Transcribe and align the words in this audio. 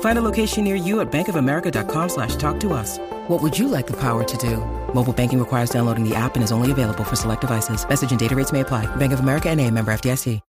Find 0.00 0.18
a 0.18 0.22
location 0.22 0.64
near 0.64 0.74
you 0.74 1.00
at 1.00 1.12
bankofamerica.com 1.12 2.08
slash 2.08 2.36
talk 2.36 2.58
to 2.60 2.72
us. 2.72 2.98
What 3.28 3.42
would 3.42 3.58
you 3.58 3.68
like 3.68 3.86
the 3.86 3.96
power 4.00 4.24
to 4.24 4.36
do? 4.38 4.56
Mobile 4.94 5.12
banking 5.12 5.38
requires 5.38 5.68
downloading 5.68 6.08
the 6.08 6.14
app 6.14 6.36
and 6.36 6.42
is 6.42 6.52
only 6.52 6.70
available 6.70 7.04
for 7.04 7.16
select 7.16 7.42
devices. 7.42 7.86
Message 7.86 8.10
and 8.10 8.18
data 8.18 8.34
rates 8.34 8.52
may 8.52 8.60
apply. 8.60 8.86
Bank 8.96 9.12
of 9.12 9.20
America 9.20 9.50
and 9.50 9.60
a 9.60 9.70
member 9.70 9.92
FDIC. 9.92 10.40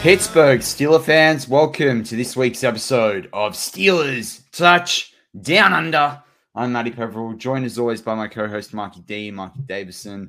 Pittsburgh 0.00 0.60
Steeler 0.60 1.02
fans, 1.04 1.46
welcome 1.46 2.02
to 2.04 2.16
this 2.16 2.34
week's 2.34 2.64
episode 2.64 3.28
of 3.34 3.52
Steelers 3.52 4.40
Touch 4.50 5.12
Down 5.38 5.72
Under. 5.72 6.20
I'm 6.56 6.72
Matty 6.72 6.90
Peverell, 6.90 7.34
joined 7.34 7.64
as 7.64 7.78
always 7.78 8.02
by 8.02 8.16
my 8.16 8.26
co-host 8.26 8.74
Marky 8.74 9.00
D, 9.02 9.30
Marky 9.30 9.60
Davison. 9.60 10.28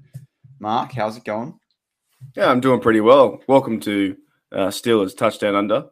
Mark, 0.60 0.92
how's 0.92 1.18
it 1.18 1.24
going? 1.24 1.58
Yeah, 2.36 2.52
I'm 2.52 2.60
doing 2.60 2.80
pretty 2.80 3.02
well. 3.02 3.42
Welcome 3.48 3.80
to 3.80 4.16
uh, 4.52 4.68
Steelers 4.68 5.18
Touchdown 5.18 5.56
Under, 5.56 5.86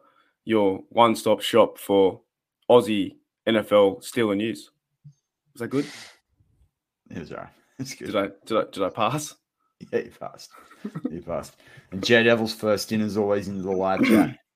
your 0.44 0.84
one-stop 0.90 1.40
shop 1.40 1.76
for 1.76 2.20
Aussie 2.70 3.16
NFL 3.48 4.04
Steeler 4.04 4.36
news. 4.36 4.70
Was 5.54 5.60
that 5.60 5.68
good? 5.68 5.86
It 7.10 7.18
was 7.18 7.32
all 7.32 7.38
right. 7.38 7.48
It's 7.80 7.94
good. 7.94 8.06
Did 8.06 8.16
I 8.16 8.28
did 8.44 8.58
I 8.58 8.64
did 8.70 8.82
I 8.82 8.90
pass? 8.90 9.34
Yeah, 9.90 10.00
you 10.00 10.12
passed. 10.20 10.50
you 11.10 11.22
passed. 11.22 11.56
And 11.90 12.04
Jay 12.04 12.22
Devils 12.22 12.54
first 12.54 12.92
in 12.92 13.00
as 13.00 13.16
always 13.16 13.48
into 13.48 13.62
the 13.62 13.72
live 13.72 14.04
chat. 14.04 14.36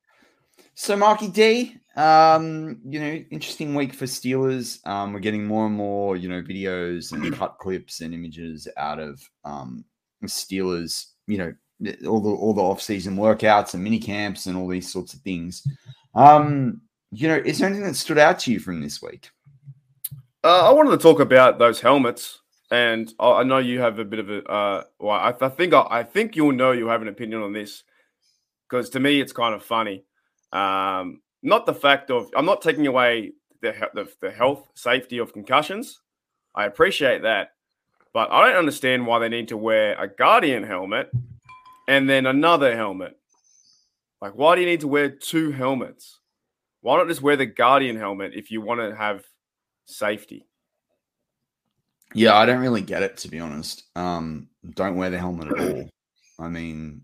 So 0.76 0.96
Marky 0.96 1.28
D, 1.28 1.76
um, 1.96 2.78
you 2.84 2.98
know, 3.00 3.12
interesting 3.30 3.74
week 3.74 3.94
for 3.94 4.06
Steelers. 4.06 4.84
Um, 4.86 5.12
we're 5.12 5.20
getting 5.20 5.46
more 5.46 5.66
and 5.66 5.74
more, 5.74 6.16
you 6.16 6.28
know, 6.28 6.42
videos 6.42 7.12
and 7.12 7.32
cut 7.34 7.58
clips 7.58 8.00
and 8.00 8.12
images 8.14 8.68
out 8.76 8.98
of 8.98 9.20
um 9.44 9.84
Steelers, 10.24 11.06
you 11.26 11.38
know, 11.38 11.54
all 12.06 12.20
the 12.20 12.30
all 12.30 12.54
the 12.54 12.62
off-season 12.62 13.16
workouts 13.16 13.74
and 13.74 13.84
mini 13.84 13.98
camps 13.98 14.46
and 14.46 14.56
all 14.56 14.68
these 14.68 14.90
sorts 14.90 15.14
of 15.14 15.20
things. 15.20 15.66
Um, 16.14 16.80
you 17.10 17.28
know, 17.28 17.36
is 17.36 17.58
there 17.58 17.68
anything 17.68 17.86
that 17.86 17.96
stood 17.96 18.18
out 18.18 18.38
to 18.40 18.52
you 18.52 18.58
from 18.58 18.80
this 18.80 19.02
week? 19.02 19.30
Uh, 20.42 20.68
I 20.68 20.72
wanted 20.72 20.90
to 20.90 20.98
talk 20.98 21.20
about 21.20 21.58
those 21.58 21.80
helmets, 21.80 22.40
and 22.70 23.12
I, 23.18 23.44
know 23.44 23.58
you 23.58 23.80
have 23.80 23.98
a 23.98 24.04
bit 24.04 24.18
of 24.18 24.30
a. 24.30 24.44
Uh, 24.44 24.84
well, 24.98 25.12
I, 25.12 25.34
I 25.40 25.48
think 25.48 25.72
I, 25.72 25.86
I 25.90 26.02
think 26.02 26.36
you'll 26.36 26.52
know 26.52 26.72
you 26.72 26.88
have 26.88 27.02
an 27.02 27.08
opinion 27.08 27.42
on 27.42 27.52
this 27.52 27.82
because 28.68 28.90
to 28.90 29.00
me 29.00 29.20
it's 29.20 29.32
kind 29.32 29.54
of 29.54 29.62
funny. 29.62 30.04
Um, 30.52 31.20
not 31.44 31.66
the 31.66 31.74
fact 31.74 32.10
of 32.10 32.28
I'm 32.36 32.46
not 32.46 32.62
taking 32.62 32.86
away 32.86 33.32
the, 33.60 33.74
the 33.94 34.08
the 34.20 34.30
health 34.30 34.68
safety 34.74 35.18
of 35.18 35.32
concussions. 35.32 36.00
I 36.54 36.64
appreciate 36.64 37.22
that, 37.22 37.50
but 38.12 38.30
I 38.32 38.46
don't 38.46 38.56
understand 38.56 39.06
why 39.06 39.18
they 39.18 39.28
need 39.28 39.48
to 39.48 39.56
wear 39.56 39.94
a 40.00 40.08
Guardian 40.08 40.64
helmet 40.64 41.10
and 41.86 42.08
then 42.08 42.26
another 42.26 42.74
helmet. 42.74 43.16
Like, 44.20 44.34
why 44.34 44.54
do 44.54 44.62
you 44.62 44.66
need 44.66 44.80
to 44.80 44.88
wear 44.88 45.10
two 45.10 45.52
helmets? 45.52 46.18
Why 46.80 46.96
not 46.96 47.08
just 47.08 47.22
wear 47.22 47.36
the 47.36 47.46
Guardian 47.46 47.96
helmet 47.96 48.32
if 48.34 48.50
you 48.50 48.60
want 48.60 48.80
to 48.80 48.96
have 48.96 49.24
safety? 49.86 50.46
Yeah, 52.14 52.36
I 52.36 52.46
don't 52.46 52.60
really 52.60 52.80
get 52.80 53.02
it 53.02 53.16
to 53.18 53.28
be 53.28 53.40
honest. 53.40 53.84
Um, 53.96 54.48
don't 54.74 54.96
wear 54.96 55.10
the 55.10 55.18
helmet 55.18 55.48
at 55.48 55.60
all. 55.60 55.90
I 56.38 56.48
mean, 56.48 57.02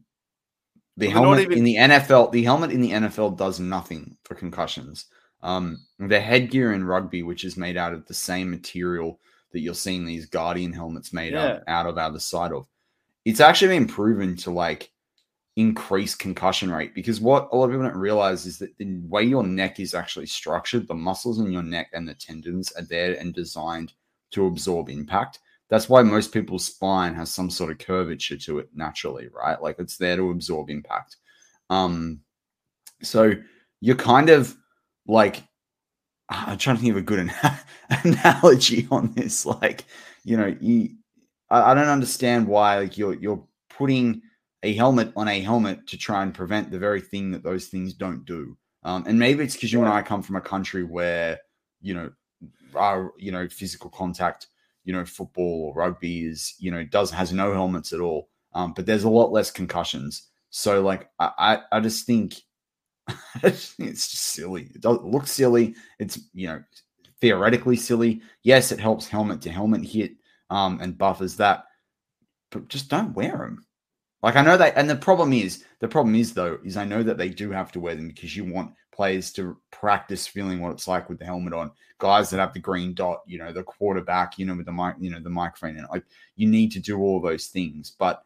the 1.01 1.07
they're 1.07 1.15
helmet 1.15 1.41
even- 1.41 1.59
in 1.59 1.65
the 1.65 1.77
NFL, 1.77 2.31
the 2.31 2.45
helmet 2.45 2.71
in 2.71 2.81
the 2.81 2.93
NFL 2.93 3.37
does 3.37 3.59
nothing 3.59 4.17
for 4.25 4.35
concussions. 4.35 5.07
Um, 5.43 5.87
the 5.99 6.21
headgear 6.21 6.75
in 6.75 6.85
rugby, 6.85 7.23
which 7.23 7.45
is 7.45 7.57
made 7.57 7.77
out 7.77 7.95
of 7.95 8.07
the 8.07 8.15
same 8.15 8.51
material 8.51 9.19
that 9.53 9.61
you're 9.61 9.75
seeing 9.75 10.05
these 10.05 10.27
Guardian 10.27 10.73
helmets 10.73 11.13
made 11.13 11.35
out, 11.35 11.57
of, 11.57 11.63
out 11.67 12.09
of 12.09 12.13
the 12.13 12.21
side 12.21 12.53
of, 12.53 12.67
it's 13.25 13.41
actually 13.41 13.79
been 13.79 13.89
proven 13.89 14.37
to 14.37 14.51
like 14.51 14.93
increase 15.57 16.15
concussion 16.15 16.71
rate 16.71 16.95
because 16.95 17.21
what 17.21 17.49
a 17.53 17.57
lot 17.57 17.65
of 17.65 17.71
people 17.71 17.85
don't 17.85 17.97
realize 17.97 18.47
is 18.47 18.59
that 18.59 18.77
the 18.79 18.99
way 19.09 19.23
your 19.23 19.43
neck 19.43 19.81
is 19.81 19.95
actually 19.95 20.27
structured, 20.27 20.87
the 20.87 20.95
muscles 20.95 21.41
in 21.41 21.51
your 21.51 21.63
neck 21.63 21.89
and 21.93 22.07
the 22.09 22.15
tendons 22.15 22.71
are 22.73 22.83
there 22.83 23.15
and 23.15 23.35
designed 23.35 23.93
to 24.31 24.47
absorb 24.47 24.89
impact. 24.89 25.41
That's 25.71 25.89
why 25.89 26.03
most 26.03 26.33
people's 26.33 26.67
spine 26.67 27.15
has 27.15 27.33
some 27.33 27.49
sort 27.49 27.71
of 27.71 27.79
curvature 27.79 28.37
to 28.37 28.59
it 28.59 28.69
naturally, 28.75 29.29
right? 29.33 29.61
Like 29.63 29.77
it's 29.79 29.97
there 29.97 30.17
to 30.17 30.31
absorb 30.31 30.69
impact. 30.69 31.17
Um, 31.71 32.21
so 33.03 33.33
you're 33.81 33.97
kind 33.97 34.29
of 34.31 34.55
like 35.07 35.45
I'm 36.29 36.59
trying 36.59 36.77
to 36.77 36.83
think 36.83 36.93
of 36.93 36.99
a 36.99 37.03
good 37.03 37.19
ana- 37.19 37.61
analogy 38.05 38.87
on 38.91 39.13
this. 39.15 39.45
Like, 39.45 39.85
you 40.25 40.37
know, 40.37 40.55
you 40.61 40.91
I, 41.51 41.73
I 41.73 41.75
don't 41.75 41.89
understand 41.89 42.47
why 42.47 42.79
like 42.79 42.97
you're 42.97 43.15
you're 43.15 43.45
putting 43.69 44.23
a 44.63 44.75
helmet 44.75 45.13
on 45.17 45.29
a 45.29 45.41
helmet 45.41 45.87
to 45.89 45.97
try 45.97 46.23
and 46.23 46.35
prevent 46.35 46.71
the 46.71 46.79
very 46.79 47.01
thing 47.01 47.31
that 47.33 47.43
those 47.43 47.67
things 47.67 47.95
don't 47.95 48.25
do. 48.25 48.57
Um, 48.83 49.05
and 49.07 49.19
maybe 49.19 49.45
it's 49.45 49.55
because 49.55 49.73
you 49.73 49.81
and 49.81 49.89
I 49.89 50.03
come 50.03 50.23
from 50.23 50.37
a 50.37 50.41
country 50.41 50.85
where 50.85 51.39
you 51.81 51.95
know 51.95 52.11
our 52.75 53.13
you 53.19 53.33
know 53.33 53.49
physical 53.49 53.91
contact, 53.91 54.47
you 54.91 54.97
know 54.97 55.05
football 55.05 55.67
or 55.67 55.75
rugby 55.75 56.25
is 56.27 56.57
you 56.59 56.69
know 56.69 56.83
does 56.83 57.13
has 57.13 57.33
no 57.33 57.53
helmets 57.53 57.93
at 57.93 58.01
all. 58.01 58.29
Um, 58.55 58.73
but 58.75 58.87
there's 58.87 59.05
a 59.05 59.09
lot 59.09 59.31
less 59.31 59.49
concussions. 59.49 60.29
So 60.51 60.83
like 60.83 61.09
I 61.21 61.31
I, 61.39 61.77
I 61.77 61.81
just 61.81 62.07
think 62.07 62.35
it's 63.45 63.77
just 63.77 64.13
silly. 64.15 64.69
It 64.75 64.81
does 64.81 64.99
look 65.03 65.29
silly. 65.29 65.77
It's 66.01 66.19
you 66.35 66.49
know 66.49 66.65
theoretically 67.21 67.77
silly. 67.77 68.21
Yes, 68.43 68.73
it 68.73 68.81
helps 68.81 69.07
helmet 69.07 69.43
to 69.43 69.51
helmet 69.51 69.85
hit 69.85 70.15
um, 70.51 70.81
and 70.81 70.99
buffers 70.99 71.37
that, 71.37 71.67
but 72.51 72.67
just 72.67 72.89
don't 72.89 73.15
wear 73.15 73.39
them. 73.39 73.65
Like 74.25 74.35
I 74.35 74.43
know 74.43 74.57
that, 74.57 74.73
and 74.77 74.91
the 74.91 74.97
problem 74.97 75.33
is 75.33 75.65
the 75.79 75.87
problem 75.87 76.17
is 76.17 76.35
though 76.35 76.59
is 76.65 76.77
I 76.77 76.85
know 76.85 77.05
that 77.05 77.17
they 77.17 77.29
do 77.29 77.53
have 77.53 77.71
to 77.73 77.81
wear 77.81 77.95
them 77.95 78.09
because 78.09 78.37
you 78.37 78.45
want 78.45 78.73
players 79.01 79.33
to 79.33 79.57
practice 79.71 80.27
feeling 80.27 80.61
what 80.61 80.73
it's 80.73 80.87
like 80.87 81.09
with 81.09 81.19
the 81.19 81.25
helmet 81.25 81.55
on. 81.55 81.71
Guys 81.97 82.29
that 82.29 82.39
have 82.39 82.53
the 82.53 82.59
green 82.59 82.93
dot, 82.93 83.23
you 83.27 83.39
know, 83.39 83.51
the 83.51 83.63
quarterback, 83.63 84.39
you 84.39 84.45
know, 84.45 84.55
with 84.55 84.67
the 84.67 84.73
mic, 84.73 84.95
you 85.01 85.11
know, 85.11 85.19
the 85.19 85.31
microphone, 85.31 85.79
and 85.79 85.87
like 85.91 86.05
you 86.37 86.47
need 86.47 86.71
to 86.73 86.81
do 86.81 86.99
all 86.99 87.19
those 87.19 87.47
things. 87.47 87.97
But 87.99 88.23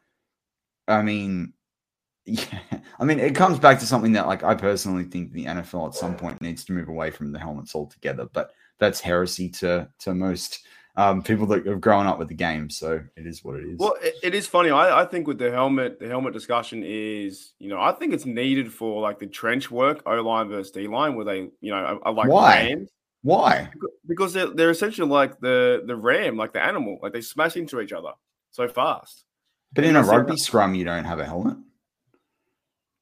I 0.88 1.02
mean, 1.02 1.52
yeah, 2.24 2.58
I 2.98 3.04
mean, 3.04 3.20
it 3.20 3.36
comes 3.36 3.60
back 3.60 3.78
to 3.78 3.86
something 3.86 4.10
that, 4.14 4.26
like, 4.26 4.42
I 4.42 4.56
personally 4.56 5.04
think 5.04 5.30
the 5.30 5.44
NFL 5.44 5.90
at 5.90 5.94
some 5.94 6.16
point 6.16 6.42
needs 6.42 6.64
to 6.64 6.72
move 6.72 6.88
away 6.88 7.12
from 7.12 7.30
the 7.30 7.38
helmets 7.38 7.76
altogether. 7.76 8.26
But 8.32 8.50
that's 8.80 9.00
heresy 9.00 9.48
to 9.50 9.88
to 10.00 10.12
most 10.12 10.66
um, 10.96 11.22
people 11.22 11.46
that 11.46 11.66
have 11.66 11.80
grown 11.80 12.06
up 12.06 12.18
with 12.18 12.28
the 12.28 12.34
game. 12.34 12.70
So 12.70 13.02
it 13.16 13.26
is 13.26 13.42
what 13.42 13.56
it 13.56 13.64
is. 13.64 13.78
Well, 13.78 13.96
it, 14.00 14.14
it 14.22 14.34
is 14.34 14.46
funny. 14.46 14.70
I, 14.70 15.02
I 15.02 15.04
think 15.04 15.26
with 15.26 15.38
the 15.38 15.50
helmet, 15.50 15.98
the 15.98 16.08
helmet 16.08 16.32
discussion 16.32 16.82
is, 16.84 17.52
you 17.58 17.68
know, 17.68 17.80
I 17.80 17.92
think 17.92 18.14
it's 18.14 18.26
needed 18.26 18.72
for 18.72 19.00
like 19.02 19.18
the 19.18 19.26
trench 19.26 19.70
work, 19.70 20.02
O 20.06 20.14
line 20.22 20.48
versus 20.48 20.70
D 20.70 20.86
line, 20.86 21.16
where 21.16 21.24
they, 21.24 21.50
you 21.60 21.72
know, 21.72 21.76
I, 21.76 22.08
are 22.08 22.12
like 22.12 22.28
Why? 22.28 22.54
rams. 22.68 22.90
Why? 23.22 23.70
because 24.06 24.34
they're, 24.34 24.48
they're 24.48 24.70
essentially 24.70 25.08
like 25.08 25.40
the 25.40 25.82
the 25.86 25.96
ram, 25.96 26.36
like 26.36 26.52
the 26.52 26.62
animal, 26.62 26.98
like 27.02 27.14
they 27.14 27.22
smash 27.22 27.56
into 27.56 27.80
each 27.80 27.92
other 27.92 28.12
so 28.50 28.68
fast. 28.68 29.24
But 29.72 29.84
And 29.84 29.96
in 29.96 30.02
a 30.02 30.06
rugby 30.06 30.36
scrum, 30.36 30.74
you 30.74 30.84
don't 30.84 31.04
have 31.04 31.18
a 31.18 31.24
helmet. 31.24 31.56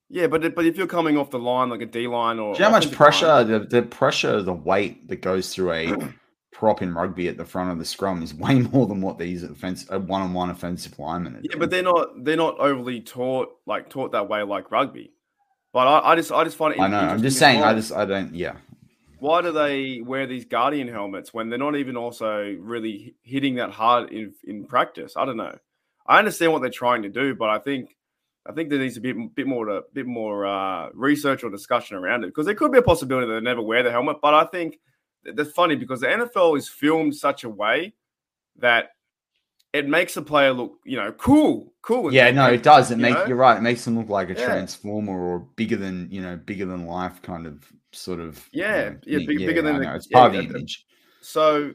Yeah, 0.09 0.27
but 0.27 0.55
but 0.55 0.65
if 0.65 0.77
you're 0.77 0.87
coming 0.87 1.17
off 1.17 1.29
the 1.29 1.39
line 1.39 1.69
like 1.69 1.81
a 1.81 1.85
D 1.85 2.07
line 2.07 2.39
or 2.39 2.53
Do 2.53 2.59
you 2.59 2.65
know 2.65 2.71
how 2.71 2.79
much 2.79 2.91
pressure 2.91 3.27
line, 3.27 3.47
the, 3.47 3.59
the 3.59 3.81
pressure, 3.81 4.41
the 4.41 4.53
weight 4.53 5.07
that 5.09 5.17
goes 5.17 5.53
through 5.53 5.73
a 5.73 6.13
prop 6.53 6.81
in 6.81 6.93
rugby 6.93 7.27
at 7.27 7.37
the 7.37 7.45
front 7.45 7.71
of 7.71 7.79
the 7.79 7.85
scrum 7.85 8.21
is 8.21 8.33
way 8.45 8.61
more 8.61 8.87
than 8.87 9.01
what 9.01 9.17
these 9.17 9.43
offense 9.43 9.85
a 9.89 9.99
one-on-one 9.99 10.49
offensive 10.49 10.97
linemen. 10.99 11.41
Yeah, 11.43 11.57
but 11.57 11.69
they're 11.69 11.83
not 11.83 12.23
they're 12.23 12.37
not 12.37 12.57
overly 12.59 13.01
taught 13.01 13.57
like 13.65 13.89
taught 13.89 14.11
that 14.11 14.29
way 14.29 14.43
like 14.43 14.71
rugby. 14.71 15.13
But 15.73 15.87
I, 15.87 16.11
I 16.11 16.15
just 16.15 16.31
I 16.31 16.43
just 16.43 16.55
find 16.55 16.75
it. 16.75 16.79
I 16.79 16.87
know. 16.87 16.99
I'm 16.99 17.21
just 17.21 17.39
saying. 17.39 17.63
I 17.63 17.73
just 17.73 17.91
I 17.91 18.05
don't. 18.05 18.33
Yeah. 18.33 18.55
Why 19.19 19.41
do 19.41 19.51
they 19.51 20.01
wear 20.01 20.27
these 20.27 20.45
guardian 20.45 20.87
helmets 20.87 21.33
when 21.33 21.49
they're 21.49 21.57
not 21.57 21.77
even 21.77 21.95
also 21.95 22.55
really 22.59 23.15
hitting 23.23 23.55
that 23.55 23.71
hard 23.71 24.11
in 24.11 24.33
in 24.43 24.65
practice? 24.65 25.13
I 25.17 25.25
don't 25.25 25.37
know. 25.37 25.57
I 26.05 26.19
understand 26.19 26.51
what 26.51 26.61
they're 26.61 26.69
trying 26.69 27.01
to 27.03 27.09
do, 27.09 27.33
but 27.33 27.49
I 27.49 27.57
think 27.57 27.95
I 28.45 28.51
think 28.51 28.69
there 28.69 28.79
needs 28.79 28.95
to 28.95 28.99
be 28.99 29.11
a 29.11 29.15
bit 29.15 29.47
more 29.47 29.67
a 29.69 29.81
bit 29.93 30.05
more 30.05 30.45
uh, 30.45 30.89
research 30.93 31.43
or 31.43 31.49
discussion 31.49 31.97
around 31.97 32.23
it 32.23 32.27
because 32.27 32.45
there 32.45 32.55
could 32.55 32.71
be 32.71 32.77
a 32.77 32.83
possibility 32.83 33.25
that 33.27 33.33
they 33.33 33.41
never 33.41 33.61
wear 33.61 33.81
the 33.81 33.91
helmet. 33.91 34.17
But 34.21 34.33
I 34.33 34.45
think 34.45 34.79
that's 35.23 35.51
funny 35.51 35.75
because 35.75 36.01
the 36.01 36.07
NFL 36.07 36.57
is 36.57 36.67
filmed 36.67 37.15
such 37.15 37.43
a 37.43 37.49
way 37.49 37.93
that 38.57 38.91
it 39.73 39.87
makes 39.87 40.15
a 40.17 40.21
player 40.21 40.53
look, 40.53 40.79
you 40.85 40.97
know, 40.97 41.11
cool, 41.13 41.73
cool. 41.81 42.13
Yeah, 42.13 42.29
no, 42.31 42.47
it 42.47 42.61
does. 42.61 42.91
It 42.91 42.99
you're 42.99 43.35
right. 43.35 43.57
It 43.57 43.61
makes 43.61 43.83
them 43.83 43.97
look 43.97 44.09
like 44.09 44.29
a 44.29 44.33
yeah. 44.33 44.45
transformer 44.45 45.19
or 45.19 45.39
bigger 45.55 45.75
than 45.75 46.07
you 46.11 46.21
know, 46.21 46.37
bigger 46.37 46.65
than 46.65 46.85
life 46.85 47.21
kind 47.23 47.47
of 47.47 47.65
sort 47.91 48.19
of. 48.19 48.47
Yeah, 48.51 48.77
you 48.77 48.89
know, 48.89 48.99
yeah, 49.05 49.27
big, 49.27 49.39
yeah, 49.39 49.47
bigger 49.47 49.61
than 49.63 49.81
the, 49.81 49.95
it's 49.95 50.07
part 50.07 50.33
yeah, 50.33 50.39
of 50.39 50.47
the 50.47 50.55
image. 50.55 50.85
So, 51.21 51.73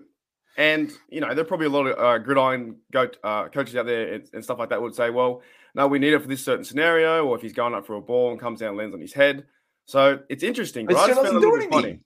and 0.56 0.92
you 1.08 1.20
know, 1.20 1.34
there 1.34 1.40
are 1.40 1.48
probably 1.48 1.66
a 1.66 1.70
lot 1.70 1.86
of 1.86 1.98
uh, 1.98 2.18
gridiron 2.18 2.76
go, 2.92 3.08
uh, 3.24 3.48
coaches 3.48 3.74
out 3.74 3.86
there 3.86 4.14
and, 4.14 4.28
and, 4.32 4.44
stuff 4.44 4.58
like 4.58 4.68
that 4.68 4.80
would 4.80 4.94
say, 4.94 5.10
well, 5.10 5.42
no, 5.74 5.88
we 5.88 5.98
need 5.98 6.12
it 6.12 6.20
for 6.20 6.28
this 6.28 6.44
certain 6.44 6.64
scenario, 6.64 7.26
or 7.26 7.34
if 7.36 7.42
he's 7.42 7.52
going 7.52 7.74
up 7.74 7.84
for 7.84 7.96
a 7.96 8.00
ball 8.00 8.30
and 8.30 8.38
comes 8.38 8.60
down, 8.60 8.70
and 8.70 8.78
lands 8.78 8.94
on 8.94 9.00
his 9.00 9.12
head. 9.12 9.44
So 9.86 10.20
it's 10.28 10.44
interesting. 10.44 10.86
But 10.86 10.96
right? 10.96 11.10
it 11.10 11.14
doesn't 11.14 11.40
do 11.40 11.54
anything. 11.56 11.70
Funny. 11.70 12.00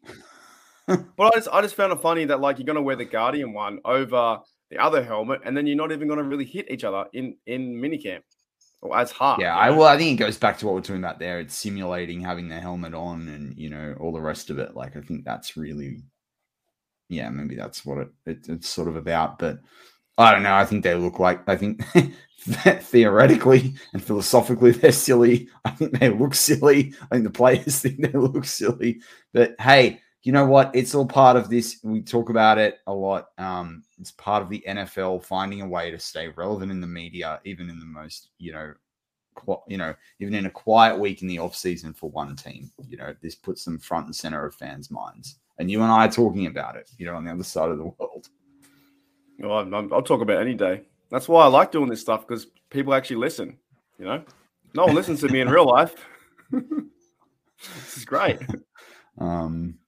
but 1.17 1.19
I 1.19 1.31
just, 1.35 1.49
I 1.53 1.61
just 1.63 1.75
found 1.75 1.93
it 1.93 2.01
funny 2.01 2.25
that 2.27 2.41
like 2.41 2.59
you're 2.59 2.67
going 2.67 2.77
to 2.77 2.83
wear 2.83 2.97
the 2.97 3.05
Guardian 3.05 3.53
one 3.53 3.81
over 3.85 4.41
the 4.71 4.79
other 4.79 5.03
helmet, 5.03 5.43
and 5.45 5.57
then 5.57 5.67
you're 5.67 5.77
not 5.77 5.93
even 5.93 6.09
going 6.09 6.19
to 6.19 6.25
really 6.25 6.45
hit 6.45 6.71
each 6.71 6.85
other 6.85 7.05
in 7.13 7.37
in 7.47 7.75
minicamp 7.75 8.23
or 8.83 8.99
as 8.99 9.11
hard. 9.11 9.41
Yeah, 9.41 9.57
I 9.57 9.71
well, 9.71 9.87
I 9.87 9.97
think 9.97 10.21
it 10.21 10.25
goes 10.25 10.37
back 10.37 10.59
to 10.59 10.67
what 10.67 10.75
we're 10.75 10.81
talking 10.81 11.03
about 11.03 11.19
there. 11.19 11.41
It's 11.41 11.55
simulating 11.55 12.21
having 12.21 12.49
the 12.49 12.61
helmet 12.61 12.95
on, 12.95 13.29
and 13.29 13.57
you 13.57 13.71
know 13.71 13.95
all 14.01 14.13
the 14.13 14.21
rest 14.21 14.51
of 14.51 14.59
it. 14.59 14.75
Like 14.75 14.97
I 14.97 15.01
think 15.01 15.25
that's 15.25 15.57
really, 15.57 16.03
yeah, 17.09 17.31
maybe 17.31 17.55
that's 17.55 17.85
what 17.87 17.99
it, 17.99 18.09
it 18.27 18.39
it's 18.49 18.69
sort 18.69 18.89
of 18.89 18.97
about. 18.97 19.39
But 19.39 19.61
I 20.19 20.33
don't 20.33 20.43
know. 20.43 20.55
I 20.55 20.65
think 20.65 20.83
they 20.85 20.95
look 20.95 21.19
like 21.19 21.49
I 21.49 21.57
think 21.57 21.85
theoretically 22.39 23.75
and 23.93 24.03
philosophically 24.03 24.73
they're 24.73 24.93
silly. 24.93 25.49
I 25.65 25.71
think 25.71 25.99
they 25.99 26.11
look 26.11 26.35
silly. 26.35 26.95
I 27.11 27.15
think 27.15 27.25
the 27.25 27.31
players 27.31 27.79
think 27.81 28.01
they 28.01 28.19
look 28.19 28.45
silly. 28.45 29.01
But 29.33 29.55
hey, 29.61 30.01
you 30.23 30.33
know 30.33 30.47
what? 30.47 30.71
It's 30.75 30.95
all 30.95 31.07
part 31.07 31.37
of 31.37 31.49
this. 31.49 31.79
We 31.83 32.01
talk 32.01 32.31
about 32.31 32.59
it 32.59 32.79
a 32.87 32.95
lot. 32.95 33.29
Um, 33.39 33.83
it's 33.99 34.13
part 34.13 34.43
of 34.43 34.49
the 34.49 34.65
NFL 34.69 35.25
finding 35.25 35.63
a 35.63 35.69
way 35.69 35.91
to 35.91 35.99
stay 35.99 36.29
relevant 36.29 36.71
in 36.71 36.81
the 36.81 36.87
media, 36.87 37.41
even 37.45 37.69
in 37.69 37.79
the 37.81 37.85
most, 37.85 38.29
you 38.39 38.53
know, 38.53 38.73
qu- 39.35 39.63
you 39.67 39.79
know, 39.79 39.95
even 40.21 40.35
in 40.35 40.47
a 40.47 40.51
quiet 40.51 40.99
week 40.99 41.23
in 41.23 41.29
the 41.29 41.41
off 41.41 41.57
season 41.57 41.93
for 41.93 42.09
one 42.11 42.37
team. 42.37 42.71
You 42.89 42.99
know, 42.99 43.15
this 43.21 43.35
puts 43.35 43.65
them 43.65 43.79
front 43.79 44.07
and 44.07 44.15
center 44.15 44.47
of 44.47 44.55
fans' 44.55 44.91
minds. 44.91 45.39
And 45.59 45.71
you 45.71 45.83
and 45.83 45.91
I 45.91 46.07
are 46.07 46.11
talking 46.11 46.47
about 46.47 46.77
it. 46.77 46.89
You 46.99 47.07
know, 47.07 47.17
on 47.17 47.25
the 47.25 47.33
other 47.33 47.45
side 47.45 47.71
of 47.71 47.79
the 47.79 47.85
world. 47.85 48.29
Well, 49.41 49.59
I'm, 49.59 49.93
I'll 49.93 50.03
talk 50.03 50.21
about 50.21 50.41
any 50.41 50.55
day. 50.55 50.83
That's 51.11 51.29
why 51.29 51.45
I 51.45 51.49
like 51.49 51.73
doing 51.73 51.91
this 51.91 52.01
stuff 52.01 52.27
because 52.27 52.47
people 52.71 52.95
actually 52.95 53.17
listen. 53.17 53.59
You 53.99 54.05
know, 54.05 54.25
no 54.75 54.87
one 54.87 54.95
listens 54.95 55.21
to 55.21 55.29
me 55.29 55.41
in 55.41 55.49
real 55.49 55.67
life. 55.67 55.95
this 56.53 57.97
is 57.97 58.05
great. 58.05 58.39
Um, 59.19 59.79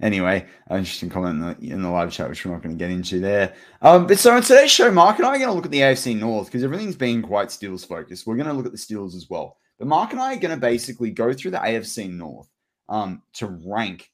anyway, 0.00 0.46
an 0.68 0.78
interesting 0.78 1.08
comment 1.08 1.34
in 1.34 1.40
the, 1.40 1.74
in 1.74 1.82
the, 1.82 1.88
live 1.88 2.12
chat, 2.12 2.28
which 2.28 2.44
we're 2.44 2.52
not 2.52 2.62
going 2.62 2.76
to 2.76 2.84
get 2.84 2.90
into 2.90 3.20
there. 3.20 3.54
Um, 3.82 4.06
but 4.06 4.18
so 4.18 4.34
on 4.34 4.42
today's 4.42 4.70
show, 4.70 4.90
Mark 4.90 5.18
and 5.18 5.26
I 5.26 5.30
are 5.30 5.38
going 5.38 5.48
to 5.48 5.54
look 5.54 5.64
at 5.64 5.70
the 5.70 5.80
AFC 5.80 6.16
North 6.16 6.46
because 6.46 6.64
everything's 6.64 6.96
been 6.96 7.22
quite 7.22 7.48
Steelers 7.48 7.86
focused. 7.86 8.26
We're 8.26 8.36
going 8.36 8.48
to 8.48 8.52
look 8.52 8.66
at 8.66 8.72
the 8.72 8.78
Steelers 8.78 9.14
as 9.14 9.28
well. 9.30 9.56
But 9.78 9.88
Mark 9.88 10.12
and 10.12 10.20
I 10.20 10.34
are 10.34 10.40
going 10.40 10.54
to 10.54 10.60
basically 10.60 11.10
go 11.10 11.32
through 11.32 11.52
the 11.52 11.58
AFC 11.58 12.10
North 12.10 12.48
um, 12.88 13.22
to 13.34 13.46
rank 13.46 14.10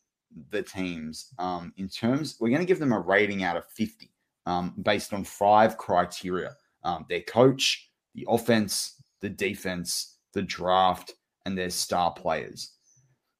the 0.50 0.62
teams 0.62 1.32
um, 1.38 1.72
in 1.76 1.88
terms. 1.88 2.36
We're 2.40 2.48
going 2.48 2.60
to 2.60 2.66
give 2.66 2.78
them 2.78 2.92
a 2.92 3.00
rating 3.00 3.42
out 3.42 3.56
of 3.56 3.66
50 3.66 4.10
um, 4.46 4.74
based 4.82 5.12
on 5.12 5.24
five 5.24 5.76
criteria 5.76 6.56
um, 6.84 7.06
their 7.08 7.22
coach, 7.22 7.90
the 8.14 8.26
offense, 8.28 9.02
the 9.20 9.28
defense, 9.28 10.16
the 10.32 10.42
draft, 10.42 11.14
and 11.46 11.56
their 11.56 11.70
star 11.70 12.12
players. 12.12 12.72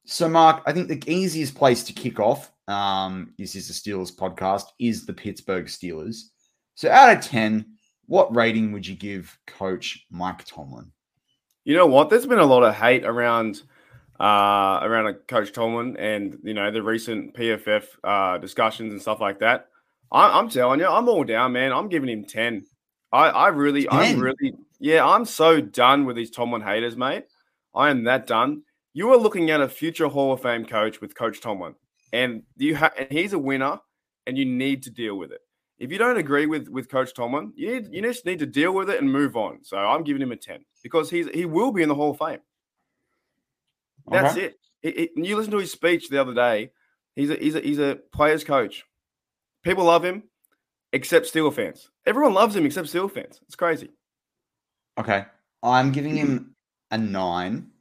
So, 0.05 0.27
Mark, 0.27 0.63
I 0.65 0.73
think 0.73 0.89
the 0.89 1.01
easiest 1.11 1.55
place 1.55 1.83
to 1.83 1.93
kick 1.93 2.19
off, 2.19 2.51
um, 2.67 3.33
this 3.37 3.55
is 3.55 3.67
the 3.67 3.73
Steelers 3.73 4.13
podcast, 4.13 4.65
is 4.79 5.05
the 5.05 5.13
Pittsburgh 5.13 5.65
Steelers. 5.65 6.29
So, 6.75 6.91
out 6.91 7.15
of 7.15 7.23
10, 7.23 7.65
what 8.07 8.35
rating 8.35 8.73
would 8.73 8.85
you 8.85 8.95
give 8.95 9.37
Coach 9.47 10.05
Mike 10.11 10.43
Tomlin? 10.45 10.91
You 11.63 11.75
know 11.77 11.87
what? 11.87 12.09
There's 12.09 12.25
been 12.25 12.39
a 12.39 12.45
lot 12.45 12.63
of 12.63 12.75
hate 12.75 13.05
around 13.05 13.61
uh, 14.19 14.79
around 14.81 15.13
Coach 15.27 15.53
Tomlin 15.53 15.97
and 15.97 16.37
you 16.43 16.53
know 16.53 16.69
the 16.71 16.83
recent 16.83 17.33
PFF 17.33 17.85
uh, 18.03 18.37
discussions 18.37 18.91
and 18.91 19.01
stuff 19.01 19.21
like 19.21 19.39
that. 19.39 19.69
I, 20.11 20.37
am 20.37 20.49
telling 20.49 20.79
you, 20.81 20.87
I'm 20.87 21.07
all 21.07 21.23
down, 21.23 21.53
man. 21.53 21.71
I'm 21.71 21.87
giving 21.87 22.09
him 22.09 22.25
ten. 22.25 22.65
I, 23.11 23.29
I 23.29 23.47
really, 23.49 23.85
10. 23.85 23.91
I'm 23.91 24.19
really, 24.19 24.53
yeah, 24.79 25.05
I'm 25.05 25.23
so 25.23 25.61
done 25.61 26.05
with 26.05 26.15
these 26.15 26.31
Tomlin 26.31 26.61
haters, 26.61 26.97
mate. 26.97 27.25
I 27.73 27.89
am 27.89 28.03
that 28.03 28.27
done 28.27 28.63
you 28.93 29.11
are 29.11 29.17
looking 29.17 29.49
at 29.49 29.61
a 29.61 29.67
future 29.67 30.07
Hall 30.07 30.33
of 30.33 30.41
Fame 30.41 30.65
coach 30.65 31.01
with 31.01 31.15
Coach 31.15 31.41
Tomlin, 31.41 31.75
and 32.11 32.43
you 32.57 32.75
ha- 32.75 32.93
and 32.97 33.11
he's 33.11 33.33
a 33.33 33.39
winner, 33.39 33.79
and 34.27 34.37
you 34.37 34.45
need 34.45 34.83
to 34.83 34.91
deal 34.91 35.17
with 35.17 35.31
it. 35.31 35.41
If 35.79 35.91
you 35.91 35.97
don't 35.97 36.17
agree 36.17 36.45
with 36.45 36.67
with 36.69 36.89
Coach 36.89 37.13
Tomlin, 37.13 37.51
you 37.55 37.73
need, 37.73 37.89
you 37.91 38.01
just 38.01 38.25
need 38.25 38.39
to 38.39 38.45
deal 38.45 38.71
with 38.73 38.89
it 38.89 39.01
and 39.01 39.11
move 39.11 39.35
on. 39.35 39.63
So 39.63 39.77
I'm 39.77 40.03
giving 40.03 40.21
him 40.21 40.31
a 40.31 40.37
ten 40.37 40.63
because 40.83 41.09
he's 41.09 41.27
he 41.29 41.45
will 41.45 41.71
be 41.71 41.81
in 41.81 41.89
the 41.89 41.95
Hall 41.95 42.11
of 42.11 42.19
Fame. 42.19 42.39
That's 44.07 44.37
okay. 44.37 44.45
it. 44.45 44.59
It, 44.83 44.97
it. 44.97 45.11
You 45.15 45.35
listen 45.35 45.51
to 45.51 45.57
his 45.57 45.71
speech 45.71 46.09
the 46.09 46.21
other 46.21 46.33
day. 46.33 46.71
He's 47.15 47.29
a 47.29 47.35
he's 47.35 47.55
a 47.55 47.59
he's 47.61 47.79
a 47.79 47.99
players 48.11 48.43
coach. 48.43 48.83
People 49.63 49.85
love 49.85 50.03
him, 50.03 50.23
except 50.91 51.25
Steel 51.25 51.49
fans. 51.51 51.89
Everyone 52.05 52.33
loves 52.33 52.55
him 52.55 52.65
except 52.65 52.89
Steel 52.89 53.07
fans. 53.07 53.39
It's 53.47 53.55
crazy. 53.55 53.89
Okay, 54.99 55.25
I'm 55.63 55.91
giving 55.91 56.15
him 56.15 56.55
a 56.91 56.97
nine 56.97 57.71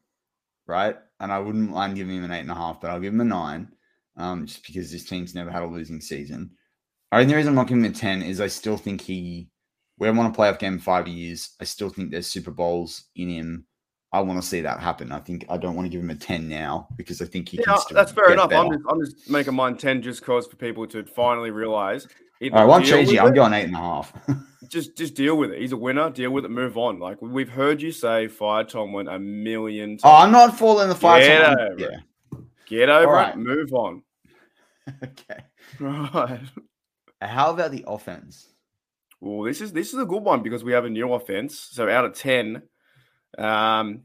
right? 0.67 0.96
And 1.20 1.32
I 1.32 1.39
wouldn't 1.39 1.70
mind 1.70 1.96
giving 1.96 2.17
him 2.17 2.25
an 2.25 2.32
eight 2.32 2.41
and 2.41 2.51
a 2.51 2.55
half, 2.55 2.81
but 2.81 2.91
I'll 2.91 3.01
give 3.01 3.13
him 3.13 3.20
a 3.20 3.25
nine, 3.25 3.69
um, 4.17 4.46
just 4.46 4.67
because 4.67 4.91
this 4.91 5.05
team's 5.05 5.34
never 5.34 5.51
had 5.51 5.63
a 5.63 5.67
losing 5.67 6.01
season. 6.01 6.51
I 7.10 7.19
think 7.19 7.31
the 7.31 7.37
reason 7.37 7.51
I'm 7.51 7.56
not 7.56 7.69
giving 7.69 7.84
him 7.84 7.93
a 7.93 7.94
ten 7.94 8.22
is 8.22 8.41
I 8.41 8.46
still 8.46 8.77
think 8.77 9.01
he. 9.01 9.48
We 9.98 10.06
haven't 10.06 10.19
won 10.19 10.31
a 10.31 10.34
playoff 10.34 10.58
game 10.58 10.75
in 10.75 10.79
five 10.79 11.06
years. 11.06 11.55
I 11.60 11.65
still 11.65 11.91
think 11.91 12.10
there's 12.10 12.27
Super 12.27 12.51
Bowls 12.51 13.05
in 13.15 13.29
him. 13.29 13.67
I 14.13 14.20
want 14.20 14.43
to 14.43 14.46
see 14.46 14.60
that 14.60 14.81
happen. 14.81 15.13
I 15.13 15.20
think 15.20 15.46
I 15.48 15.56
don't 15.56 15.75
want 15.75 15.87
to 15.87 15.91
give 15.91 16.01
him 16.01 16.10
a 16.10 16.15
ten 16.15 16.48
now 16.48 16.89
because 16.96 17.22
I 17.22 17.27
think 17.27 17.48
he 17.48 17.58
yeah, 17.58 17.77
that's 17.91 18.13
fair 18.13 18.32
enough. 18.32 18.51
Better. 18.51 18.63
I'm 18.63 18.72
just, 18.72 18.84
I'm 18.89 19.01
just 19.05 19.31
making 19.31 19.55
mine 19.55 19.77
ten 19.77 20.03
just 20.03 20.22
cause 20.22 20.46
for 20.46 20.56
people 20.56 20.87
to 20.89 21.05
finally 21.05 21.51
realize. 21.51 22.08
All 22.43 22.51
right, 22.51 22.65
one 22.65 22.82
cheesy. 22.82 23.20
I'm 23.20 23.34
going 23.34 23.53
eight 23.53 23.65
and 23.65 23.75
a 23.75 23.79
half. 23.79 24.13
just 24.72 24.96
just 24.96 25.14
deal 25.14 25.36
with 25.36 25.52
it. 25.52 25.60
He's 25.60 25.72
a 25.72 25.76
winner. 25.76 26.10
Deal 26.10 26.31
with 26.31 26.44
it. 26.44 26.50
Move 26.50 26.79
on. 26.79 26.98
Like 26.98 27.20
we've 27.20 27.48
heard 27.48 27.82
you 27.82 27.93
say, 27.93 28.26
fire 28.26 28.64
Tomlin 28.64 29.06
a 29.06 29.19
million 29.19 29.91
times. 29.91 30.02
Oh, 30.05 30.17
I'm 30.17 30.32
not 30.32 30.58
falling 30.58 30.88
the 30.88 30.94
fire 30.94 31.20
Get 31.20 31.44
Tomlin. 31.44 31.72
Over 31.72 31.81
yeah. 31.81 31.86
it. 31.86 32.38
Get 32.67 32.88
over 32.88 33.12
right. 33.12 33.34
it. 33.34 33.38
Move 33.38 33.74
on. 33.74 34.02
okay. 35.05 35.44
Right. 35.79 36.41
How 37.20 37.50
about 37.50 37.70
the 37.70 37.84
offense? 37.86 38.48
Well, 39.20 39.43
this 39.43 39.60
is 39.60 39.72
this 39.72 39.93
is 39.93 40.00
a 40.00 40.06
good 40.06 40.22
one 40.22 40.43
because 40.43 40.64
we 40.64 40.72
have 40.72 40.86
a 40.86 40.91
new 40.91 41.12
offense. 41.12 41.58
So 41.58 41.88
out 41.88 42.06
of 42.06 42.14
ten, 42.14 42.62
um, 43.38 44.00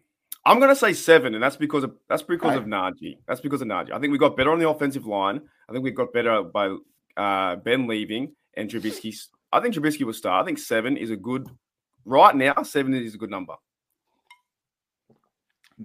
I'm 0.45 0.59
going 0.59 0.69
to 0.69 0.75
say 0.75 0.93
seven, 0.93 1.33
and 1.33 1.41
that's 1.41 1.55
because 1.55 1.83
of 1.83 1.95
that's 2.09 2.24
because 2.24 2.50
right. 2.50 2.57
of 2.57 2.65
Najee. 2.65 3.19
That's 3.27 3.41
because 3.41 3.62
of 3.62 3.67
Najee. 3.67 3.91
I 3.91 4.00
think 4.00 4.12
we 4.12 4.17
got 4.17 4.38
better 4.38 4.51
on 4.51 4.59
the 4.59 4.69
offensive 4.69 5.05
line. 5.05 5.41
I 5.67 5.71
think 5.71 5.83
we 5.83 5.91
got 5.91 6.13
better 6.13 6.43
by 6.43 6.75
uh, 7.15 7.55
Ben 7.55 7.88
leaving 7.88 8.33
and 8.53 8.69
Trubisky's 8.71 9.29
I 9.51 9.60
think 9.60 9.75
Trubisky 9.75 10.04
will 10.04 10.13
start. 10.13 10.44
I 10.44 10.46
think 10.46 10.60
seven 10.60 10.98
is 10.98 11.12
a 11.12 11.16
good 11.16 11.48
right 12.06 12.36
now. 12.36 12.63
Seven 12.63 12.94
is 12.94 13.16
a 13.16 13.18
good 13.18 13.32
number. 13.32 13.54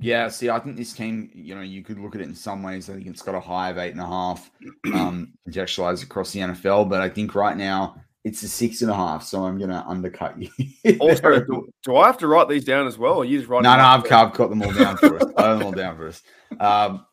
Yeah, 0.01 0.29
see, 0.29 0.49
I 0.49 0.59
think 0.59 0.77
this 0.77 0.95
team, 0.95 1.31
you 1.35 1.55
know, 1.55 1.61
you 1.61 1.83
could 1.83 1.99
look 1.99 2.15
at 2.15 2.23
it 2.23 2.25
in 2.25 2.35
some 2.35 2.63
ways. 2.63 2.89
I 2.89 2.95
think 2.95 3.07
it's 3.07 3.21
got 3.21 3.35
a 3.35 3.41
high 3.41 3.69
of 3.69 3.79
eight 3.79 3.93
and 3.93 4.01
a 4.01 4.07
half 4.07 4.51
um, 4.95 5.35
contextualized 5.47 6.03
across 6.03 6.33
the 6.33 6.41
NFL, 6.41 6.89
but 6.89 7.03
I 7.03 7.11
think 7.11 7.35
right 7.35 7.57
now 7.57 7.97
it's 8.25 8.43
a 8.43 8.49
six 8.49 8.81
and 8.81 8.91
a 8.91 8.95
half. 8.95 9.23
So 9.23 9.45
I'm 9.45 9.59
going 9.59 9.71
to 9.71 9.85
undercut 9.87 10.37
you. 10.41 10.51
also, 10.99 11.41
do, 11.47 11.69
do, 11.85 11.97
I 11.97 12.07
have 12.07 12.17
to 12.19 12.27
write 12.27 12.49
these 12.49 12.65
down 12.65 12.87
as 12.87 12.97
well? 12.97 13.19
Or 13.19 13.25
you 13.27 13.39
just 13.39 13.51
write? 13.51 13.65
No, 13.65 13.77
no, 13.77 13.83
I've, 13.83 14.11
I've 14.11 14.33
got 14.33 14.49
them 14.49 14.63
all 14.63 14.73
down 14.73 14.97
for 14.97 15.17
us. 15.17 15.33
I 15.37 15.49
have 15.49 15.59
them 15.59 15.67
all 15.67 15.73
down 15.73 15.97
for 15.97 16.09
us. 16.09 16.23
Um, 16.59 17.07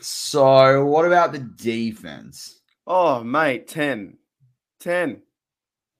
so 0.00 0.84
what 0.84 1.04
about 1.04 1.32
the 1.32 1.38
defense? 1.38 2.58
Oh, 2.86 3.22
mate, 3.22 3.68
10. 3.68 4.16
10. 4.80 5.22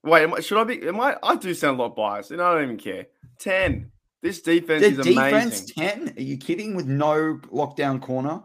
Wait, 0.03 0.43
should 0.43 0.57
I 0.57 0.63
be? 0.63 0.87
Am 0.87 0.99
I? 0.99 1.17
I 1.21 1.35
do 1.35 1.53
sound 1.53 1.79
a 1.79 1.83
lot 1.83 1.95
biased, 1.95 2.31
and 2.31 2.41
I 2.41 2.53
don't 2.53 2.63
even 2.63 2.77
care. 2.77 3.07
Ten. 3.39 3.91
This 4.21 4.41
defense 4.41 4.81
the 4.81 4.87
is 4.87 4.97
defense 4.97 5.71
amazing. 5.75 5.75
ten? 5.75 6.13
Are 6.17 6.21
you 6.21 6.37
kidding? 6.37 6.75
With 6.75 6.87
no 6.87 7.39
lockdown 7.51 8.01
corner. 8.01 8.43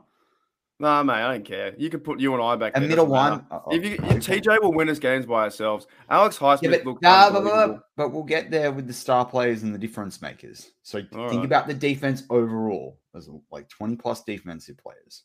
Nah, 0.80 1.02
mate, 1.04 1.14
I 1.14 1.32
don't 1.32 1.44
care. 1.44 1.72
You 1.78 1.88
could 1.88 2.02
put 2.02 2.18
you 2.18 2.34
and 2.34 2.42
I 2.42 2.56
back. 2.56 2.76
A 2.76 2.80
middle 2.80 3.06
one. 3.06 3.46
Oh, 3.50 3.62
if 3.70 3.84
you, 3.84 3.94
okay. 3.94 4.40
TJ 4.40 4.60
will 4.60 4.72
win 4.72 4.88
us 4.88 4.98
games 4.98 5.24
by 5.24 5.44
ourselves. 5.44 5.86
Alex 6.10 6.36
Highsmith 6.36 6.62
yeah, 6.62 6.78
but, 6.84 7.00
nah, 7.00 7.30
but, 7.30 7.44
but, 7.44 7.80
but, 7.96 8.12
we'll 8.12 8.24
get 8.24 8.50
there 8.50 8.72
with 8.72 8.88
the 8.88 8.92
star 8.92 9.24
players 9.24 9.62
and 9.62 9.72
the 9.72 9.78
difference 9.78 10.20
makers. 10.20 10.72
So 10.82 10.98
All 10.98 11.28
think 11.28 11.38
right. 11.38 11.44
about 11.44 11.68
the 11.68 11.74
defense 11.74 12.24
overall. 12.28 12.98
There's 13.12 13.30
like 13.52 13.68
20 13.68 13.96
plus 13.96 14.24
defensive 14.24 14.76
players. 14.78 15.22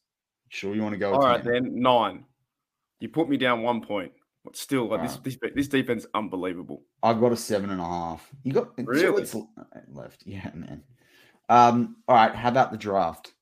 Sure, 0.50 0.75
you 0.75 0.83
want 0.83 0.93
to 0.93 1.00
go? 1.00 1.13
All 1.13 1.21
right, 1.21 1.43
10? 1.43 1.51
then 1.51 1.81
nine. 1.81 2.25
You 3.00 3.09
put 3.09 3.27
me 3.27 3.38
down 3.38 3.63
one 3.63 3.81
point. 3.81 4.12
But 4.46 4.55
still, 4.55 4.88
like 4.88 5.01
this, 5.01 5.17
this, 5.17 5.38
this 5.53 5.67
defense 5.67 6.05
unbelievable. 6.13 6.84
I've 7.03 7.19
got 7.19 7.34
a 7.34 7.38
seven 7.38 7.72
and 7.72 7.81
a 7.81 7.86
half. 7.86 8.29
You 8.43 8.53
got 8.53 8.69
really 8.77 9.25
left, 9.91 10.24
yeah, 10.25 10.50
man. 10.53 10.84
Um, 11.50 11.98
all 12.08 12.15
right. 12.15 12.34
How 12.34 12.50
about 12.50 12.72
the 12.72 12.77
draft? 12.77 13.34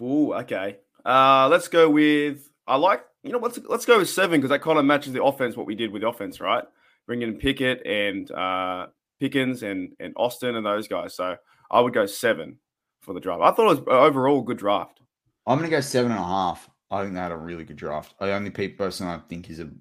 Ooh, 0.00 0.32
okay. 0.34 0.78
Uh, 1.04 1.48
let's 1.50 1.68
go 1.68 1.90
with. 1.90 2.48
I 2.66 2.76
like 2.76 3.04
you 3.22 3.32
know 3.32 3.38
let's 3.38 3.58
let's 3.68 3.84
go 3.84 3.98
with 3.98 4.08
seven 4.08 4.40
because 4.40 4.50
that 4.50 4.62
kind 4.62 4.78
of 4.78 4.84
matches 4.86 5.12
the 5.12 5.22
offense 5.22 5.56
what 5.56 5.66
we 5.66 5.74
did 5.74 5.92
with 5.92 6.02
the 6.02 6.08
offense, 6.08 6.40
right? 6.40 6.64
Bringing 7.06 7.28
in 7.28 7.38
Pickett 7.38 7.86
and 7.86 8.30
uh, 8.30 8.86
Pickens 9.20 9.62
and 9.62 9.92
and 10.00 10.14
Austin 10.16 10.56
and 10.56 10.64
those 10.64 10.88
guys. 10.88 11.14
So 11.14 11.36
I 11.70 11.80
would 11.80 11.92
go 11.92 12.06
seven 12.06 12.58
for 13.02 13.12
the 13.12 13.20
draft. 13.20 13.42
I 13.42 13.50
thought 13.50 13.70
it 13.70 13.86
was 13.86 13.88
overall 13.88 14.40
a 14.40 14.44
good 14.44 14.56
draft. 14.58 15.00
I'm 15.46 15.58
going 15.58 15.68
to 15.70 15.76
go 15.76 15.80
seven 15.80 16.10
and 16.10 16.20
a 16.20 16.24
half. 16.24 16.70
I 16.94 17.02
think 17.02 17.14
they 17.14 17.20
had 17.20 17.32
a 17.32 17.36
really 17.36 17.64
good 17.64 17.76
draft. 17.76 18.14
The 18.20 18.32
only 18.32 18.50
person 18.50 19.08
I 19.08 19.18
think 19.28 19.50
is 19.50 19.58
going 19.58 19.74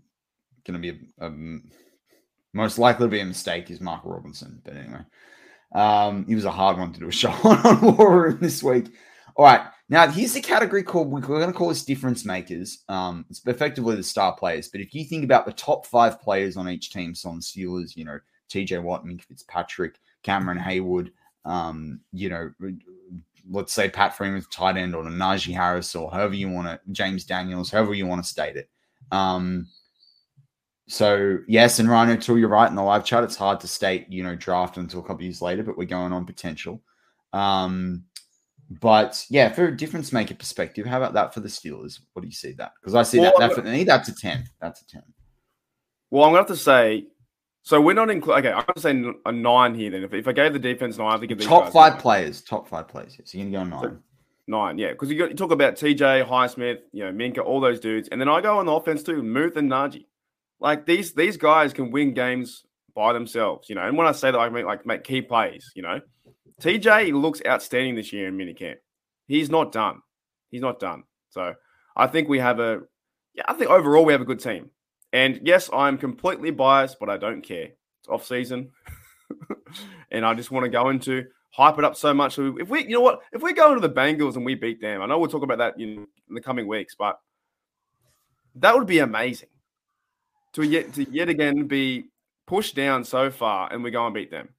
to 0.65 0.79
be 0.79 0.89
a, 1.19 1.27
a, 1.27 1.59
most 2.53 2.79
likely 2.79 3.05
to 3.05 3.11
be 3.11 3.19
a 3.19 3.25
mistake 3.25 3.69
is 3.69 3.79
Mark 3.79 4.01
Robinson. 4.03 4.61
But 4.63 4.75
anyway, 4.75 5.01
um, 5.73 6.25
he 6.27 6.35
was 6.35 6.45
a 6.45 6.51
hard 6.51 6.77
one 6.77 6.91
to 6.93 6.99
do 6.99 7.07
a 7.07 7.11
show 7.21 7.31
on 7.31 7.57
on 7.65 7.97
War 7.97 8.23
Room 8.23 8.39
this 8.41 8.63
week. 8.63 8.87
All 9.35 9.45
right, 9.45 9.67
now 9.89 10.07
here's 10.07 10.33
the 10.33 10.41
category 10.41 10.83
called 10.83 11.09
we're 11.09 11.19
going 11.19 11.51
to 11.51 11.57
call 11.57 11.69
this 11.69 11.85
difference 11.85 12.25
makers. 12.25 12.83
Um, 12.89 13.25
it's 13.29 13.41
effectively 13.45 13.95
the 13.95 14.03
star 14.03 14.35
players. 14.35 14.69
But 14.69 14.81
if 14.81 14.93
you 14.93 15.05
think 15.05 15.23
about 15.23 15.45
the 15.45 15.53
top 15.53 15.85
five 15.85 16.19
players 16.19 16.57
on 16.57 16.69
each 16.69 16.91
team, 16.91 17.13
so 17.15 17.29
on 17.29 17.39
Steelers, 17.39 17.95
you 17.95 18.05
know, 18.05 18.19
T.J. 18.49 18.79
Watt, 18.79 19.05
Minkah 19.05 19.23
Fitzpatrick, 19.23 19.99
Cameron 20.23 20.59
Heyward, 20.59 21.11
um, 21.45 21.99
you 22.11 22.29
know, 22.29 22.51
let's 23.49 23.73
say 23.73 23.89
Pat 23.89 24.15
Freiermuth 24.15 24.49
tight 24.51 24.77
end 24.77 24.95
or 24.95 25.03
Najee 25.03 25.53
Harris 25.53 25.95
or 25.95 26.11
however 26.11 26.33
you 26.33 26.49
want 26.49 26.67
to, 26.67 26.79
James 26.91 27.25
Daniels, 27.25 27.71
however 27.71 27.93
you 27.93 28.07
want 28.07 28.23
to 28.23 28.29
state 28.29 28.55
it. 28.55 28.69
Um, 29.11 29.67
so 30.87 31.39
yes, 31.47 31.79
and 31.79 31.89
Rhino, 31.89 32.15
too, 32.15 32.37
you're 32.37 32.49
right 32.49 32.69
in 32.69 32.75
the 32.75 32.83
live 32.83 33.05
chat. 33.05 33.23
It's 33.23 33.35
hard 33.35 33.59
to 33.61 33.67
state, 33.67 34.07
you 34.09 34.23
know, 34.23 34.35
draft 34.35 34.77
until 34.77 34.99
a 34.99 35.03
couple 35.03 35.23
years 35.23 35.41
later, 35.41 35.63
but 35.63 35.77
we're 35.77 35.85
going 35.85 36.13
on 36.13 36.25
potential. 36.25 36.81
Um, 37.31 38.03
but 38.69 39.25
yeah, 39.29 39.49
for 39.49 39.67
a 39.67 39.75
difference 39.75 40.11
maker 40.11 40.35
perspective, 40.35 40.85
how 40.85 40.97
about 40.97 41.13
that 41.13 41.33
for 41.33 41.39
the 41.39 41.47
Steelers? 41.47 41.99
What 42.13 42.21
do 42.21 42.27
you 42.27 42.33
see 42.33 42.53
that? 42.53 42.73
Because 42.79 42.95
I 42.95 43.03
see 43.03 43.19
well, 43.19 43.33
that 43.37 43.49
definitely 43.49 43.83
that's 43.83 44.09
a 44.09 44.15
10. 44.15 44.45
That's 44.61 44.81
a 44.81 44.87
10. 44.87 45.03
Well, 46.09 46.23
I'm 46.23 46.29
gonna 46.29 46.39
have 46.39 46.47
to 46.47 46.55
say 46.55 47.07
so 47.63 47.81
we're 47.81 47.93
not 47.93 48.09
including. 48.09 48.45
Okay, 48.45 48.53
I'm 48.53 48.65
going 48.65 48.75
to 48.75 48.81
say 48.81 49.19
a 49.25 49.31
nine 49.31 49.73
here. 49.73 49.89
Then, 49.89 50.03
if, 50.03 50.13
if 50.13 50.27
I 50.27 50.33
gave 50.33 50.53
the 50.53 50.59
defense 50.59 50.97
nine, 50.97 51.13
I 51.13 51.17
think 51.17 51.37
these 51.37 51.47
top 51.47 51.71
five 51.71 51.97
players. 51.97 52.41
Top 52.41 52.67
five 52.67 52.87
players. 52.87 53.17
So 53.23 53.37
you're 53.37 53.49
going 53.49 53.69
to 53.69 53.71
go 53.71 53.81
nine. 53.81 53.91
So, 53.95 53.97
nine, 54.47 54.77
yeah, 54.77 54.89
because 54.89 55.09
you, 55.09 55.17
got, 55.17 55.29
you 55.29 55.35
talk 55.35 55.51
about 55.51 55.75
TJ, 55.75 56.27
Highsmith, 56.27 56.79
you 56.91 57.05
know, 57.05 57.11
Minkah, 57.11 57.39
all 57.39 57.61
those 57.61 57.79
dudes, 57.79 58.09
and 58.09 58.19
then 58.19 58.27
I 58.27 58.41
go 58.41 58.59
on 58.59 58.65
the 58.65 58.73
offense 58.73 59.01
too, 59.01 59.23
Muth 59.23 59.55
and 59.55 59.71
Najee. 59.71 60.05
Like 60.59 60.85
these 60.85 61.13
these 61.13 61.37
guys 61.37 61.73
can 61.73 61.91
win 61.91 62.13
games 62.13 62.63
by 62.95 63.13
themselves, 63.13 63.69
you 63.69 63.75
know. 63.75 63.87
And 63.87 63.97
when 63.97 64.07
I 64.07 64.11
say 64.11 64.31
that, 64.31 64.37
I 64.37 64.49
mean 64.49 64.65
like 64.65 64.85
make 64.85 65.03
key 65.03 65.21
plays. 65.21 65.71
You 65.75 65.83
know, 65.83 66.01
TJ 66.61 67.19
looks 67.19 67.41
outstanding 67.45 67.95
this 67.95 68.13
year 68.13 68.27
in 68.27 68.37
minicamp. 68.37 68.75
He's 69.27 69.49
not 69.49 69.71
done. 69.71 70.01
He's 70.49 70.61
not 70.61 70.79
done. 70.79 71.03
So 71.29 71.53
I 71.95 72.07
think 72.07 72.29
we 72.29 72.39
have 72.39 72.59
a, 72.59 72.81
yeah, 73.33 73.43
I 73.47 73.53
think 73.53 73.71
overall 73.71 74.05
we 74.05 74.13
have 74.13 74.21
a 74.21 74.25
good 74.25 74.39
team. 74.39 74.69
And 75.13 75.39
yes, 75.43 75.69
I'm 75.71 75.97
completely 75.97 76.51
biased, 76.51 76.99
but 76.99 77.09
I 77.09 77.17
don't 77.17 77.41
care. 77.41 77.69
It's 77.99 78.09
off 78.09 78.25
season. 78.25 78.71
and 80.11 80.25
I 80.25 80.33
just 80.33 80.51
want 80.51 80.65
to 80.65 80.69
go 80.69 80.89
into 80.89 81.25
hype 81.51 81.77
it 81.77 81.85
up 81.85 81.95
so 81.95 82.13
much. 82.13 82.37
If 82.39 82.67
we, 82.67 82.83
you 82.83 82.89
know 82.89 83.01
what, 83.01 83.21
if 83.31 83.41
we 83.43 83.53
go 83.53 83.73
into 83.73 83.87
the 83.87 83.93
Bengals 83.93 84.35
and 84.35 84.43
we 84.43 84.55
beat 84.55 84.81
them, 84.81 85.01
I 85.01 85.05
know 85.05 85.19
we'll 85.19 85.29
talk 85.29 85.43
about 85.43 85.59
that 85.59 85.75
in, 85.79 86.07
in 86.27 86.35
the 86.35 86.41
coming 86.41 86.67
weeks, 86.67 86.95
but 86.97 87.19
that 88.55 88.75
would 88.75 88.87
be 88.87 88.99
amazing 88.99 89.49
to 90.53 90.63
yet 90.63 90.93
to 90.93 91.03
yet 91.09 91.29
again 91.29 91.67
be 91.67 92.05
pushed 92.45 92.75
down 92.75 93.03
so 93.03 93.31
far 93.31 93.71
and 93.71 93.83
we 93.83 93.91
go 93.91 94.05
and 94.05 94.13
beat 94.13 94.31
them. 94.31 94.49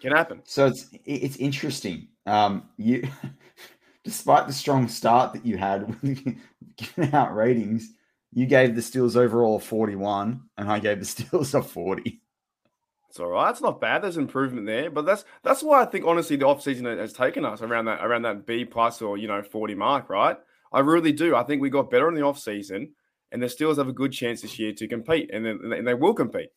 Can 0.00 0.12
happen. 0.12 0.42
So 0.44 0.66
it's 0.66 0.88
it's 1.04 1.36
interesting. 1.36 2.08
Um, 2.26 2.68
you, 2.76 3.08
despite 4.04 4.48
the 4.48 4.52
strong 4.52 4.88
start 4.88 5.32
that 5.32 5.46
you 5.46 5.56
had 5.56 5.94
giving 6.76 7.14
out 7.14 7.34
ratings, 7.34 7.92
you 8.32 8.46
gave 8.46 8.74
the 8.74 8.80
Steelers 8.80 9.16
overall 9.16 9.56
a 9.56 9.60
41, 9.60 10.40
and 10.56 10.70
I 10.70 10.78
gave 10.78 10.98
the 10.98 11.04
Steelers 11.24 11.54
a 11.54 11.62
40. 11.62 12.20
It's 13.08 13.20
all 13.20 13.28
right. 13.28 13.50
It's 13.50 13.60
not 13.60 13.78
bad. 13.78 14.02
There's 14.02 14.16
improvement 14.16 14.66
there, 14.66 14.90
but 14.90 15.04
that's 15.04 15.26
that's 15.42 15.62
why 15.62 15.82
I 15.82 15.84
think 15.84 16.06
honestly 16.06 16.36
the 16.36 16.46
offseason 16.46 16.98
has 16.98 17.12
taken 17.12 17.44
us 17.44 17.60
around 17.60 17.84
that 17.84 18.02
around 18.02 18.22
that 18.22 18.46
B 18.46 18.64
plus 18.64 19.02
or 19.02 19.18
you 19.18 19.28
know 19.28 19.42
40 19.42 19.74
mark, 19.74 20.08
right? 20.08 20.38
I 20.72 20.80
really 20.80 21.12
do. 21.12 21.36
I 21.36 21.42
think 21.42 21.60
we 21.60 21.68
got 21.68 21.90
better 21.90 22.08
in 22.08 22.14
the 22.14 22.22
offseason, 22.22 22.88
and 23.30 23.42
the 23.42 23.48
Steelers 23.48 23.76
have 23.76 23.88
a 23.88 23.92
good 23.92 24.12
chance 24.12 24.40
this 24.40 24.58
year 24.58 24.72
to 24.72 24.88
compete, 24.88 25.30
and, 25.30 25.44
then, 25.44 25.60
and 25.74 25.86
they 25.86 25.92
will 25.92 26.14
compete. 26.14 26.48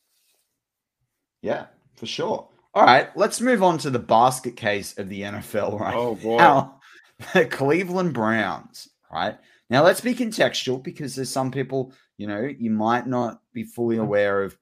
Yeah, 1.41 1.65
for 1.97 2.05
sure. 2.05 2.47
All 2.73 2.85
right, 2.85 3.09
let's 3.17 3.41
move 3.41 3.61
on 3.61 3.77
to 3.79 3.89
the 3.89 3.99
basket 3.99 4.55
case 4.55 4.97
of 4.97 5.09
the 5.09 5.23
NFL 5.23 5.77
right 5.77 5.93
oh, 5.93 6.15
boy. 6.15 6.37
now. 6.37 6.79
The 7.33 7.45
Cleveland 7.45 8.13
Browns, 8.13 8.89
right? 9.15 9.37
Now, 9.69 9.83
let's 9.83 10.01
be 10.01 10.13
contextual 10.13 10.83
because 10.83 11.15
there's 11.15 11.29
some 11.29 11.49
people, 11.49 11.93
you 12.17 12.27
know, 12.27 12.41
you 12.41 12.69
might 12.69 13.07
not 13.07 13.41
be 13.53 13.63
fully 13.63 13.95
mm-hmm. 13.95 14.05
aware 14.05 14.43
of. 14.43 14.57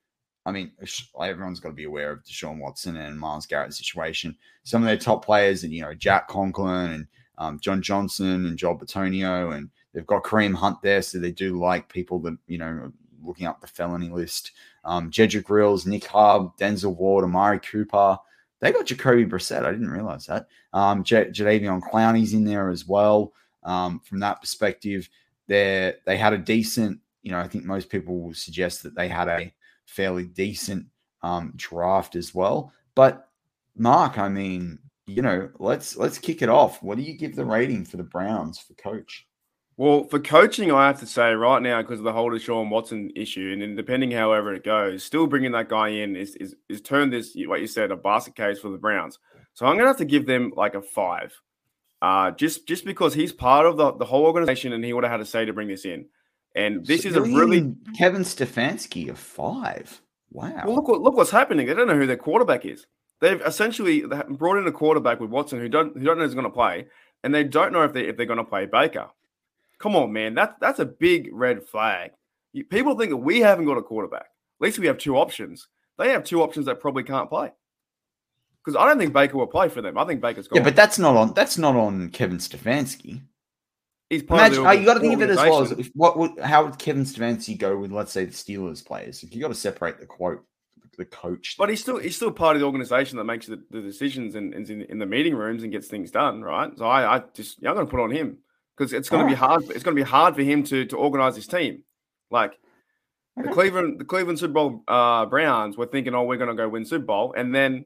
I 0.45 0.51
mean, 0.51 0.71
everyone's 1.19 1.61
got 1.61 1.69
to 1.69 1.75
be 1.75 1.85
aware 1.85 2.11
of 2.11 2.23
Deshaun 2.23 2.59
Watson 2.59 2.97
and 2.97 3.17
Myles 3.17 3.45
Garrett's 3.45 3.77
situation. 3.77 4.35
Some 4.63 4.81
of 4.81 4.87
their 4.87 4.97
top 4.97 5.23
players, 5.23 5.63
and 5.63 5.73
you 5.73 5.81
know, 5.81 5.93
Jack 5.93 6.27
Conklin 6.27 6.91
and 6.91 7.07
um, 7.37 7.59
John 7.59 7.81
Johnson 7.81 8.45
and 8.45 8.57
Joel 8.57 8.77
Bitonio, 8.77 9.55
and 9.55 9.69
they've 9.93 10.05
got 10.05 10.23
Kareem 10.23 10.53
Hunt 10.53 10.81
there, 10.81 11.01
so 11.01 11.17
they 11.17 11.31
do 11.31 11.57
like 11.57 11.87
people 11.87 12.19
that 12.19 12.37
you 12.47 12.57
know 12.57 12.91
looking 13.23 13.47
up 13.47 13.61
the 13.61 13.67
felony 13.67 14.09
list. 14.09 14.51
Um, 14.83 15.09
Jedrick 15.09 15.49
Wills, 15.49 15.85
Nick 15.85 16.09
Chubb, 16.11 16.57
Denzel 16.57 16.97
Ward, 16.97 17.23
Amari 17.23 17.59
Cooper. 17.59 18.17
They 18.59 18.73
got 18.73 18.85
Jacoby 18.85 19.25
Brissett. 19.25 19.65
I 19.65 19.71
didn't 19.71 19.89
realize 19.89 20.25
that. 20.25 20.47
Um, 20.73 21.03
J- 21.03 21.29
Jadeveon 21.29 21.81
Clowney's 21.81 22.33
in 22.33 22.43
there 22.43 22.69
as 22.69 22.85
well 22.85 23.33
um, 23.65 23.99
from 23.99 24.19
that 24.19 24.41
perspective. 24.41 25.09
They 25.47 25.93
they 26.05 26.17
had 26.17 26.33
a 26.33 26.37
decent, 26.37 26.99
you 27.21 27.31
know, 27.31 27.39
I 27.39 27.47
think 27.47 27.65
most 27.65 27.89
people 27.89 28.19
will 28.19 28.33
suggest 28.33 28.83
that 28.83 28.95
they 28.95 29.07
had 29.07 29.27
a 29.27 29.53
fairly 29.85 30.25
decent 30.25 30.87
um, 31.21 31.53
draft 31.55 32.15
as 32.15 32.33
well. 32.33 32.71
But 32.95 33.27
Mark, 33.75 34.17
I 34.17 34.29
mean, 34.29 34.79
you 35.05 35.21
know, 35.21 35.49
let's 35.59 35.97
let's 35.97 36.17
kick 36.17 36.41
it 36.41 36.49
off. 36.49 36.81
What 36.81 36.97
do 36.97 37.03
you 37.03 37.17
give 37.17 37.35
the 37.35 37.45
rating 37.45 37.85
for 37.85 37.97
the 37.97 38.03
Browns 38.03 38.59
for 38.59 38.73
coach? 38.75 39.27
Well, 39.75 40.03
for 40.03 40.19
coaching, 40.19 40.71
I 40.71 40.85
have 40.85 40.99
to 40.99 41.07
say 41.07 41.33
right 41.33 41.61
now 41.61 41.81
because 41.81 41.99
of 41.99 42.05
the 42.05 42.13
whole 42.13 42.29
Deshaun 42.29 42.69
Watson 42.69 43.11
issue, 43.15 43.57
and 43.59 43.75
depending 43.75 44.11
however 44.11 44.53
it 44.53 44.63
goes, 44.63 45.03
still 45.03 45.25
bringing 45.25 45.51
that 45.53 45.69
guy 45.69 45.89
in 45.89 46.15
is 46.15 46.35
is, 46.35 46.55
is 46.69 46.81
turned 46.81 47.11
this 47.11 47.35
what 47.47 47.59
you 47.59 47.67
said 47.67 47.91
a 47.91 47.95
basket 47.95 48.35
case 48.35 48.59
for 48.59 48.69
the 48.69 48.77
Browns. 48.77 49.17
So 49.53 49.65
I'm 49.65 49.75
gonna 49.75 49.87
have 49.87 49.97
to 49.97 50.05
give 50.05 50.27
them 50.27 50.53
like 50.55 50.75
a 50.75 50.81
five. 50.81 51.33
Uh, 52.03 52.31
just 52.31 52.67
just 52.67 52.83
because 52.83 53.13
he's 53.13 53.31
part 53.31 53.65
of 53.65 53.77
the, 53.77 53.93
the 53.93 54.03
whole 54.03 54.25
organization 54.25 54.73
and 54.73 54.83
he 54.83 54.91
would 54.91 55.05
have 55.05 55.11
had 55.11 55.17
to 55.19 55.25
say 55.25 55.45
to 55.45 55.53
bring 55.53 55.69
this 55.69 55.85
in. 55.85 56.05
And 56.53 56.85
this 56.85 57.03
so 57.03 57.07
is 57.07 57.15
a 57.15 57.21
really 57.21 57.73
Kevin 57.97 58.23
Stefanski 58.23 59.09
of 59.09 59.17
five. 59.17 60.01
Wow. 60.29 60.63
Well, 60.65 60.75
look 60.75 60.89
what 60.89 61.01
look 61.01 61.15
what's 61.15 61.31
happening. 61.31 61.65
They 61.65 61.73
don't 61.73 61.87
know 61.87 61.97
who 61.97 62.05
their 62.05 62.17
quarterback 62.17 62.65
is. 62.65 62.87
They've 63.21 63.41
essentially 63.41 64.03
brought 64.31 64.57
in 64.57 64.67
a 64.67 64.71
quarterback 64.73 65.21
with 65.21 65.29
Watson 65.29 65.59
who 65.59 65.69
don't 65.69 65.97
who 65.97 66.03
don't 66.03 66.17
know 66.17 66.25
who's 66.25 66.33
going 66.33 66.43
to 66.43 66.49
play, 66.49 66.87
and 67.23 67.33
they 67.33 67.45
don't 67.45 67.71
know 67.71 67.83
if 67.83 67.93
they 67.93 68.01
if 68.01 68.17
they're 68.17 68.25
going 68.25 68.35
to 68.35 68.43
play 68.43 68.65
Baker. 68.65 69.07
Come 69.79 69.95
on, 69.95 70.11
man, 70.11 70.33
that's 70.33 70.55
that's 70.59 70.79
a 70.79 70.85
big 70.85 71.29
red 71.31 71.63
flag. 71.63 72.11
People 72.69 72.97
think 72.97 73.11
that 73.11 73.17
we 73.17 73.39
haven't 73.39 73.63
got 73.63 73.77
a 73.77 73.81
quarterback. 73.81 74.25
At 74.25 74.65
least 74.65 74.77
we 74.77 74.87
have 74.87 74.97
two 74.97 75.15
options. 75.15 75.69
They 75.97 76.09
have 76.09 76.25
two 76.25 76.43
options 76.43 76.65
that 76.65 76.81
probably 76.81 77.03
can't 77.03 77.29
play 77.29 77.53
because 78.63 78.77
I 78.77 78.87
don't 78.87 78.97
think 78.97 79.13
Baker 79.13 79.37
will 79.37 79.47
play 79.47 79.69
for 79.69 79.81
them. 79.81 79.97
I 79.97 80.05
think 80.05 80.21
Baker's 80.21 80.47
gone. 80.47 80.57
Yeah, 80.57 80.63
but 80.63 80.75
that's 80.75 80.99
not 80.99 81.15
on. 81.15 81.33
That's 81.33 81.57
not 81.57 81.75
on 81.75 82.09
Kevin 82.09 82.37
Stefanski. 82.37 83.21
He's 84.09 84.23
part 84.23 84.41
Imagine, 84.41 84.59
of 84.59 84.63
the, 84.63 84.69
oh, 84.69 84.71
you 84.73 84.85
got 84.85 84.93
to 84.95 84.99
think 84.99 85.13
of 85.15 85.21
it 85.21 85.29
as 85.31 85.37
well 85.37 85.61
as 85.61 85.71
if, 85.71 85.89
what 85.95 86.17
would 86.17 86.39
how 86.39 86.65
would 86.65 86.77
Kevin 86.77 87.03
Stefanski 87.03 87.57
go 87.57 87.77
with 87.77 87.91
let's 87.91 88.11
say 88.11 88.25
the 88.25 88.31
Steelers 88.31 88.85
players? 88.85 89.23
You 89.23 89.41
got 89.41 89.47
to 89.47 89.55
separate 89.55 89.99
the 89.99 90.05
quote 90.05 90.43
the 90.97 91.05
coach. 91.05 91.55
But 91.57 91.69
he's 91.69 91.81
still 91.81 91.97
he's 91.97 92.15
still 92.15 92.31
part 92.31 92.55
of 92.55 92.59
the 92.59 92.65
organization 92.65 93.17
that 93.17 93.23
makes 93.23 93.47
the, 93.47 93.61
the 93.71 93.81
decisions 93.81 94.35
and, 94.35 94.53
and 94.53 94.69
in, 94.69 94.81
in, 94.83 94.99
the 94.99 95.07
meeting 95.07 95.33
rooms 95.33 95.63
and 95.63 95.71
gets 95.71 95.87
things 95.87 96.11
done, 96.11 96.43
right? 96.43 96.69
So 96.77 96.85
I, 96.85 97.17
I 97.17 97.23
just 97.33 97.61
yeah, 97.61 97.69
I'm 97.69 97.75
going 97.75 97.87
to 97.87 97.91
put 97.91 97.99
on 97.99 98.11
him 98.11 98.37
because 98.77 98.93
it's 98.93 99.09
going 99.09 99.25
to 99.25 99.29
be 99.29 99.35
hard. 99.35 99.63
It's 99.71 99.83
going 99.83 99.97
to 99.97 100.03
be 100.03 100.07
hard 100.07 100.35
for 100.35 100.43
him 100.43 100.63
to 100.65 100.85
to 100.85 100.95
organize 100.95 101.35
his 101.35 101.47
team. 101.47 101.83
Like 102.29 102.59
Okay. 103.37 103.47
The 103.47 103.53
Cleveland, 103.53 103.99
the 103.99 104.05
Cleveland 104.05 104.37
Super 104.37 104.53
Bowl 104.53 104.83
uh, 104.87 105.25
Browns 105.25 105.75
were 105.75 105.87
thinking, 105.87 106.13
"Oh, 106.13 106.23
we're 106.23 106.37
going 106.37 106.49
to 106.49 106.55
go 106.55 106.69
win 106.69 106.85
Super 106.85 107.05
Bowl," 107.05 107.33
and 107.35 107.53
then 107.53 107.85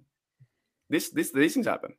this, 0.90 1.10
this, 1.10 1.32
these 1.32 1.54
things 1.54 1.68
happen. 1.68 1.94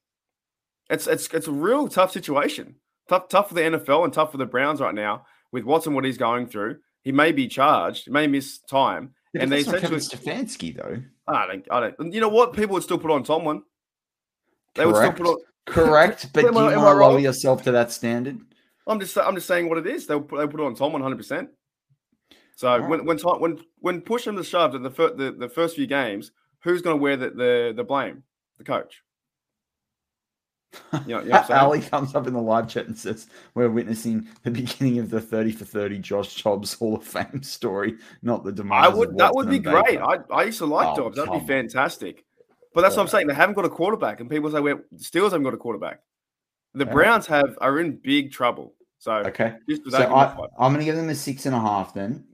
It's 0.91 1.07
it's 1.07 1.29
it's 1.35 1.49
a 1.49 1.53
real 1.53 1.89
tough 1.89 2.13
situation. 2.13 2.77
Tough, 3.09 3.29
tough 3.29 3.49
for 3.49 3.55
the 3.55 3.61
NFL 3.61 4.05
and 4.05 4.13
tough 4.13 4.33
for 4.33 4.39
the 4.39 4.47
Browns 4.47 4.81
right 4.81 4.95
now 4.95 5.27
with 5.53 5.65
Watson. 5.65 5.95
What 5.95 6.05
he's 6.05 6.19
going 6.19 6.47
through, 6.47 6.79
he 7.03 7.13
may 7.13 7.33
be 7.33 7.47
charged, 7.47 8.05
he 8.07 8.11
may 8.11 8.27
miss 8.27 8.59
time, 8.59 9.15
yeah, 9.35 9.43
and 9.43 9.53
they 9.53 9.61
essentially 9.61 10.01
Stefanski 10.01 10.75
though. 10.75 11.03
I 11.27 11.47
don't, 11.47 11.67
I 11.71 11.81
don't. 11.91 12.13
You 12.13 12.23
know 12.23 12.31
what? 12.31 12.55
People 12.55 12.75
would 12.75 12.83
still 12.83 12.99
put 12.99 13.11
on 13.11 13.23
Tomlin. 13.23 13.63
They 14.75 14.85
Correct. 14.85 14.97
would 14.97 15.17
still 15.17 15.27
put 15.27 15.33
on. 15.33 15.39
Correct, 15.67 16.29
but 16.33 16.41
do 16.41 16.47
you 16.47 16.53
want 16.53 16.75
to 16.75 16.81
lower 16.81 17.19
yourself 17.19 17.63
to 17.65 17.73
that 17.73 17.93
standard? 17.93 18.41
I'm 18.87 18.99
just, 18.99 19.19
I'm 19.19 19.35
just 19.35 19.47
saying 19.47 19.69
what 19.69 19.77
it 19.77 19.87
is. 19.87 20.07
They'll, 20.07 20.21
they 20.21 20.47
put 20.47 20.61
it 20.61 20.65
on 20.65 20.75
Tom 20.75 20.93
100. 20.93 21.17
percent 21.17 21.51
So 22.57 22.79
right. 22.79 22.89
when 22.89 23.05
when 23.05 23.19
when 23.19 23.59
when 23.81 24.01
push 24.01 24.25
them 24.25 24.37
to 24.37 24.45
shove 24.45 24.75
in 24.75 24.83
the, 24.83 24.91
fir- 24.91 25.15
the 25.15 25.33
the 25.33 25.49
first 25.49 25.77
few 25.77 25.87
games, 25.87 26.33
who's 26.63 26.81
going 26.81 26.97
to 26.97 27.03
wear 27.03 27.19
the, 27.19 27.31
the 27.31 27.75
the 27.77 27.85
blame? 27.85 28.23
The 28.59 28.65
coach. 28.65 29.03
You 31.07 31.15
know, 31.15 31.23
you 31.23 31.29
know 31.31 31.45
Ali 31.51 31.81
comes 31.81 32.15
up 32.15 32.27
in 32.27 32.35
the 32.35 32.41
live 32.41 32.69
chat 32.69 32.87
and 32.87 32.97
says, 32.97 33.29
We're 33.55 33.71
witnessing 33.71 34.29
the 34.43 34.51
beginning 34.51 34.99
of 34.99 35.11
the 35.11 35.21
30 35.21 35.53
for 35.53 35.65
30 35.65 35.99
Josh 35.99 36.43
Dobbs 36.43 36.75
Hall 36.75 36.97
of 36.97 37.05
Fame 37.05 37.43
story, 37.43 37.97
not 38.23 38.45
the 38.45 38.53
demise. 38.53 38.85
I 38.85 38.89
would 38.89 39.17
that 39.17 39.35
would 39.35 39.49
be 39.49 39.59
great. 39.59 39.99
I, 39.99 40.19
I 40.31 40.45
used 40.45 40.59
to 40.59 40.67
like 40.67 40.89
oh, 40.89 41.05
Dobbs. 41.05 41.17
That'd 41.17 41.33
be 41.33 41.47
fantastic. 41.47 42.25
But 42.75 42.83
that's 42.83 42.95
yeah. 42.95 42.99
what 42.99 43.03
I'm 43.05 43.09
saying. 43.09 43.27
They 43.29 43.35
haven't 43.35 43.55
got 43.55 43.65
a 43.65 43.71
quarterback, 43.71 44.21
and 44.21 44.29
people 44.29 44.51
say 44.51 44.61
we 44.61 44.75
Steelers 44.97 45.31
haven't 45.31 45.45
got 45.45 45.55
a 45.55 45.59
quarterback. 45.59 46.01
The 46.75 46.85
yeah. 46.85 46.93
Browns 46.93 47.27
have 47.27 47.57
are 47.61 47.81
in 47.81 47.97
big 47.97 48.31
trouble. 48.31 48.75
So 48.99 49.13
okay, 49.13 49.55
so 49.89 49.99
I, 49.99 50.33
am 50.67 50.73
going 50.73 50.81
to 50.81 50.85
give 50.85 50.97
them 50.97 51.09
a 51.09 51.15
six 51.15 51.47
and 51.47 51.55
a 51.55 51.61
half. 51.61 51.95
Then 51.95 52.25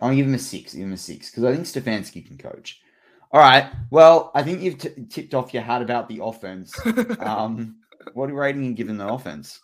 I'm 0.00 0.08
going 0.08 0.12
to 0.12 0.16
give 0.16 0.26
them 0.26 0.34
a 0.34 0.38
six. 0.38 0.74
Give 0.74 0.82
them 0.82 0.92
a 0.92 0.96
six 0.96 1.30
because 1.30 1.44
I 1.44 1.54
think 1.54 1.66
Stefanski 1.66 2.26
can 2.26 2.36
coach. 2.36 2.80
All 3.32 3.40
right. 3.40 3.70
Well, 3.90 4.32
I 4.34 4.42
think 4.42 4.60
you've 4.60 4.78
t- 4.78 5.06
tipped 5.08 5.34
off 5.34 5.54
your 5.54 5.62
hat 5.62 5.82
about 5.82 6.08
the 6.08 6.20
offense. 6.22 6.74
um, 7.20 7.76
what 8.14 8.32
rating 8.34 8.62
are 8.62 8.66
you 8.66 8.74
giving 8.74 8.96
the 8.96 9.06
offense? 9.06 9.60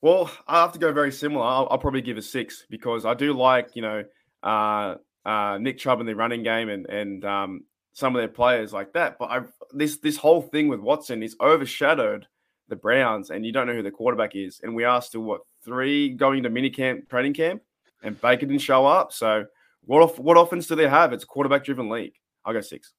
Well, 0.00 0.30
I 0.46 0.62
have 0.62 0.72
to 0.72 0.78
go 0.78 0.92
very 0.92 1.12
similar. 1.12 1.44
I'll, 1.44 1.68
I'll, 1.70 1.78
probably 1.78 2.00
give 2.00 2.16
a 2.16 2.22
six 2.22 2.64
because 2.70 3.04
I 3.04 3.14
do 3.14 3.34
like 3.34 3.70
you 3.74 3.82
know 3.82 4.04
uh, 4.42 4.94
uh, 5.26 5.58
Nick 5.58 5.78
Chubb 5.78 6.00
in 6.00 6.06
the 6.06 6.14
running 6.14 6.42
game 6.42 6.68
and 6.70 6.86
and 6.86 7.24
um, 7.24 7.64
some 7.92 8.14
of 8.14 8.20
their 8.20 8.28
players 8.28 8.72
like 8.72 8.92
that. 8.94 9.18
But 9.18 9.30
I, 9.30 9.40
this 9.72 9.98
this 9.98 10.16
whole 10.16 10.40
thing 10.40 10.68
with 10.68 10.80
Watson 10.80 11.22
is 11.22 11.36
overshadowed 11.40 12.26
the 12.68 12.76
Browns, 12.76 13.30
and 13.30 13.44
you 13.44 13.52
don't 13.52 13.66
know 13.66 13.74
who 13.74 13.82
the 13.82 13.90
quarterback 13.90 14.34
is. 14.34 14.60
And 14.62 14.74
we 14.74 14.84
are 14.84 15.02
still 15.02 15.22
what 15.22 15.40
three 15.62 16.10
going 16.10 16.44
to 16.44 16.50
mini 16.50 16.70
camp 16.70 17.10
training 17.10 17.34
camp, 17.34 17.60
and 18.02 18.18
Baker 18.18 18.46
didn't 18.46 18.62
show 18.62 18.86
up. 18.86 19.12
So 19.12 19.44
what 19.84 20.18
what 20.18 20.38
offense 20.38 20.68
do 20.68 20.76
they 20.76 20.88
have? 20.88 21.12
It's 21.12 21.24
a 21.24 21.26
quarterback 21.26 21.64
driven 21.64 21.90
league. 21.90 22.14
I'll 22.48 22.54
go 22.54 22.62
six. 22.62 22.94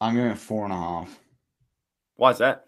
I'm 0.00 0.14
going 0.14 0.36
four 0.36 0.62
and 0.62 0.72
a 0.72 0.76
half. 0.76 1.18
Why 2.14 2.30
is 2.30 2.38
that? 2.38 2.66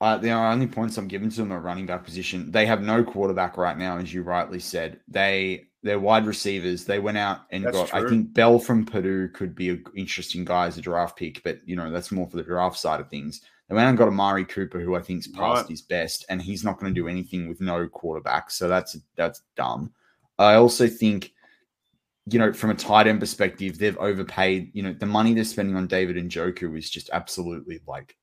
Uh, 0.00 0.16
the 0.16 0.30
only 0.30 0.68
points 0.68 0.96
I'm 0.96 1.08
giving 1.08 1.30
to 1.30 1.36
them 1.36 1.52
are 1.52 1.58
running 1.58 1.84
back 1.84 2.04
position. 2.04 2.52
They 2.52 2.64
have 2.66 2.80
no 2.80 3.02
quarterback 3.02 3.56
right 3.56 3.76
now, 3.76 3.98
as 3.98 4.14
you 4.14 4.22
rightly 4.22 4.60
said. 4.60 5.00
They 5.08 5.66
they're 5.82 5.98
wide 5.98 6.26
receivers. 6.26 6.84
They 6.84 7.00
went 7.00 7.18
out 7.18 7.40
and 7.50 7.64
that's 7.64 7.76
got. 7.76 7.88
True. 7.88 8.06
I 8.06 8.08
think 8.08 8.32
Bell 8.32 8.60
from 8.60 8.86
Purdue 8.86 9.30
could 9.30 9.56
be 9.56 9.70
an 9.70 9.84
interesting 9.96 10.44
guy 10.44 10.68
as 10.68 10.78
a 10.78 10.80
draft 10.80 11.18
pick, 11.18 11.42
but 11.42 11.58
you 11.66 11.74
know 11.74 11.90
that's 11.90 12.12
more 12.12 12.28
for 12.28 12.36
the 12.36 12.44
draft 12.44 12.78
side 12.78 13.00
of 13.00 13.10
things. 13.10 13.40
They 13.68 13.74
went 13.74 13.88
and 13.88 13.98
got 13.98 14.06
Amari 14.06 14.44
Cooper, 14.44 14.78
who 14.78 14.94
I 14.94 15.02
think's 15.02 15.26
past 15.26 15.62
right. 15.62 15.70
his 15.70 15.82
best, 15.82 16.24
and 16.28 16.40
he's 16.40 16.62
not 16.62 16.78
going 16.78 16.94
to 16.94 17.00
do 17.00 17.08
anything 17.08 17.48
with 17.48 17.60
no 17.60 17.88
quarterback. 17.88 18.52
So 18.52 18.68
that's 18.68 18.96
that's 19.16 19.42
dumb. 19.56 19.92
I 20.38 20.54
also 20.54 20.86
think 20.86 21.32
you 22.26 22.38
know, 22.38 22.52
from 22.52 22.70
a 22.70 22.74
tight 22.74 23.06
end 23.06 23.20
perspective, 23.20 23.78
they've 23.78 23.98
overpaid. 23.98 24.70
You 24.74 24.82
know, 24.82 24.92
the 24.92 25.06
money 25.06 25.34
they're 25.34 25.44
spending 25.44 25.76
on 25.76 25.86
David 25.86 26.16
Njoku 26.16 26.76
is 26.78 26.88
just 26.88 27.10
absolutely 27.12 27.80
like, 27.86 28.16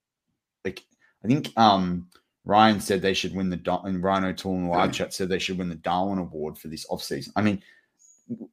like 0.63 0.83
I 1.23 1.27
think 1.27 1.51
um 1.57 2.07
Ryan 2.45 2.79
said 2.79 3.01
they 3.01 3.13
should 3.13 3.35
win 3.35 3.49
the 3.49 3.79
and 3.83 4.03
Ryan 4.03 4.25
O'Toole 4.25 4.55
in 4.55 4.63
the 4.65 4.69
live 4.69 4.93
chat 4.93 5.13
said 5.13 5.29
they 5.29 5.39
should 5.39 5.57
win 5.57 5.69
the 5.69 5.75
Darwin 5.75 6.19
Award 6.19 6.57
for 6.57 6.67
this 6.67 6.87
offseason. 6.87 7.29
I 7.35 7.41
mean, 7.41 7.61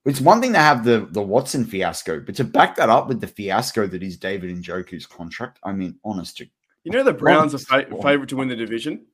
it's 0.05 0.21
one 0.21 0.41
thing 0.41 0.53
to 0.53 0.59
have 0.59 0.85
the 0.85 1.09
the 1.11 1.23
Watson 1.23 1.65
fiasco, 1.65 2.21
but 2.21 2.35
to 2.37 2.45
back 2.45 2.77
that 2.77 2.91
up 2.91 3.09
with 3.09 3.21
the 3.21 3.27
fiasco 3.27 3.87
that 3.87 4.03
is 4.03 4.17
David 4.17 4.55
Njoku's 4.57 5.07
contract, 5.07 5.59
I 5.63 5.73
mean, 5.73 5.99
honest 6.05 6.37
to 6.39 6.47
you 6.85 6.93
know, 6.93 7.03
the 7.03 7.13
Browns 7.13 7.53
are 7.55 7.59
fa- 7.59 7.87
favorite 8.03 8.29
to 8.29 8.37
win 8.37 8.49
the 8.49 8.55
division. 8.55 9.07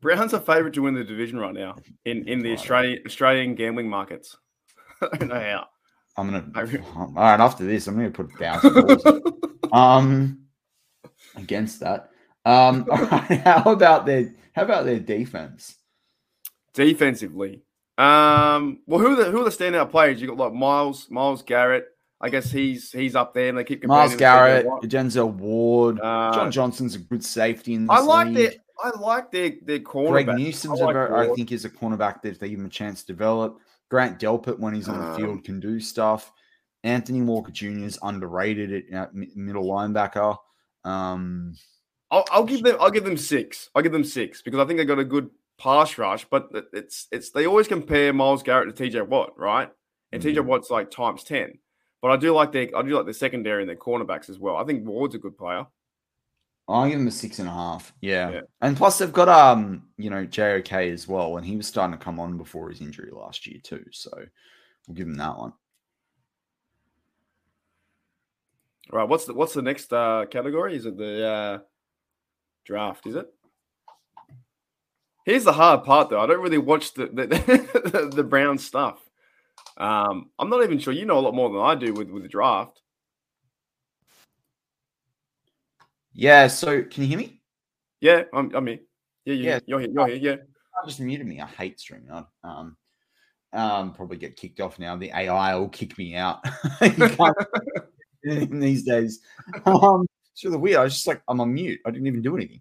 Browns 0.00 0.34
are 0.34 0.40
favorite 0.40 0.74
to 0.74 0.82
win 0.82 0.94
the 0.94 1.04
division 1.04 1.38
right 1.38 1.54
now 1.54 1.76
in 2.04 2.26
in 2.28 2.40
the 2.40 2.52
Australian 2.52 3.02
Australian 3.06 3.54
gambling 3.54 3.88
markets. 3.88 4.36
I 5.12 5.16
don't 5.16 5.28
know 5.28 5.40
how. 5.40 5.66
I'm 6.16 6.30
gonna. 6.30 6.50
all 6.96 7.12
right, 7.14 7.40
after 7.40 7.64
this, 7.64 7.86
I'm 7.86 7.96
gonna 7.96 8.10
put 8.10 8.32
a 8.34 8.36
thousand 8.36 9.22
um, 9.72 10.40
against 11.36 11.80
that. 11.80 12.10
Um, 12.44 12.86
all 12.90 12.98
right, 12.98 13.40
how 13.40 13.72
about 13.72 14.06
their 14.06 14.34
how 14.54 14.62
about 14.62 14.84
their 14.84 15.00
defense? 15.00 15.76
Defensively, 16.72 17.62
um, 17.98 18.80
well, 18.86 19.00
who 19.00 19.12
are 19.12 19.16
the 19.16 19.30
who 19.30 19.40
are 19.40 19.44
the 19.44 19.50
standout 19.50 19.90
players? 19.90 20.20
You 20.20 20.28
got 20.28 20.36
like 20.36 20.52
Myles 20.52 21.08
Myles 21.10 21.42
Garrett. 21.42 21.86
I 22.20 22.30
guess 22.30 22.50
he's 22.50 22.90
he's 22.90 23.16
up 23.16 23.34
there, 23.34 23.48
and 23.48 23.58
they 23.58 23.64
keep 23.64 23.84
Myles 23.84 24.16
Garrett, 24.16 24.66
Denzel 24.82 25.32
Ward, 25.32 26.00
uh, 26.00 26.32
John 26.32 26.50
Johnson's 26.50 26.94
a 26.94 26.98
good 26.98 27.24
safety 27.24 27.74
in 27.74 27.86
this 27.86 27.96
I 27.96 28.00
like 28.00 28.28
league. 28.28 28.36
their 28.36 28.52
I 28.82 28.98
like 28.98 29.30
their 29.30 29.52
their 29.62 29.80
cornerback. 29.80 30.24
Greg 30.24 30.38
Newsome's 30.38 30.80
I, 30.80 30.84
like 30.84 30.96
a, 30.96 31.14
I 31.14 31.34
think 31.34 31.52
is 31.52 31.64
a 31.64 31.70
cornerback 31.70 32.22
that 32.22 32.40
they 32.40 32.48
give 32.48 32.58
him 32.58 32.66
a 32.66 32.70
chance 32.70 33.02
to 33.02 33.06
develop. 33.06 33.60
Grant 33.94 34.18
Delpit, 34.18 34.58
when 34.58 34.74
he's 34.74 34.88
on 34.88 34.98
the 34.98 35.06
um, 35.10 35.16
field, 35.16 35.44
can 35.44 35.60
do 35.60 35.78
stuff. 35.78 36.32
Anthony 36.82 37.22
Walker 37.22 37.52
Jr. 37.52 37.84
is 37.84 37.96
underrated 38.02 38.92
at 38.92 39.14
middle 39.14 39.66
linebacker. 39.66 40.36
Um, 40.82 41.54
I'll, 42.10 42.24
I'll, 42.32 42.42
give 42.42 42.64
them. 42.64 42.76
I'll 42.80 42.90
give 42.90 43.04
them 43.04 43.16
six. 43.16 43.70
I'll 43.72 43.84
give 43.84 43.92
them 43.92 44.02
six 44.02 44.42
because 44.42 44.58
I 44.58 44.64
think 44.64 44.78
they 44.78 44.84
got 44.84 44.98
a 44.98 45.04
good 45.04 45.30
pass 45.58 45.96
rush. 45.96 46.24
But 46.24 46.48
it's 46.72 47.06
it's 47.12 47.30
they 47.30 47.46
always 47.46 47.68
compare 47.68 48.12
Myles 48.12 48.42
Garrett 48.42 48.74
to 48.74 48.82
TJ 48.82 49.06
Watt, 49.06 49.38
right? 49.38 49.70
And 50.10 50.20
mm-hmm. 50.20 50.40
TJ 50.40 50.44
Watt's 50.44 50.70
like 50.70 50.90
times 50.90 51.22
ten. 51.22 51.60
But 52.02 52.10
I 52.10 52.16
do 52.16 52.34
like 52.34 52.50
their 52.50 52.76
I 52.76 52.82
do 52.82 52.96
like 52.96 53.06
the 53.06 53.14
secondary 53.14 53.62
and 53.62 53.68
their 53.68 53.76
cornerbacks 53.76 54.28
as 54.28 54.40
well. 54.40 54.56
I 54.56 54.64
think 54.64 54.84
Ward's 54.84 55.14
a 55.14 55.18
good 55.18 55.38
player. 55.38 55.66
I 56.68 56.88
give 56.88 56.98
them 56.98 57.08
a 57.08 57.10
six 57.10 57.38
and 57.38 57.48
a 57.48 57.52
half. 57.52 57.92
Yeah. 58.00 58.30
yeah. 58.30 58.40
And 58.62 58.76
plus 58.76 58.98
they've 58.98 59.12
got 59.12 59.28
um, 59.28 59.88
you 59.98 60.08
know, 60.10 60.24
JOK 60.24 60.72
as 60.72 61.06
well, 61.06 61.36
and 61.36 61.46
he 61.46 61.56
was 61.56 61.66
starting 61.66 61.96
to 61.96 62.02
come 62.02 62.18
on 62.18 62.38
before 62.38 62.70
his 62.70 62.80
injury 62.80 63.10
last 63.12 63.46
year 63.46 63.60
too. 63.62 63.84
So 63.92 64.10
we'll 64.86 64.94
give 64.94 65.06
him 65.06 65.16
that 65.16 65.36
one. 65.36 65.52
All 68.92 68.98
right. 68.98 69.08
What's 69.08 69.26
the 69.26 69.34
what's 69.34 69.54
the 69.54 69.62
next 69.62 69.92
uh 69.92 70.24
category? 70.30 70.76
Is 70.76 70.86
it 70.86 70.96
the 70.96 71.26
uh 71.26 71.58
draft, 72.64 73.06
is 73.06 73.16
it? 73.16 73.26
Here's 75.26 75.44
the 75.44 75.52
hard 75.52 75.84
part 75.84 76.10
though. 76.10 76.20
I 76.20 76.26
don't 76.26 76.42
really 76.42 76.58
watch 76.58 76.94
the 76.94 77.06
the, 77.06 77.26
the, 77.92 78.12
the 78.14 78.24
Brown 78.24 78.58
stuff. 78.58 78.98
Um, 79.76 80.30
I'm 80.38 80.50
not 80.50 80.62
even 80.62 80.78
sure 80.78 80.92
you 80.92 81.04
know 81.04 81.18
a 81.18 81.20
lot 81.20 81.34
more 81.34 81.50
than 81.50 81.60
I 81.60 81.74
do 81.74 81.92
with, 81.92 82.08
with 82.10 82.22
the 82.22 82.28
draft. 82.28 82.80
Yeah. 86.14 86.46
So 86.46 86.82
can 86.82 87.02
you 87.02 87.08
hear 87.08 87.18
me? 87.18 87.40
Yeah, 88.00 88.22
I'm, 88.32 88.54
I'm 88.54 88.66
here. 88.66 88.78
Yeah, 89.24 89.34
yeah, 89.34 89.58
you're 89.66 89.80
here. 89.80 89.90
You're 89.92 90.06
here. 90.08 90.16
Yeah. 90.16 90.36
I 90.82 90.86
just 90.86 91.00
muted 91.00 91.26
me. 91.26 91.40
I 91.40 91.46
hate 91.46 91.80
streaming. 91.80 92.10
Um, 92.42 92.76
um, 93.52 93.92
probably 93.94 94.16
get 94.16 94.36
kicked 94.36 94.60
off 94.60 94.78
now. 94.78 94.96
The 94.96 95.10
AI 95.14 95.54
will 95.54 95.68
kick 95.68 95.96
me 95.96 96.16
out. 96.16 96.44
these 98.24 98.82
days. 98.82 99.20
Um, 99.64 100.06
it's 100.32 100.44
really 100.44 100.56
weird. 100.56 100.78
I 100.78 100.84
was 100.84 100.94
just 100.94 101.06
like, 101.06 101.22
I'm 101.28 101.40
on 101.40 101.54
mute. 101.54 101.80
I 101.86 101.90
didn't 101.90 102.06
even 102.06 102.22
do 102.22 102.36
anything. 102.36 102.60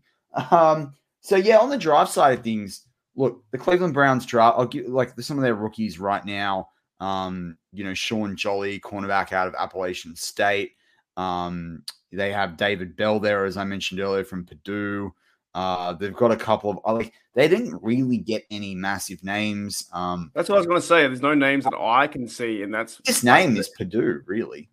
Um, 0.51 0.93
so 1.21 1.35
yeah, 1.35 1.57
on 1.57 1.69
the 1.69 1.77
draft 1.77 2.11
side 2.11 2.37
of 2.37 2.43
things, 2.43 2.85
look, 3.15 3.43
the 3.51 3.57
Cleveland 3.57 3.93
Browns 3.93 4.25
draft. 4.25 4.57
I'll 4.57 4.65
give 4.65 4.87
like 4.87 5.19
some 5.19 5.37
of 5.37 5.43
their 5.43 5.55
rookies 5.55 5.99
right 5.99 6.23
now. 6.25 6.69
Um, 6.99 7.57
you 7.71 7.83
know, 7.83 7.93
Sean 7.93 8.35
Jolly, 8.35 8.79
cornerback 8.79 9.31
out 9.31 9.47
of 9.47 9.55
Appalachian 9.55 10.15
State. 10.15 10.73
Um, 11.17 11.83
they 12.11 12.31
have 12.31 12.57
David 12.57 12.95
Bell 12.95 13.19
there, 13.19 13.45
as 13.45 13.57
I 13.57 13.63
mentioned 13.63 13.99
earlier, 13.99 14.23
from 14.23 14.45
Purdue. 14.45 15.13
Uh, 15.55 15.93
they've 15.93 16.15
got 16.15 16.31
a 16.31 16.35
couple 16.35 16.81
of 16.83 16.95
like 16.95 17.13
they 17.35 17.47
didn't 17.47 17.77
really 17.83 18.17
get 18.17 18.43
any 18.49 18.73
massive 18.73 19.23
names. 19.23 19.87
Um, 19.93 20.31
that's 20.33 20.49
what 20.49 20.55
I 20.55 20.59
was 20.59 20.67
going 20.67 20.81
to 20.81 20.87
say. 20.87 21.01
There's 21.01 21.21
no 21.21 21.35
names 21.35 21.63
that 21.65 21.75
I 21.77 22.07
can 22.07 22.27
see, 22.27 22.63
and 22.63 22.73
that's 22.73 22.99
this 23.05 23.23
name 23.23 23.55
is 23.57 23.69
Purdue, 23.69 24.21
really. 24.25 24.69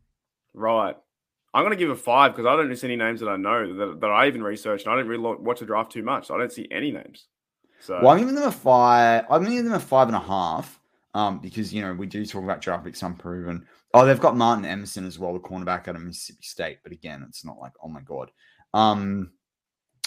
Right. 0.55 0.97
I'm 1.53 1.65
going 1.65 1.77
to 1.77 1.77
give 1.77 1.91
a 1.91 1.97
five 1.97 2.33
because 2.33 2.47
I 2.47 2.57
don't 2.57 2.75
see 2.77 2.87
any 2.87 2.97
names 2.97 3.21
that 3.21 3.29
I 3.29 3.37
know 3.37 3.75
that, 3.75 4.01
that 4.01 4.11
I 4.11 4.29
even 4.29 4.43
researched. 4.43 4.87
And 4.87 4.95
I 4.95 4.97
didn't 4.97 5.09
really 5.09 5.37
watch 5.41 5.61
the 5.61 5.67
draft 5.67 5.91
too 5.91 6.03
much. 6.03 6.29
So 6.29 6.35
I 6.35 6.39
don't 6.39 6.53
see 6.53 6.69
any 6.71 6.93
names. 6.93 7.27
So 7.81 7.99
well, 8.01 8.11
I'm 8.11 8.21
giving 8.21 8.35
them 8.35 8.45
a 8.45 8.53
five. 8.53 9.25
I'm 9.29 9.43
giving 9.43 9.65
them 9.65 9.73
a 9.73 9.81
five 9.81 10.09
and 10.09 10.17
a 10.17 10.21
half. 10.21 10.80
Um, 11.13 11.41
because 11.41 11.75
you 11.75 11.83
know 11.83 11.93
we 11.93 12.07
do 12.07 12.25
talk 12.25 12.45
about 12.45 12.61
draft 12.61 12.85
picks 12.85 13.03
unproven. 13.03 13.67
Oh, 13.95 14.07
they've 14.07 14.21
got 14.21 14.37
Martin 14.37 14.65
Emerson 14.65 15.05
as 15.05 15.19
well, 15.19 15.33
the 15.33 15.41
cornerback 15.41 15.89
out 15.89 15.97
of 15.97 16.03
Mississippi 16.03 16.43
State. 16.43 16.79
But 16.85 16.93
again, 16.93 17.25
it's 17.29 17.45
not 17.45 17.59
like, 17.59 17.73
oh 17.83 17.89
my 17.89 18.01
God. 18.03 18.31
Um, 18.73 19.33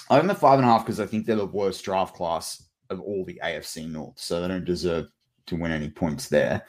I'm 0.09 0.29
a 0.29 0.35
five 0.35 0.59
and 0.59 0.67
a 0.67 0.71
half 0.71 0.85
because 0.85 0.99
I 0.99 1.05
think 1.05 1.25
they're 1.25 1.35
the 1.35 1.45
worst 1.45 1.83
draft 1.83 2.15
class 2.15 2.69
of 2.89 3.01
all 3.01 3.25
the 3.25 3.39
AFC 3.43 3.89
North. 3.89 4.17
So 4.19 4.41
they 4.41 4.47
don't 4.47 4.65
deserve 4.65 5.07
to 5.47 5.55
win 5.55 5.71
any 5.71 5.89
points 5.89 6.29
there. 6.29 6.65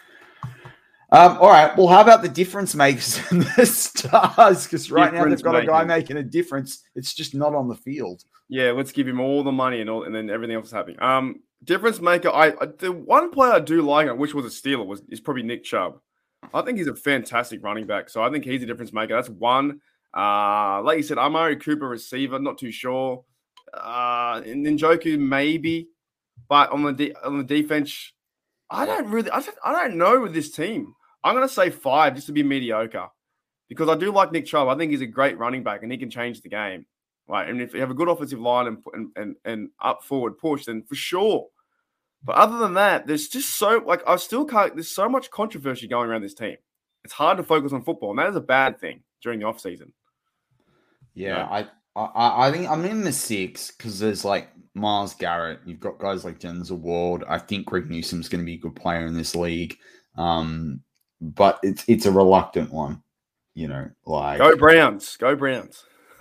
Um, 1.13 1.39
all 1.39 1.51
right. 1.51 1.77
Well, 1.77 1.87
how 1.87 2.01
about 2.01 2.23
the 2.23 2.29
difference 2.29 2.75
makers 2.75 3.21
and 3.31 3.43
the 3.43 3.67
stars? 3.67 4.65
Because 4.65 4.91
right 4.91 5.13
difference 5.13 5.25
now 5.25 5.37
they've 5.37 5.45
got 5.45 5.53
makers. 5.53 5.69
a 5.69 5.73
guy 5.73 5.85
making 5.85 6.17
a 6.17 6.23
difference. 6.23 6.83
It's 6.97 7.15
just 7.15 7.35
not 7.35 7.55
on 7.55 7.69
the 7.69 7.77
field. 7.77 8.25
Yeah, 8.49 8.73
let's 8.73 8.93
give 8.93 9.07
him 9.07 9.21
all 9.21 9.45
the 9.45 9.53
money 9.53 9.81
and 9.81 9.89
all, 9.89 10.05
and 10.05 10.15
then 10.15 10.29
everything 10.29 10.57
else 10.57 10.67
is 10.67 10.73
happening. 10.73 11.01
Um, 11.01 11.41
difference 11.65 12.01
maker. 12.01 12.31
I, 12.31 12.51
the 12.79 12.93
one 12.93 13.31
player 13.31 13.53
I 13.53 13.61
do 13.61 13.83
like, 13.83 14.15
which 14.17 14.35
was 14.35 14.45
a 14.45 14.51
stealer, 14.51 14.85
was 14.85 15.03
is 15.09 15.21
probably 15.21 15.43
Nick 15.43 15.65
Chubb. 15.65 16.01
I 16.53 16.63
think 16.63 16.79
he's 16.79 16.89
a 16.89 16.95
fantastic 16.95 17.63
running 17.63 17.87
back. 17.87 18.11
So 18.11 18.23
I 18.23 18.31
think 18.31 18.45
he's 18.45 18.63
a 18.63 18.67
difference 18.67 18.93
maker. 18.93 19.15
That's 19.15 19.31
one. 19.31 19.81
Uh, 20.17 20.83
like 20.83 20.99
you 20.99 21.03
said, 21.03 21.19
Amari 21.19 21.57
Cooper 21.57 21.89
receiver. 21.89 22.39
Not 22.39 22.59
too 22.59 22.71
sure. 22.71 23.25
Uh, 23.73 24.41
Njoku 24.43 25.19
maybe, 25.19 25.89
but 26.49 26.71
on 26.71 26.83
the 26.83 26.93
de- 26.93 27.27
on 27.27 27.39
the 27.39 27.45
defense, 27.45 28.13
I 28.71 28.87
don't 28.87 29.09
really. 29.09 29.31
I 29.31 29.41
don't, 29.41 29.59
I 29.65 29.73
don't 29.73 29.97
know 29.97 30.21
with 30.21 30.35
this 30.35 30.51
team. 30.51 30.95
I'm 31.25 31.41
to 31.41 31.49
say 31.49 31.71
five 31.71 32.15
just 32.15 32.27
to 32.27 32.33
be 32.33 32.43
mediocre 32.43 33.09
because 33.69 33.89
I 33.89 33.97
do 33.97 34.13
like 34.13 34.31
Nick 34.31 34.47
Chubb. 34.47 34.69
I 34.69 34.77
think 34.77 34.91
he's 34.91 35.01
a 35.01 35.07
great 35.07 35.39
running 35.39 35.63
back 35.63 35.83
and 35.83 35.91
he 35.91 35.97
can 35.97 36.11
change 36.11 36.43
the 36.43 36.51
game. 36.51 36.85
Right. 37.27 37.49
And 37.49 37.63
if 37.63 37.73
you 37.73 37.81
have 37.81 37.91
a 37.91 37.95
good 37.95 38.09
offensive 38.09 38.39
line 38.39 38.67
and, 38.67 38.85
and, 38.93 39.09
and, 39.17 39.37
and 39.47 39.71
up 39.81 40.05
forward 40.05 40.37
push, 40.37 40.67
then 40.67 40.83
for 40.83 40.95
sure. 40.95 41.47
But 42.25 42.37
other 42.37 42.59
than 42.59 42.75
that, 42.75 43.07
there's 43.07 43.29
just 43.29 43.57
so, 43.57 43.83
like, 43.87 44.03
I 44.07 44.17
still 44.17 44.45
can't, 44.45 44.75
there's 44.75 44.95
so 44.95 45.09
much 45.09 45.31
controversy 45.31 45.87
going 45.87 46.09
around 46.09 46.23
this 46.23 46.35
team. 46.35 46.57
It's 47.05 47.13
hard 47.13 47.37
to 47.37 47.43
focus 47.43 47.73
on 47.73 47.83
football. 47.83 48.11
And 48.11 48.19
that 48.19 48.31
is 48.31 48.37
a 48.37 48.41
bad 48.41 48.81
thing 48.81 49.03
during 49.23 49.41
the 49.41 49.47
offseason. 49.47 49.93
Yeah. 51.15 51.29
You 51.29 51.35
know? 51.35 51.49
I, 51.51 51.69
I, 51.97 52.49
I 52.49 52.53
think 52.53 52.69
I'm 52.69 52.85
in 52.85 53.05
the 53.05 53.13
six 53.13 53.71
because 53.71 53.99
there's 53.99 54.25
like 54.25 54.49
Myles 54.75 55.15
Garrett. 55.15 55.61
You've 55.65 55.81
got 55.81 55.99
guys 55.99 56.25
like 56.25 56.41
Denzel 56.41 56.79
Ward. 56.79 57.25
I 57.29 57.39
think 57.39 57.67
Greg 57.67 57.91
Newsome's 57.91 58.29
going 58.29 58.41
to 58.43 58.47
be 58.47 58.55
a 58.55 58.59
good 58.59 58.75
player 58.75 59.07
in 59.07 59.17
this 59.17 59.35
league. 59.35 59.77
Um, 60.17 60.81
but 61.21 61.61
it's 61.63 61.85
it's 61.89 62.07
a 62.07 62.11
reluctant 62.11 62.73
one, 62.73 63.03
you 63.55 63.69
know. 63.69 63.89
Like 64.05 64.39
go 64.39 64.57
Browns, 64.57 65.17
go 65.17 65.37
Browns. 65.37 65.85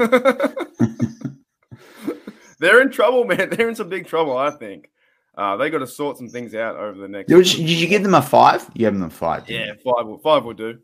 They're 2.60 2.82
in 2.82 2.92
trouble, 2.92 3.26
man. 3.26 3.50
They're 3.50 3.70
in 3.70 3.76
some 3.76 3.90
big 3.90 4.08
trouble. 4.08 4.38
I 4.38 4.52
think 4.52 4.90
uh, 5.36 5.58
they 5.58 5.70
got 5.70 5.80
to 5.80 5.88
sort 5.88 6.18
some 6.18 6.30
things 6.30 6.54
out 6.54 6.76
over 6.76 6.98
the 6.98 7.08
next. 7.08 7.28
Did 7.28 7.54
you, 7.54 7.66
did 7.66 7.80
you 7.80 7.88
give 7.88 8.04
them 8.04 8.14
a 8.14 8.22
five? 8.22 8.70
You 8.74 8.86
gave 8.86 8.94
them 8.94 9.04
a 9.04 9.10
five. 9.10 9.50
Yeah, 9.50 9.66
you? 9.66 9.74
five. 9.84 10.06
Will, 10.06 10.20
five 10.20 10.46
will 10.46 10.54
do. 10.54 10.80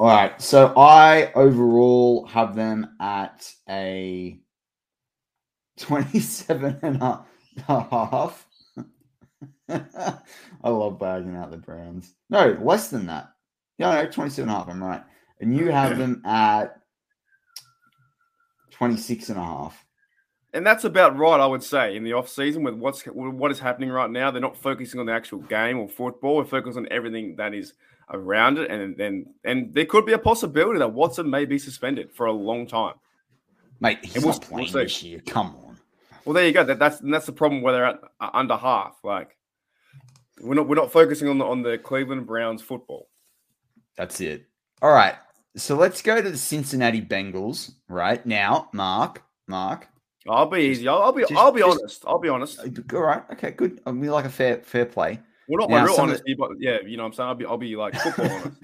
All 0.00 0.08
right. 0.08 0.40
So 0.40 0.72
I 0.76 1.30
overall 1.34 2.26
have 2.26 2.56
them 2.56 2.96
at 3.00 3.52
a 3.68 4.40
27 5.78 6.78
and 6.82 7.02
a 7.02 7.24
half. 7.68 8.46
I 9.68 10.68
love 10.68 10.98
bagging 10.98 11.36
out 11.36 11.50
the 11.50 11.58
Browns. 11.58 12.14
No, 12.28 12.58
less 12.62 12.88
than 12.88 13.06
that. 13.06 13.30
Yeah, 13.78 14.02
no, 14.02 14.10
27 14.10 14.48
and 14.48 14.50
a 14.50 14.58
half. 14.58 14.68
I'm 14.68 14.82
right. 14.82 15.02
And 15.40 15.56
you 15.56 15.70
have 15.70 15.96
them 15.98 16.22
at 16.24 16.80
26 18.72 19.28
and 19.28 19.38
a 19.38 19.42
half. 19.42 19.84
And 20.52 20.66
that's 20.66 20.84
about 20.84 21.16
right, 21.16 21.38
I 21.38 21.46
would 21.46 21.62
say, 21.62 21.94
in 21.96 22.02
the 22.02 22.14
off 22.14 22.28
season 22.28 22.64
with 22.64 22.74
what's 22.74 23.02
what 23.02 23.50
is 23.52 23.60
happening 23.60 23.90
right 23.90 24.10
now. 24.10 24.30
They're 24.30 24.40
not 24.40 24.56
focusing 24.56 24.98
on 24.98 25.06
the 25.06 25.12
actual 25.12 25.38
game 25.40 25.78
or 25.78 25.88
football. 25.88 26.36
We're 26.36 26.44
focused 26.44 26.76
on 26.76 26.88
everything 26.90 27.36
that 27.36 27.54
is 27.54 27.74
around 28.12 28.58
it, 28.58 28.70
and 28.70 28.96
then 28.96 29.26
and 29.44 29.72
there 29.72 29.86
could 29.86 30.06
be 30.06 30.12
a 30.12 30.18
possibility 30.18 30.80
that 30.80 30.92
Watson 30.92 31.30
may 31.30 31.44
be 31.44 31.58
suspended 31.58 32.12
for 32.12 32.26
a 32.26 32.32
long 32.32 32.66
time. 32.66 32.94
Mate, 33.78 33.98
he's 34.02 34.24
we'll, 34.24 34.32
not 34.32 34.42
playing 34.42 34.72
we'll 34.72 34.82
this 34.82 35.02
year. 35.02 35.20
Come 35.26 35.54
on. 35.64 35.78
Well, 36.24 36.34
there 36.34 36.46
you 36.46 36.52
go. 36.52 36.64
That, 36.64 36.78
that's 36.78 36.98
that's 36.98 37.26
the 37.26 37.32
problem 37.32 37.62
where 37.62 37.72
they're 37.72 37.86
at 37.86 38.00
uh, 38.20 38.30
under 38.34 38.56
half. 38.56 38.96
Like 39.04 39.36
we're 40.40 40.54
not 40.54 40.68
we're 40.68 40.74
not 40.74 40.92
focusing 40.92 41.28
on 41.28 41.38
the 41.38 41.44
on 41.44 41.62
the 41.62 41.78
Cleveland 41.78 42.26
Browns 42.26 42.60
football. 42.60 43.08
That's 43.96 44.20
it. 44.20 44.46
All 44.82 44.92
right. 44.92 45.14
So 45.56 45.76
let's 45.76 46.02
go 46.02 46.20
to 46.20 46.30
the 46.30 46.38
Cincinnati 46.38 47.02
Bengals 47.02 47.72
right 47.88 48.24
now. 48.24 48.68
Mark, 48.72 49.22
Mark. 49.46 49.88
I'll 50.30 50.46
be 50.46 50.60
easy. 50.60 50.88
I'll, 50.88 51.02
I'll 51.02 51.12
be. 51.12 51.22
Just, 51.22 51.34
I'll 51.34 51.52
be 51.52 51.60
just, 51.60 51.78
honest. 51.78 52.04
I'll 52.06 52.18
be 52.18 52.28
honest. 52.28 52.60
Uh, 52.60 52.96
all 52.96 53.02
right. 53.02 53.22
Okay. 53.32 53.50
Good. 53.50 53.80
I 53.86 53.92
mean, 53.92 54.10
like 54.10 54.24
a 54.24 54.30
fair 54.30 54.58
fair 54.58 54.86
play. 54.86 55.20
Well, 55.48 55.58
not 55.58 55.70
now, 55.70 55.80
my 55.80 55.84
real 55.84 55.96
honesty, 55.96 56.34
the... 56.34 56.36
but 56.36 56.50
yeah, 56.60 56.78
you 56.86 56.96
know, 56.96 57.02
what 57.02 57.08
I'm 57.08 57.12
saying 57.14 57.28
I'll 57.28 57.34
be. 57.34 57.46
I'll 57.46 57.58
be 57.58 57.76
like 57.76 57.94
football 57.94 58.30
honest. 58.30 58.58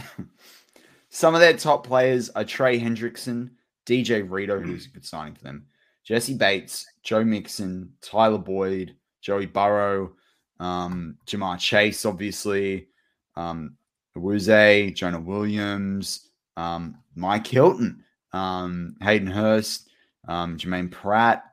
some 1.09 1.35
of 1.35 1.41
their 1.41 1.57
top 1.57 1.87
players 1.87 2.31
are 2.31 2.45
Trey 2.45 2.79
Hendrickson, 2.79 3.51
DJ 3.87 4.29
Reader, 4.29 4.61
who's 4.61 4.87
a 4.87 4.91
good 4.91 5.05
signing 5.05 5.35
for 5.35 5.45
them, 5.45 5.67
Jessie 6.05 6.35
Bates, 6.35 6.87
Joe 7.03 7.25
Mixon, 7.25 7.93
Tyler 8.01 8.39
Boyd, 8.39 8.95
Joey 9.21 9.47
Burrow, 9.47 10.13
um, 10.61 11.19
Ja'Marr 11.27 11.59
Chase, 11.59 12.05
obviously, 12.05 12.87
um, 13.35 13.77
Jonah 14.15 15.21
Williams, 15.21 16.29
um, 16.57 16.99
Mike 17.15 17.47
Hilton, 17.47 18.05
um, 18.33 18.97
Hayden 19.01 19.27
Hurst, 19.27 19.89
um, 20.29 20.57
Germaine 20.57 20.89
Pratt. 20.89 21.45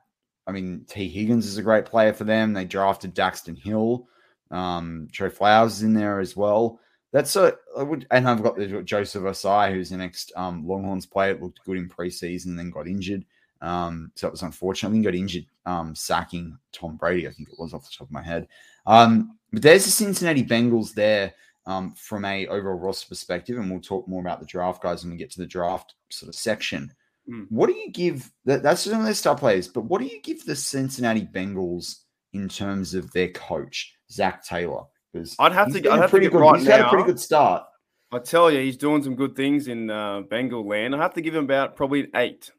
I 0.46 0.52
mean, 0.52 0.84
T. 0.88 1.08
Higgins 1.08 1.46
is 1.46 1.58
a 1.58 1.62
great 1.62 1.86
player 1.86 2.12
for 2.12 2.24
them. 2.24 2.52
They 2.52 2.64
drafted 2.64 3.14
Daxton 3.14 3.58
Hill. 3.58 4.08
Um, 4.50 5.08
Trey 5.12 5.30
Flowers 5.30 5.76
is 5.76 5.82
in 5.82 5.94
there 5.94 6.20
as 6.20 6.36
well. 6.36 6.80
That's 7.12 7.36
a, 7.36 7.54
I 7.78 7.82
would, 7.82 8.06
and 8.10 8.28
I've 8.28 8.42
got 8.42 8.58
Joseph 8.84 9.22
Ossai, 9.22 9.72
who's 9.72 9.90
the 9.90 9.96
next 9.96 10.32
um, 10.36 10.66
Longhorns 10.66 11.06
player. 11.06 11.38
Looked 11.40 11.64
good 11.64 11.78
in 11.78 11.88
preseason, 11.88 12.56
then 12.56 12.70
got 12.70 12.88
injured. 12.88 13.24
Um, 13.60 14.10
so 14.14 14.26
it 14.26 14.32
was 14.32 14.42
unfortunate. 14.42 14.90
I 14.90 14.92
think 14.92 15.04
got 15.04 15.14
injured 15.14 15.46
um, 15.64 15.94
sacking 15.94 16.58
Tom 16.72 16.96
Brady. 16.96 17.26
I 17.26 17.30
think 17.30 17.48
it 17.48 17.58
was 17.58 17.72
off 17.72 17.84
the 17.84 17.94
top 17.96 18.08
of 18.08 18.12
my 18.12 18.22
head. 18.22 18.48
Um, 18.86 19.38
but 19.52 19.62
there's 19.62 19.84
the 19.84 19.90
Cincinnati 19.90 20.44
Bengals 20.44 20.92
there 20.92 21.32
um, 21.66 21.94
from 21.94 22.24
a 22.24 22.46
overall 22.48 22.78
roster 22.78 23.08
perspective, 23.08 23.58
and 23.58 23.70
we'll 23.70 23.80
talk 23.80 24.06
more 24.06 24.20
about 24.20 24.40
the 24.40 24.46
draft 24.46 24.82
guys 24.82 25.02
when 25.02 25.12
we 25.12 25.16
get 25.16 25.30
to 25.30 25.40
the 25.40 25.46
draft 25.46 25.94
sort 26.10 26.28
of 26.28 26.34
section. 26.34 26.92
Mm. 27.28 27.46
What 27.48 27.68
do 27.68 27.74
you 27.74 27.90
give? 27.90 28.30
That, 28.44 28.62
that's 28.62 28.82
some 28.82 29.00
of 29.00 29.04
their 29.04 29.14
star 29.14 29.36
players, 29.36 29.68
but 29.68 29.82
what 29.82 30.00
do 30.00 30.06
you 30.06 30.20
give 30.22 30.44
the 30.44 30.56
Cincinnati 30.56 31.22
Bengals 31.22 32.00
in 32.32 32.48
terms 32.48 32.94
of 32.94 33.10
their 33.12 33.28
coach, 33.28 33.94
Zac 34.10 34.44
Taylor? 34.44 34.82
Because 35.12 35.34
I'd 35.38 35.52
have 35.52 35.72
to. 35.72 35.90
I'd 35.90 36.00
have 36.00 36.10
pretty 36.10 36.26
to 36.26 36.32
good. 36.32 36.40
Right 36.40 36.58
he's 36.58 36.68
now, 36.68 36.76
had 36.76 36.86
a 36.86 36.88
pretty 36.88 37.04
good 37.04 37.20
start. 37.20 37.64
I 38.12 38.18
tell 38.18 38.50
you, 38.50 38.60
he's 38.60 38.76
doing 38.76 39.02
some 39.02 39.16
good 39.16 39.34
things 39.34 39.68
in 39.68 39.90
uh, 39.90 40.22
Bengal 40.22 40.66
land. 40.66 40.94
I 40.94 40.98
have 40.98 41.14
to 41.14 41.20
give 41.20 41.34
him 41.34 41.44
about 41.44 41.76
probably 41.76 42.00
an 42.00 42.10
eight. 42.14 42.50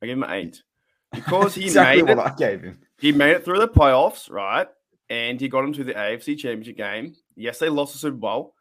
I 0.00 0.06
give 0.06 0.16
him 0.16 0.22
an 0.22 0.30
eight 0.30 0.62
because 1.12 1.54
he 1.54 1.64
exactly 1.64 2.02
made 2.02 2.12
it. 2.12 2.18
I 2.18 2.34
gave 2.34 2.62
him. 2.62 2.78
He 2.98 3.12
made 3.12 3.32
it 3.32 3.44
through 3.44 3.58
the 3.58 3.68
playoffs, 3.68 4.30
right? 4.30 4.68
And 5.10 5.40
he 5.40 5.48
got 5.48 5.64
him 5.64 5.72
to 5.74 5.84
the 5.84 5.94
AFC 5.94 6.38
Championship 6.38 6.76
game. 6.76 7.14
Yes, 7.36 7.58
they 7.58 7.68
lost 7.68 7.92
the 7.92 7.98
Super 7.98 8.16
Bowl, 8.16 8.54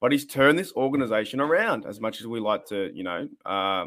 but 0.00 0.12
he's 0.12 0.26
turned 0.26 0.58
this 0.58 0.72
organization 0.74 1.40
around 1.40 1.86
as 1.86 2.00
much 2.00 2.20
as 2.20 2.26
we 2.26 2.40
like 2.40 2.66
to, 2.66 2.90
you 2.92 3.04
know, 3.04 3.28
uh, 3.46 3.86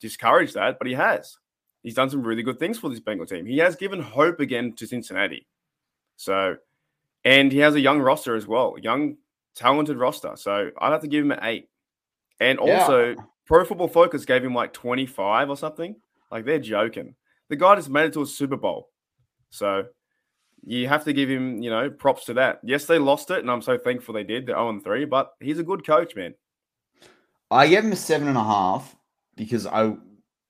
discourage 0.00 0.52
that. 0.54 0.78
But 0.78 0.88
he 0.88 0.94
has. 0.94 1.36
He's 1.82 1.94
done 1.94 2.10
some 2.10 2.22
really 2.22 2.42
good 2.42 2.58
things 2.58 2.78
for 2.78 2.90
this 2.90 3.00
Bengal 3.00 3.26
team. 3.26 3.46
He 3.46 3.58
has 3.58 3.76
given 3.76 4.02
hope 4.02 4.40
again 4.40 4.74
to 4.74 4.86
Cincinnati. 4.86 5.46
So, 6.16 6.56
and 7.24 7.52
he 7.52 7.58
has 7.58 7.74
a 7.74 7.80
young 7.80 8.00
roster 8.00 8.34
as 8.34 8.46
well, 8.46 8.74
young, 8.80 9.16
talented 9.54 9.96
roster. 9.96 10.32
So 10.36 10.70
I'd 10.78 10.92
have 10.92 11.02
to 11.02 11.08
give 11.08 11.24
him 11.24 11.32
an 11.32 11.40
eight. 11.42 11.68
And 12.40 12.58
also, 12.58 13.10
yeah. 13.10 13.22
Pro 13.46 13.64
Football 13.64 13.88
Focus 13.88 14.24
gave 14.24 14.44
him 14.44 14.54
like 14.54 14.72
25 14.72 15.50
or 15.50 15.56
something. 15.56 15.96
Like 16.30 16.44
they're 16.44 16.58
joking. 16.58 17.14
The 17.48 17.56
guy 17.56 17.76
just 17.76 17.88
made 17.88 18.06
it 18.06 18.12
to 18.14 18.22
a 18.22 18.26
Super 18.26 18.56
Bowl. 18.56 18.90
So 19.50 19.86
you 20.64 20.88
have 20.88 21.04
to 21.04 21.12
give 21.12 21.30
him, 21.30 21.62
you 21.62 21.70
know, 21.70 21.88
props 21.88 22.26
to 22.26 22.34
that. 22.34 22.60
Yes, 22.62 22.84
they 22.84 22.98
lost 22.98 23.30
it, 23.30 23.38
and 23.38 23.50
I'm 23.50 23.62
so 23.62 23.78
thankful 23.78 24.14
they 24.14 24.24
did. 24.24 24.46
They're 24.46 24.56
0 24.56 24.80
3, 24.84 25.04
but 25.06 25.32
he's 25.40 25.58
a 25.58 25.64
good 25.64 25.86
coach, 25.86 26.14
man. 26.14 26.34
I 27.50 27.66
gave 27.68 27.84
him 27.84 27.92
a 27.92 27.96
seven 27.96 28.28
and 28.28 28.36
a 28.36 28.44
half 28.44 28.94
because 29.38 29.66
I, 29.66 29.94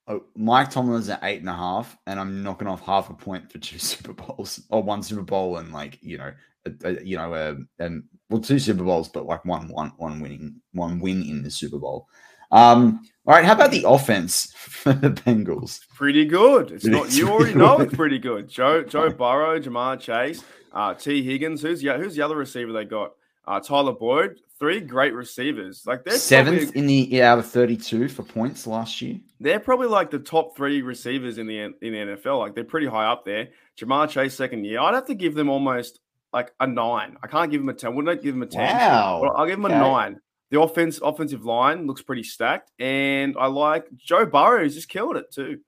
I 0.09 0.19
Mike 0.35 0.71
Tomlin's 0.71 1.09
at 1.09 1.21
eight 1.23 1.41
and 1.41 1.49
a 1.49 1.55
half, 1.55 1.97
and 2.07 2.19
I'm 2.19 2.43
knocking 2.43 2.67
off 2.67 2.85
half 2.85 3.11
a 3.11 3.15
point 3.15 3.53
for 3.53 3.59
two 3.59 3.79
Super 3.79 4.15
Bowls 4.15 4.61
or 4.71 4.83
one 4.83 5.03
Super 5.03 5.23
Bowl 5.23 5.59
and 5.59 5.73
like 5.73 5.99
you 6.03 6.19
know, 6.19 6.33
a, 6.67 6.73
a, 6.85 7.05
you 7.05 7.17
know, 7.17 7.35
a, 7.35 7.57
and 7.83 8.03
well, 8.31 8.41
two 8.41 8.59
Super 8.59 8.83
Bowls, 8.83 9.09
but 9.09 9.27
like 9.27 9.45
one 9.45 9.69
one 9.69 9.93
one 9.99 10.21
winning 10.21 10.61
one 10.73 10.99
win 10.99 11.23
in 11.23 11.43
the 11.43 11.51
Super 11.51 11.79
Bowl. 11.79 12.09
Um, 12.51 13.03
all 13.27 13.35
right, 13.35 13.45
how 13.45 13.53
about 13.53 13.71
the 13.71 13.85
offense 13.87 14.51
for 14.57 14.95
the 14.95 15.11
Bengals? 15.11 15.81
Pretty 15.95 16.25
good. 16.25 16.73
It's 16.73 16.87
not 16.87 17.13
you 17.13 17.29
already 17.31 17.55
know 17.55 17.79
it's 17.81 17.95
pretty 17.95 18.19
good. 18.19 18.49
Joe 18.49 18.83
Joe 18.83 19.11
Burrow, 19.11 19.61
Ja'Marr 19.61 20.01
Chase, 20.01 20.43
uh, 20.73 20.95
Tee 20.95 21.23
Higgins. 21.23 21.63
Who's 21.63 21.83
yeah, 21.83 21.99
who's 21.99 22.17
the 22.17 22.23
other 22.23 22.37
receiver 22.37 22.73
they 22.73 22.85
got? 22.85 23.13
Uh, 23.49 23.61
Tyler 23.61 23.95
Boyd. 23.95 24.41
Three 24.59 24.81
great 24.81 25.15
receivers. 25.15 25.85
Like 25.87 26.05
they're 26.05 26.19
seventh 26.19 26.73
probably, 26.73 26.81
in 26.81 26.87
the 26.87 27.23
out 27.23 27.39
of 27.39 27.47
thirty-two 27.47 28.09
for 28.09 28.25
points 28.25 28.67
last 28.67 29.01
year. 29.01 29.21
They're 29.41 29.61
probably 29.61 29.87
like 29.87 30.11
the 30.11 30.19
top 30.19 30.57
three 30.57 30.83
receivers 30.83 31.39
in 31.39 31.47
the 31.47 31.61
in 31.61 31.75
the 31.81 31.89
NFL. 31.89 32.41
Like 32.41 32.55
they're 32.55 32.65
pretty 32.65 32.89
high 32.89 33.07
up 33.07 33.25
there. 33.25 33.49
Ja'Marr 33.79 34.11
Chase 34.11 34.35
second 34.35 34.65
year. 34.65 34.81
I'd 34.81 34.95
have 34.95 35.07
to 35.07 35.15
give 35.15 35.35
them 35.35 35.49
almost 35.49 36.01
like 36.33 36.53
a 36.61 36.67
nine. 36.67 37.17
I 37.23 37.29
can't 37.29 37.51
give 37.51 37.61
them 37.61 37.69
a 37.69 37.75
ten. 37.75 37.95
Wouldn't 37.95 38.19
I 38.19 38.21
give 38.21 38.35
them 38.35 38.43
a 38.43 38.47
ten? 38.47 38.77
Wow. 38.77 39.33
I'll 39.37 39.47
give 39.47 39.57
them 39.57 39.67
okay. 39.67 39.77
a 39.77 39.79
nine. 39.79 40.21
The 40.51 40.61
offense 40.61 41.01
offensive 41.03 41.45
line 41.45 41.87
looks 41.87 42.03
pretty 42.03 42.25
stacked, 42.25 42.73
and 42.79 43.37
I 43.39 43.47
like 43.47 43.87
Joe 43.97 44.27
Burrow. 44.27 44.69
just 44.69 44.89
killed 44.89 45.17
it 45.17 45.31
too, 45.31 45.61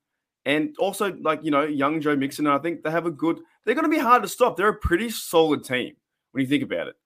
and 0.45 0.75
also 0.79 1.15
like 1.23 1.41
you 1.45 1.51
know 1.51 1.63
young 1.63 2.01
Joe 2.01 2.17
Mixon. 2.17 2.47
I 2.47 2.59
think 2.59 2.83
they 2.83 2.91
have 2.91 3.07
a 3.07 3.11
good. 3.11 3.41
They're 3.65 3.75
going 3.75 3.91
to 3.91 3.91
be 3.91 3.99
hard 3.99 4.23
to 4.23 4.29
stop. 4.29 4.57
They're 4.57 4.69
a 4.69 4.75
pretty 4.75 5.11
solid 5.11 5.65
team 5.65 5.95
when 6.33 6.43
you 6.43 6.49
think 6.49 6.65
about 6.65 6.89
it. 6.89 6.97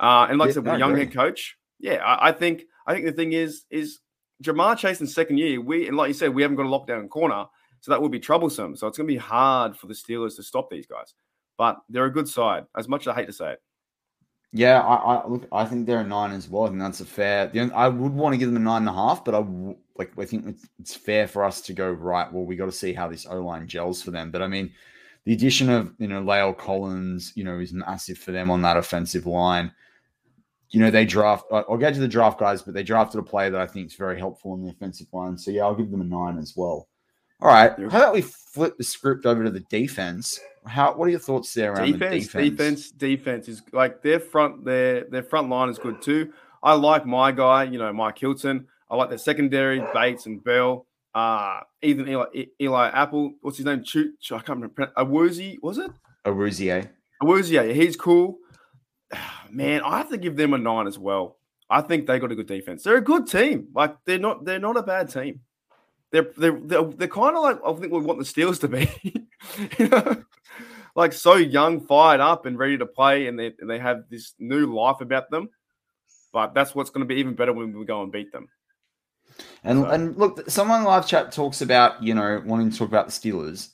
Uh, 0.00 0.26
and 0.28 0.38
like 0.38 0.48
yeah, 0.48 0.50
I 0.50 0.54
said, 0.54 0.64
with 0.64 0.74
a 0.74 0.78
young 0.78 0.96
head 0.96 1.12
coach, 1.12 1.56
yeah, 1.78 2.04
I, 2.04 2.28
I, 2.28 2.32
think 2.32 2.64
I 2.86 2.94
think 2.94 3.06
the 3.06 3.12
thing 3.12 3.32
is, 3.32 3.64
is 3.70 4.00
Ja'Marr 4.42 4.76
Chase 4.76 5.00
in 5.00 5.06
second 5.06 5.38
year, 5.38 5.60
we 5.60 5.88
and 5.88 5.96
like 5.96 6.08
you 6.08 6.14
said, 6.14 6.34
we 6.34 6.42
haven't 6.42 6.56
got 6.56 6.66
a 6.66 6.68
lockdown 6.68 7.08
corner, 7.08 7.46
so 7.80 7.90
that 7.90 8.00
would 8.00 8.12
be 8.12 8.20
troublesome. 8.20 8.76
So 8.76 8.86
it's 8.86 8.98
going 8.98 9.08
to 9.08 9.14
be 9.14 9.18
hard 9.18 9.76
for 9.76 9.86
the 9.86 9.94
Steelers 9.94 10.36
to 10.36 10.42
stop 10.42 10.70
these 10.70 10.86
guys. 10.86 11.14
But 11.56 11.80
they're 11.88 12.06
a 12.06 12.12
good 12.12 12.28
side, 12.28 12.64
as 12.76 12.88
much 12.88 13.02
as 13.02 13.08
I 13.08 13.14
hate 13.14 13.26
to 13.26 13.32
say 13.32 13.52
it. 13.52 13.62
Yeah, 14.56 14.80
I, 14.80 14.94
I 14.94 15.26
look. 15.26 15.48
I 15.52 15.64
think 15.64 15.86
they're 15.86 16.00
a 16.00 16.04
nine 16.04 16.30
as 16.30 16.48
well. 16.48 16.64
I 16.64 16.68
think 16.68 16.80
that's 16.80 17.00
a 17.00 17.04
fair. 17.04 17.48
The, 17.48 17.72
I 17.74 17.88
would 17.88 18.12
want 18.12 18.34
to 18.34 18.38
give 18.38 18.48
them 18.48 18.56
a 18.56 18.64
nine 18.64 18.82
and 18.82 18.88
a 18.88 18.92
half, 18.92 19.24
but 19.24 19.34
I 19.34 19.44
like. 19.96 20.12
I 20.16 20.24
think 20.24 20.46
it's, 20.46 20.66
it's 20.78 20.94
fair 20.94 21.26
for 21.26 21.44
us 21.44 21.60
to 21.62 21.72
go 21.72 21.90
right. 21.90 22.32
Well, 22.32 22.44
we 22.44 22.54
got 22.54 22.66
to 22.66 22.72
see 22.72 22.92
how 22.92 23.08
this 23.08 23.26
O 23.26 23.40
line 23.40 23.66
gels 23.66 24.00
for 24.00 24.12
them. 24.12 24.30
But 24.30 24.42
I 24.42 24.46
mean, 24.46 24.72
the 25.24 25.32
addition 25.32 25.70
of 25.70 25.92
you 25.98 26.06
know 26.06 26.22
La'el 26.22 26.56
Collins, 26.56 27.32
you 27.34 27.42
know, 27.42 27.58
is 27.58 27.72
massive 27.72 28.16
for 28.16 28.30
them 28.30 28.48
on 28.48 28.62
that 28.62 28.76
offensive 28.76 29.26
line. 29.26 29.72
You 30.74 30.80
know, 30.80 30.90
they 30.90 31.04
draft. 31.04 31.44
I'll 31.52 31.76
get 31.76 31.94
to 31.94 32.00
the 32.00 32.08
draft 32.08 32.40
guys, 32.40 32.62
but 32.62 32.74
they 32.74 32.82
drafted 32.82 33.20
a 33.20 33.22
player 33.22 33.48
that 33.48 33.60
I 33.60 33.66
think 33.66 33.86
is 33.86 33.94
very 33.94 34.18
helpful 34.18 34.50
on 34.50 34.64
the 34.64 34.70
offensive 34.70 35.06
line. 35.12 35.38
So 35.38 35.52
yeah, 35.52 35.62
I'll 35.62 35.74
give 35.76 35.88
them 35.88 36.00
a 36.00 36.04
nine 36.04 36.36
as 36.36 36.54
well. 36.56 36.88
All 37.40 37.48
right, 37.48 37.70
how 37.90 37.98
about 37.98 38.14
we 38.14 38.22
flip 38.22 38.76
the 38.76 38.82
script 38.82 39.24
over 39.24 39.44
to 39.44 39.50
the 39.50 39.60
defense? 39.70 40.40
How? 40.66 40.92
What 40.94 41.06
are 41.06 41.10
your 41.12 41.20
thoughts 41.20 41.54
there 41.54 41.74
around 41.74 41.92
defense? 41.92 42.32
The 42.32 42.40
defense, 42.42 42.50
defense, 42.50 42.90
defense 42.90 43.48
is 43.48 43.62
like 43.72 44.02
their 44.02 44.18
front. 44.18 44.64
Their 44.64 45.04
their 45.04 45.22
front 45.22 45.48
line 45.48 45.68
is 45.68 45.78
good 45.78 46.02
too. 46.02 46.32
I 46.60 46.74
like 46.74 47.06
my 47.06 47.30
guy. 47.30 47.64
You 47.64 47.78
know, 47.78 47.92
Mike 47.92 48.18
Hilton. 48.18 48.66
I 48.90 48.96
like 48.96 49.10
their 49.10 49.18
secondary, 49.18 49.80
Bates 49.94 50.26
and 50.26 50.42
Bell. 50.42 50.86
Uh, 51.14 51.60
even 51.82 52.08
Eli, 52.08 52.46
Eli 52.60 52.88
Apple. 52.88 53.34
What's 53.42 53.58
his 53.58 53.66
name? 53.66 53.84
Ch- 53.84 54.32
I 54.32 54.38
can't 54.40 54.48
remember. 54.60 54.92
Awuzie, 54.96 55.58
was 55.62 55.78
it? 55.78 55.92
Awuzie. 56.24 56.88
Awuzie. 57.22 57.74
He's 57.74 57.94
cool. 57.94 58.38
Man, 59.54 59.82
I 59.82 59.98
have 59.98 60.10
to 60.10 60.16
give 60.16 60.36
them 60.36 60.52
a 60.52 60.58
nine 60.58 60.86
as 60.86 60.98
well. 60.98 61.38
I 61.70 61.80
think 61.80 62.06
they 62.06 62.18
got 62.18 62.32
a 62.32 62.34
good 62.34 62.48
defense. 62.48 62.82
They're 62.82 62.96
a 62.96 63.00
good 63.00 63.26
team. 63.26 63.68
Like 63.74 63.96
they're 64.04 64.18
not. 64.18 64.44
They're 64.44 64.58
not 64.58 64.76
a 64.76 64.82
bad 64.82 65.10
team. 65.10 65.40
They're 66.10 66.30
they're 66.36 66.58
they're, 66.60 66.84
they're 66.84 67.08
kind 67.08 67.36
of 67.36 67.42
like 67.42 67.58
I 67.64 67.72
think 67.74 67.92
we 67.92 68.00
want 68.00 68.18
the 68.18 68.24
Steelers 68.24 68.60
to 68.60 68.68
be. 68.68 68.90
you 69.78 69.88
know, 69.88 70.24
like 70.96 71.12
so 71.12 71.34
young, 71.34 71.80
fired 71.80 72.20
up, 72.20 72.46
and 72.46 72.58
ready 72.58 72.78
to 72.78 72.86
play, 72.86 73.28
and 73.28 73.38
they 73.38 73.52
and 73.58 73.70
they 73.70 73.78
have 73.78 74.04
this 74.10 74.34
new 74.38 74.74
life 74.74 75.00
about 75.00 75.30
them. 75.30 75.48
But 76.32 76.52
that's 76.52 76.74
what's 76.74 76.90
going 76.90 77.06
to 77.06 77.12
be 77.12 77.20
even 77.20 77.34
better 77.34 77.52
when 77.52 77.78
we 77.78 77.84
go 77.84 78.02
and 78.02 78.10
beat 78.10 78.32
them. 78.32 78.48
And 79.62 79.80
so. 79.80 79.86
and 79.86 80.16
look, 80.16 80.50
someone 80.50 80.84
live 80.84 81.06
chat 81.06 81.32
talks 81.32 81.62
about 81.62 82.02
you 82.02 82.14
know 82.14 82.42
wanting 82.44 82.70
to 82.70 82.78
talk 82.78 82.88
about 82.88 83.06
the 83.06 83.12
Steelers. 83.12 83.70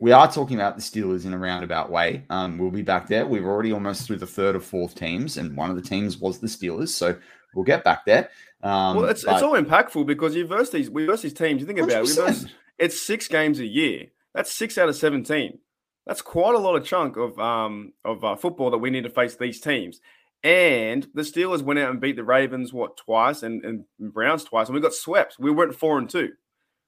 We 0.00 0.12
are 0.12 0.32
talking 0.32 0.56
about 0.56 0.76
the 0.76 0.82
Steelers 0.82 1.26
in 1.26 1.34
a 1.34 1.38
roundabout 1.38 1.90
way. 1.90 2.24
Um, 2.30 2.56
we'll 2.56 2.70
be 2.70 2.80
back 2.80 3.06
there. 3.06 3.26
We're 3.26 3.46
already 3.46 3.70
almost 3.70 4.06
through 4.06 4.16
the 4.16 4.26
third 4.26 4.56
or 4.56 4.60
fourth 4.60 4.94
teams, 4.94 5.36
and 5.36 5.54
one 5.54 5.68
of 5.68 5.76
the 5.76 5.82
teams 5.82 6.16
was 6.16 6.38
the 6.38 6.46
Steelers. 6.46 6.88
So 6.88 7.16
we'll 7.54 7.66
get 7.66 7.84
back 7.84 8.06
there. 8.06 8.30
Um, 8.62 8.96
well, 8.96 9.04
it's, 9.04 9.24
but... 9.24 9.34
it's 9.34 9.42
all 9.42 9.60
impactful 9.60 10.06
because 10.06 10.34
you 10.34 10.46
verse 10.46 10.70
these 10.70 10.88
we 10.88 11.04
verse 11.04 11.20
these 11.20 11.34
teams. 11.34 11.60
You 11.60 11.66
think 11.66 11.80
about 11.80 12.04
100%. 12.04 12.10
it, 12.10 12.14
verse, 12.16 12.46
it's 12.78 13.00
six 13.00 13.28
games 13.28 13.60
a 13.60 13.66
year. 13.66 14.06
That's 14.34 14.50
six 14.50 14.78
out 14.78 14.88
of 14.88 14.96
seventeen. 14.96 15.58
That's 16.06 16.22
quite 16.22 16.54
a 16.54 16.58
lot 16.58 16.76
of 16.76 16.84
chunk 16.84 17.18
of 17.18 17.38
um 17.38 17.92
of 18.02 18.24
uh, 18.24 18.36
football 18.36 18.70
that 18.70 18.78
we 18.78 18.88
need 18.88 19.04
to 19.04 19.10
face 19.10 19.36
these 19.36 19.60
teams. 19.60 20.00
And 20.42 21.06
the 21.12 21.22
Steelers 21.22 21.60
went 21.60 21.78
out 21.78 21.90
and 21.90 22.00
beat 22.00 22.16
the 22.16 22.24
Ravens 22.24 22.72
what 22.72 22.96
twice 22.96 23.42
and, 23.42 23.62
and 23.62 23.84
Browns 23.98 24.44
twice, 24.44 24.68
and 24.68 24.74
we 24.74 24.80
got 24.80 24.94
swept. 24.94 25.36
We 25.38 25.50
went 25.50 25.74
four 25.74 25.98
and 25.98 26.08
two. 26.08 26.30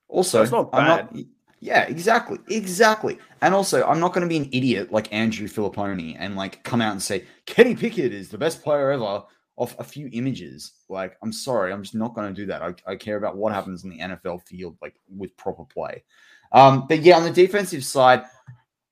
Also, 0.09 0.39
so 0.39 0.43
it's 0.43 0.53
not 0.53 0.73
bad. 0.73 1.15
Not, 1.15 1.25
yeah, 1.63 1.83
exactly, 1.83 2.39
exactly. 2.49 3.19
And 3.41 3.55
also, 3.55 3.87
I'm 3.87 4.01
not 4.01 4.13
going 4.13 4.23
to 4.23 4.29
be 4.29 4.37
an 4.37 4.49
idiot 4.51 4.91
like 4.91 5.13
Andrew 5.13 5.47
Fillipponi 5.47 6.17
and 6.19 6.35
like 6.35 6.65
come 6.65 6.81
out 6.81 6.91
and 6.91 7.01
say 7.01 7.25
Kenny 7.47 7.77
Pickett 7.77 8.13
is 8.13 8.31
the 8.31 8.37
best 8.37 8.65
player 8.65 8.91
ever 8.91 9.23
off 9.55 9.79
a 9.79 9.85
few 9.85 10.11
images. 10.13 10.73
Like, 10.89 11.17
I'm 11.23 11.33
sorry, 11.33 11.73
I'm 11.73 11.85
just 11.85 11.95
not 11.95 12.17
going 12.17 12.27
to 12.27 12.41
do 12.41 12.47
that. 12.47 12.63
I, 12.63 12.75
I, 12.85 12.97
care 12.97 13.17
about 13.17 13.37
what 13.37 13.53
happens 13.53 13.85
in 13.85 13.91
the 13.91 14.01
NFL 14.01 14.45
field, 14.45 14.77
like 14.83 14.97
with 15.09 15.37
proper 15.37 15.65
play. 15.65 16.03
Um, 16.51 16.87
but 16.89 17.03
yeah, 17.03 17.17
on 17.17 17.23
the 17.23 17.31
defensive 17.31 17.85
side, 17.85 18.25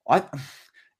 I 0.08 0.22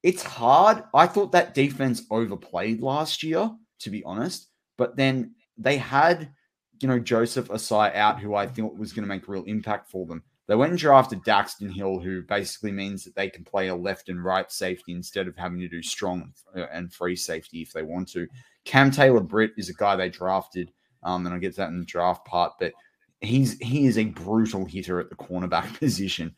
it's 0.03 0.25
hard. 0.25 0.83
I 0.93 1.07
thought 1.07 1.31
that 1.33 1.55
defense 1.55 2.03
overplayed 2.11 2.83
last 2.83 3.23
year, 3.23 3.49
to 3.79 3.91
be 3.91 4.03
honest. 4.03 4.49
But 4.77 4.97
then 4.97 5.37
they 5.57 5.77
had, 5.77 6.33
you 6.81 6.89
know, 6.89 6.99
Joseph 6.99 7.47
Ossai 7.47 7.95
out, 7.95 8.19
who 8.19 8.35
I 8.35 8.49
thought 8.49 8.77
was 8.77 8.93
going 8.93 9.05
to 9.05 9.09
make 9.09 9.29
real 9.29 9.45
impact 9.45 9.89
for 9.89 10.05
them. 10.05 10.25
They 10.51 10.57
went 10.57 10.73
and 10.73 10.81
drafted 10.81 11.23
Daxton 11.23 11.73
Hill, 11.73 12.01
who 12.01 12.23
basically 12.23 12.73
means 12.73 13.05
that 13.05 13.15
they 13.15 13.31
can 13.31 13.45
play 13.45 13.69
a 13.69 13.75
left 13.77 14.09
and 14.09 14.25
right 14.25 14.51
safety 14.51 14.91
instead 14.91 15.29
of 15.29 15.37
having 15.37 15.61
to 15.61 15.69
do 15.69 15.81
strong 15.81 16.33
and 16.53 16.93
free 16.93 17.15
safety 17.15 17.63
if 17.63 17.73
they 17.73 17.85
want 17.85 18.09
to. 18.09 18.27
Cam 18.65 18.91
Taylor 18.91 19.21
Britt 19.21 19.53
is 19.57 19.69
a 19.69 19.75
guy 19.75 19.95
they 19.95 20.09
drafted, 20.09 20.73
um, 21.05 21.25
and 21.25 21.33
I'll 21.33 21.41
get 21.41 21.53
to 21.53 21.59
that 21.59 21.69
in 21.69 21.79
the 21.79 21.85
draft 21.85 22.25
part, 22.25 22.55
but 22.59 22.73
he's 23.21 23.61
he 23.61 23.87
is 23.87 23.97
a 23.97 24.07
brutal 24.07 24.65
hitter 24.65 24.99
at 24.99 25.09
the 25.09 25.15
cornerback 25.15 25.73
position. 25.79 26.35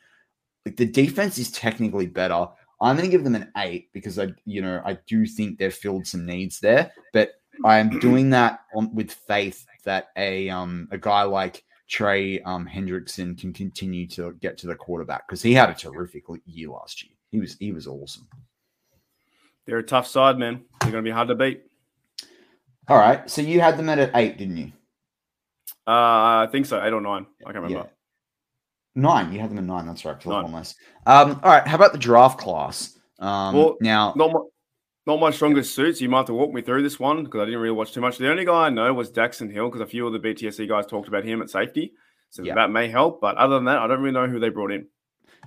Like 0.67 0.77
the 0.77 0.85
defense 0.85 1.39
is 1.39 1.51
technically 1.51 2.07
better. 2.07 2.49
I'm 2.83 2.97
going 2.97 3.09
to 3.09 3.17
give 3.17 3.25
them 3.25 3.35
an 3.35 3.51
eight 3.57 3.95
because 3.95 4.19
I, 4.19 4.35
you 4.45 4.61
know, 4.61 4.83
I 4.85 4.99
do 5.07 5.25
think 5.25 5.57
they've 5.57 5.73
filled 5.73 6.07
some 6.07 6.27
needs 6.27 6.61
there, 6.61 6.93
but 7.15 7.31
I 7.65 7.79
am 7.79 7.99
doing 7.99 8.29
that 8.31 8.61
on, 8.77 8.95
with 8.95 9.11
faith 9.11 9.65
that 9.85 10.09
a 10.19 10.51
um 10.51 10.89
a 10.91 10.99
guy 10.99 11.23
like 11.23 11.65
Trey 11.93 12.41
um 12.41 12.67
Hendrickson 12.67 13.39
can 13.39 13.53
continue 13.53 14.07
to 14.09 14.33
get 14.41 14.57
to 14.59 14.67
the 14.67 14.75
quarterback 14.75 15.29
because 15.29 15.43
he 15.43 15.53
had 15.53 15.69
a 15.69 15.75
terrific 15.75 16.25
year 16.47 16.71
last 16.71 17.05
year. 17.05 17.13
He 17.31 17.39
was 17.39 17.57
he 17.59 17.71
was 17.73 17.87
awesome. 17.87 18.27
They're 19.67 19.79
a 19.79 19.83
tough 19.83 20.07
side, 20.07 20.39
man. 20.39 20.65
They're 20.81 20.91
going 20.91 21.05
to 21.05 21.09
be 21.09 21.13
hard 21.13 21.29
to 21.29 21.35
beat. 21.35 21.65
All 22.89 22.97
right, 22.97 23.31
so 23.31 23.43
you 23.43 23.61
had 23.61 23.77
them 23.77 23.91
at 23.91 24.11
eight, 24.15 24.39
didn't 24.39 24.57
you? 24.57 24.73
Uh, 25.87 26.47
I 26.47 26.49
think 26.51 26.65
so, 26.65 26.83
eight 26.83 26.95
or 26.95 27.01
nine. 27.01 27.27
I 27.43 27.53
can't 27.53 27.57
remember. 27.57 27.77
Yeah. 27.77 27.91
Nine. 28.95 29.33
You 29.33 29.41
had 29.41 29.51
them 29.51 29.59
at 29.59 29.65
nine. 29.65 29.87
That's 29.87 30.05
right. 30.05 30.27
Nine. 30.27 30.51
less. 30.51 30.75
Um, 31.07 31.41
all 31.43 31.51
right. 31.51 31.67
How 31.67 31.77
about 31.77 31.93
the 31.93 31.99
draft 31.99 32.39
class? 32.39 32.99
Um, 33.19 33.55
well, 33.55 33.77
now, 33.81 34.15
not 34.17 34.33
not 35.07 35.21
my 35.21 35.31
strongest 35.31 35.75
suits. 35.75 36.01
You 36.01 36.09
might 36.09 36.19
have 36.19 36.27
to 36.27 36.35
walk 36.35 36.53
me 36.53 36.63
through 36.63 36.83
this 36.83 37.01
one 37.01 37.25
because 37.25 37.41
I 37.41 37.45
didn't 37.47 37.61
really 37.61 37.75
watch 37.75 37.93
too 37.93 38.01
much. 38.01 38.19
The 38.19 38.31
only 38.31 38.45
guy 38.45 38.67
I 38.67 38.71
know 38.71 38.95
was 38.95 39.11
Daxton 39.11 39.51
Hill 39.51 39.69
because 39.69 39.81
a 39.81 39.87
few 39.87 40.07
of 40.07 40.13
the 40.13 40.21
BTSC 40.21 40.69
guys 40.69 40.87
talked 40.87 41.09
about 41.09 41.25
him 41.25 41.43
at 41.43 41.51
safety. 41.51 41.95
So 42.31 42.43
yeah. 42.43 42.55
that 42.55 42.71
may 42.71 42.89
help. 42.89 43.21
But 43.21 43.37
other 43.37 43.57
than 43.57 43.65
that, 43.65 43.79
I 43.79 43.87
don't 43.87 44.01
really 44.01 44.15
know 44.15 44.29
who 44.29 44.39
they 44.39 44.49
brought 44.49 44.71
in. 44.71 44.87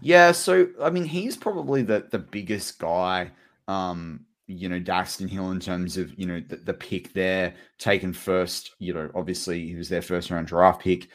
Yeah. 0.02 0.34
So, 0.34 0.68
I 0.82 0.90
mean, 0.90 1.06
he's 1.06 1.38
probably 1.38 1.84
the, 1.84 2.08
the 2.12 2.20
biggest 2.20 2.80
guy, 2.80 3.32
um, 3.68 4.26
you 4.48 4.68
know, 4.68 4.80
Daxton 4.80 5.30
Hill 5.30 5.52
in 5.52 5.60
terms 5.60 5.96
of, 5.98 6.14
you 6.20 6.28
know, 6.28 6.42
the, 6.48 6.58
the 6.58 6.74
pick 6.74 7.14
there 7.14 7.56
taken 7.78 8.12
first. 8.12 8.76
You 8.80 8.94
know, 8.94 9.10
obviously 9.16 9.66
he 9.66 9.76
was 9.76 9.88
their 9.88 10.02
first 10.02 10.32
round 10.32 10.48
draft 10.48 10.82
pick. 10.82 11.08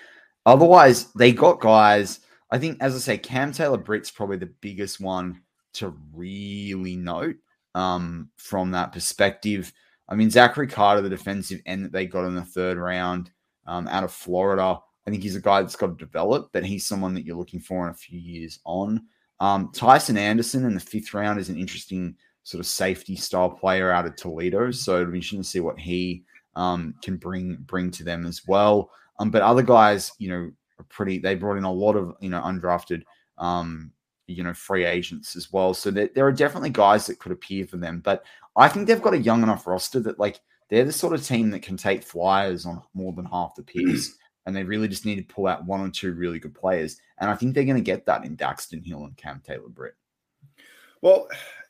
Otherwise, 0.47 1.13
they 1.13 1.33
got 1.33 1.61
guys. 1.61 2.21
I 2.51 2.59
think, 2.59 2.79
as 2.81 2.97
I 2.97 2.99
say, 2.99 3.19
Cam 3.19 3.53
Taylor 3.53 3.77
Britt's 3.77 4.11
probably 4.11 4.39
the 4.39 4.47
biggest 4.47 4.99
one 4.99 5.43
to 5.75 5.95
really 6.15 6.97
note 6.97 7.37
um, 7.75 8.31
from 8.37 8.71
that 8.73 8.93
perspective. 8.93 9.73
I 10.09 10.15
mean, 10.15 10.31
Zachary 10.31 10.67
Carter, 10.67 11.03
the 11.03 11.09
defensive 11.09 11.61
end 11.67 11.85
that 11.85 11.93
they 11.93 12.07
got 12.07 12.27
in 12.27 12.35
the 12.35 12.43
third 12.43 12.79
round 12.79 13.31
um, 13.67 13.87
out 13.89 14.05
of 14.05 14.13
Florida, 14.13 14.79
I 15.07 15.11
think 15.11 15.23
he's 15.23 15.37
a 15.37 15.41
guy 15.41 15.61
that's 15.61 15.77
got 15.77 15.99
to 15.99 16.05
develop, 16.05 16.51
but 16.53 16.65
he's 16.65 16.87
someone 16.87 17.15
that 17.15 17.25
you're 17.25 17.37
looking 17.37 17.61
for 17.61 17.85
in 17.85 17.91
a 17.91 17.97
few 17.97 18.19
years 18.19 18.59
on. 18.65 19.03
Um, 19.41 19.73
Tycen 19.73 20.19
Anderson 20.19 20.67
in 20.67 20.75
the 20.75 20.81
fifth 20.81 21.15
round 21.15 21.39
is 21.39 21.49
an 21.49 21.59
interesting 21.59 22.15
sort 22.43 22.61
of 22.61 22.67
safety 22.67 23.17
style 23.17 23.51
player 23.51 23.91
out 23.91 24.07
of 24.07 24.17
Toledo, 24.17 24.71
so 24.71 25.01
it'll 25.01 25.13
be 25.13 25.19
interesting 25.19 25.43
to 25.43 25.49
see 25.49 25.61
what 25.61 25.79
he 25.79 26.25
um, 26.57 26.95
can 27.03 27.17
bring 27.17 27.57
bring 27.67 27.91
to 27.93 28.05
them 28.05 28.27
as 28.27 28.47
well. 28.47 28.91
Um, 29.19 29.31
but 29.31 29.43
other 29.43 29.63
guys, 29.63 30.13
you 30.19 30.29
know, 30.29 30.51
are 30.79 30.87
pretty. 30.89 31.19
They 31.19 31.35
brought 31.35 31.57
in 31.57 31.65
a 31.65 31.73
lot 31.73 31.97
of 31.97 32.15
you 32.21 32.31
know 32.31 32.41
undrafted, 32.41 33.03
um, 33.39 33.93
you 34.33 34.43
know, 34.43 34.55
free 34.55 34.85
agents 34.85 35.37
as 35.37 35.53
well. 35.53 35.75
So 35.75 35.91
there, 35.91 36.11
there 36.15 36.27
are 36.27 36.33
definitely 36.33 36.71
guys 36.71 37.07
that 37.07 37.19
could 37.19 37.33
appear 37.33 37.67
for 37.67 37.77
them. 37.77 38.01
But 38.01 38.25
I 38.57 38.69
think 38.69 38.87
they've 38.87 39.03
got 39.03 39.15
a 39.15 39.19
young 39.19 39.43
enough 39.43 39.67
roster 39.67 40.01
that 40.01 40.19
like 40.19 40.41
they're 40.69 40.85
the 40.85 40.93
sort 40.93 41.15
of 41.15 41.25
team 41.25 41.51
that 41.51 41.63
can 41.63 41.77
take 41.77 42.03
flyers 42.03 42.67
on 42.67 42.83
more 42.95 43.13
than 43.13 43.27
half 43.27 43.55
the 43.55 43.63
picks. 43.63 44.17
and 44.47 44.57
they 44.57 44.65
really 44.65 44.89
just 44.89 45.05
need 45.07 45.17
to 45.17 45.35
pull 45.35 45.47
out 45.47 45.65
one 45.67 45.81
or 45.81 45.91
two 45.91 46.13
really 46.13 46.39
good 46.39 46.55
players. 46.55 46.99
And 47.19 47.31
I 47.31 47.37
think 47.37 47.55
they're 47.55 47.65
going 47.65 47.77
to 47.77 47.83
get 47.83 48.07
that 48.07 48.25
in 48.25 48.37
Daxton 48.37 48.85
Hill 48.85 49.05
and 49.05 49.17
Cam 49.17 49.41
Taylor 49.45 49.69
Britt. 49.69 49.95
Well, 51.03 51.29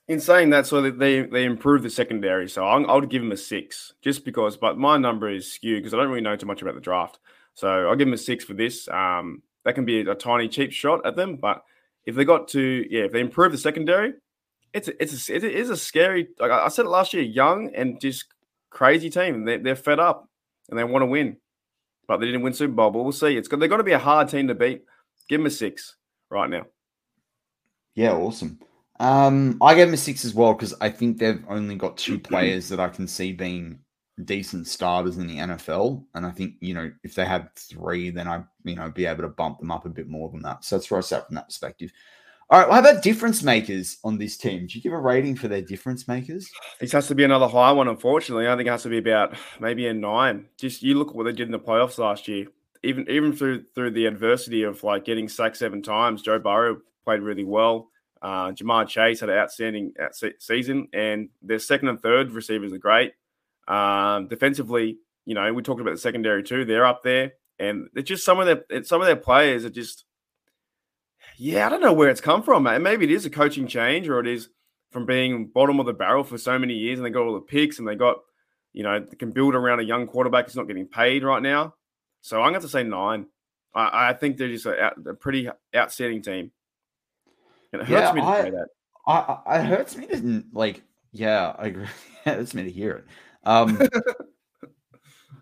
in 0.08 0.20
saying 0.20 0.50
that, 0.50 0.66
so 0.66 0.90
they 0.90 1.22
they 1.22 1.44
improved 1.44 1.84
the 1.84 1.90
secondary. 1.90 2.48
So 2.48 2.64
i 2.64 2.94
would 2.94 3.10
give 3.10 3.22
them 3.22 3.32
a 3.32 3.36
six, 3.36 3.94
just 4.02 4.24
because. 4.24 4.56
But 4.56 4.78
my 4.78 4.96
number 4.96 5.28
is 5.28 5.52
skewed 5.52 5.82
because 5.82 5.94
I 5.94 5.98
don't 5.98 6.08
really 6.08 6.20
know 6.20 6.36
too 6.36 6.46
much 6.46 6.62
about 6.62 6.74
the 6.74 6.80
draft. 6.80 7.20
So 7.54 7.68
I'll 7.88 7.96
give 7.96 8.06
them 8.06 8.14
a 8.14 8.18
six 8.18 8.44
for 8.44 8.54
this. 8.54 8.88
Um, 8.88 9.42
that 9.64 9.74
can 9.74 9.84
be 9.84 10.00
a, 10.00 10.12
a, 10.12 10.14
tiny 10.14 10.48
cheap 10.48 10.72
shot 10.72 11.04
at 11.04 11.16
them, 11.16 11.36
but 11.36 11.62
if 12.10 12.16
they 12.16 12.24
got 12.24 12.48
to 12.48 12.86
yeah, 12.90 13.04
if 13.04 13.12
they 13.12 13.20
improve 13.20 13.52
the 13.52 13.58
secondary, 13.58 14.14
it's 14.74 14.88
a, 14.88 15.02
it's 15.02 15.28
a, 15.28 15.34
it 15.34 15.44
is 15.44 15.70
a 15.70 15.76
scary. 15.76 16.28
Like 16.38 16.50
I 16.50 16.68
said 16.68 16.86
it 16.86 16.90
last 16.90 17.14
year, 17.14 17.22
young 17.22 17.72
and 17.74 18.00
just 18.00 18.26
crazy 18.70 19.10
team. 19.10 19.44
They're, 19.44 19.58
they're 19.58 19.76
fed 19.76 20.00
up 20.00 20.28
and 20.68 20.78
they 20.78 20.84
want 20.84 21.02
to 21.02 21.06
win, 21.06 21.36
but 22.06 22.18
they 22.18 22.26
didn't 22.26 22.42
win 22.42 22.52
Super 22.52 22.74
Bowl. 22.74 22.90
But 22.90 23.02
we'll 23.02 23.12
see. 23.12 23.36
It's 23.36 23.48
they're 23.48 23.58
going 23.58 23.78
to 23.78 23.84
be 23.84 23.92
a 23.92 23.98
hard 23.98 24.28
team 24.28 24.48
to 24.48 24.54
beat. 24.54 24.82
Give 25.28 25.38
them 25.40 25.46
a 25.46 25.50
six 25.50 25.96
right 26.30 26.50
now. 26.50 26.66
Yeah, 27.94 28.12
awesome. 28.12 28.58
Um, 28.98 29.56
I 29.62 29.74
gave 29.74 29.86
them 29.86 29.94
a 29.94 29.98
six 29.98 30.24
as 30.24 30.34
well 30.34 30.52
because 30.52 30.74
I 30.80 30.90
think 30.90 31.18
they've 31.18 31.44
only 31.48 31.76
got 31.76 31.96
two 31.96 32.18
players 32.18 32.68
that 32.68 32.80
I 32.80 32.88
can 32.88 33.06
see 33.06 33.32
being 33.32 33.78
decent 34.20 34.66
starters 34.66 35.18
in 35.18 35.26
the 35.26 35.38
NFL, 35.38 36.04
and 36.14 36.24
I 36.24 36.30
think 36.30 36.54
you 36.60 36.74
know 36.74 36.90
if 37.02 37.14
they 37.14 37.24
had 37.24 37.54
three, 37.56 38.10
then 38.10 38.28
I 38.28 38.42
you 38.64 38.76
know 38.76 38.90
be 38.90 39.06
able 39.06 39.22
to 39.22 39.28
bump 39.28 39.58
them 39.58 39.70
up 39.70 39.86
a 39.86 39.90
bit 39.90 40.08
more 40.08 40.30
than 40.30 40.42
that. 40.42 40.64
So 40.64 40.76
that's 40.76 40.90
where 40.90 40.98
I 40.98 41.02
sat 41.02 41.26
from 41.26 41.36
that 41.36 41.48
perspective. 41.48 41.92
All 42.50 42.58
right, 42.58 42.68
well, 42.68 42.82
how 42.82 42.90
about 42.90 43.04
difference 43.04 43.44
makers 43.44 43.98
on 44.02 44.18
this 44.18 44.36
team? 44.36 44.66
Do 44.66 44.76
you 44.76 44.82
give 44.82 44.92
a 44.92 44.98
rating 44.98 45.36
for 45.36 45.46
their 45.46 45.62
difference 45.62 46.08
makers? 46.08 46.50
This 46.80 46.90
has 46.90 47.06
to 47.06 47.14
be 47.14 47.22
another 47.22 47.46
high 47.46 47.70
one, 47.70 47.86
unfortunately. 47.86 48.48
I 48.48 48.56
think 48.56 48.66
it 48.66 48.72
has 48.72 48.82
to 48.82 48.88
be 48.88 48.98
about 48.98 49.36
maybe 49.60 49.86
a 49.86 49.94
nine. 49.94 50.46
Just 50.56 50.82
you 50.82 50.96
look 50.96 51.10
at 51.10 51.14
what 51.14 51.24
they 51.24 51.32
did 51.32 51.46
in 51.46 51.52
the 51.52 51.60
playoffs 51.60 51.98
last 51.98 52.26
year. 52.26 52.46
Even 52.82 53.08
even 53.08 53.32
through 53.32 53.64
through 53.74 53.92
the 53.92 54.06
adversity 54.06 54.64
of 54.64 54.82
like 54.82 55.04
getting 55.04 55.28
sacked 55.28 55.58
seven 55.58 55.80
times, 55.80 56.22
Joe 56.22 56.38
Burrow 56.38 56.80
played 57.04 57.20
really 57.20 57.44
well. 57.44 57.88
Uh, 58.22 58.50
Ja'Marr 58.50 58.86
Chase 58.86 59.20
had 59.20 59.30
an 59.30 59.38
outstanding 59.38 59.94
season, 60.38 60.88
and 60.92 61.28
their 61.42 61.58
second 61.58 61.88
and 61.88 62.00
third 62.00 62.32
receivers 62.32 62.72
are 62.72 62.78
great. 62.78 63.12
Um, 63.70 64.26
defensively, 64.26 64.98
you 65.24 65.34
know, 65.34 65.52
we 65.52 65.62
talked 65.62 65.80
about 65.80 65.92
the 65.92 65.98
secondary 65.98 66.42
too. 66.42 66.64
They're 66.64 66.86
up 66.86 67.02
there, 67.04 67.34
and 67.58 67.88
it's 67.94 68.08
just 68.08 68.24
some 68.24 68.40
of 68.40 68.46
their 68.46 68.82
some 68.82 69.00
of 69.00 69.06
their 69.06 69.16
players 69.16 69.64
are 69.64 69.70
just, 69.70 70.04
yeah, 71.36 71.66
I 71.66 71.68
don't 71.68 71.80
know 71.80 71.92
where 71.92 72.08
it's 72.08 72.20
come 72.20 72.42
from, 72.42 72.64
man. 72.64 72.82
Maybe 72.82 73.04
it 73.04 73.12
is 73.12 73.26
a 73.26 73.30
coaching 73.30 73.68
change, 73.68 74.08
or 74.08 74.18
it 74.18 74.26
is 74.26 74.48
from 74.90 75.06
being 75.06 75.46
bottom 75.46 75.78
of 75.78 75.86
the 75.86 75.92
barrel 75.92 76.24
for 76.24 76.36
so 76.36 76.58
many 76.58 76.74
years, 76.74 76.98
and 76.98 77.06
they 77.06 77.10
got 77.10 77.26
all 77.26 77.34
the 77.34 77.40
picks, 77.40 77.78
and 77.78 77.86
they 77.86 77.94
got, 77.94 78.16
you 78.72 78.82
know, 78.82 78.98
they 78.98 79.16
can 79.16 79.30
build 79.30 79.54
around 79.54 79.78
a 79.78 79.84
young 79.84 80.06
quarterback 80.06 80.46
who's 80.46 80.56
not 80.56 80.66
getting 80.66 80.88
paid 80.88 81.22
right 81.22 81.42
now. 81.42 81.74
So 82.22 82.42
I'm 82.42 82.50
going 82.50 82.62
to 82.62 82.68
say 82.68 82.82
nine. 82.82 83.26
I, 83.74 84.10
I 84.10 84.12
think 84.14 84.36
they're 84.36 84.48
just 84.48 84.66
a, 84.66 84.92
a, 85.06 85.14
pretty 85.14 85.48
outstanding 85.74 86.22
team. 86.22 86.50
And 87.72 87.82
it 87.82 87.88
hurts 87.88 88.08
yeah, 88.08 88.12
me 88.12 88.20
to 88.20 88.26
I, 88.26 88.42
say 88.42 88.50
that. 88.50 88.66
I, 89.06 89.38
I, 89.46 89.58
it 89.60 89.66
hurts 89.66 89.96
me 89.96 90.06
to 90.08 90.44
like. 90.52 90.82
Yeah, 91.12 91.54
I 91.56 91.68
agree. 91.68 91.86
it 92.26 92.34
hurts 92.34 92.52
me 92.52 92.64
to 92.64 92.70
hear 92.70 92.92
it. 92.92 93.04
Um, 93.44 93.80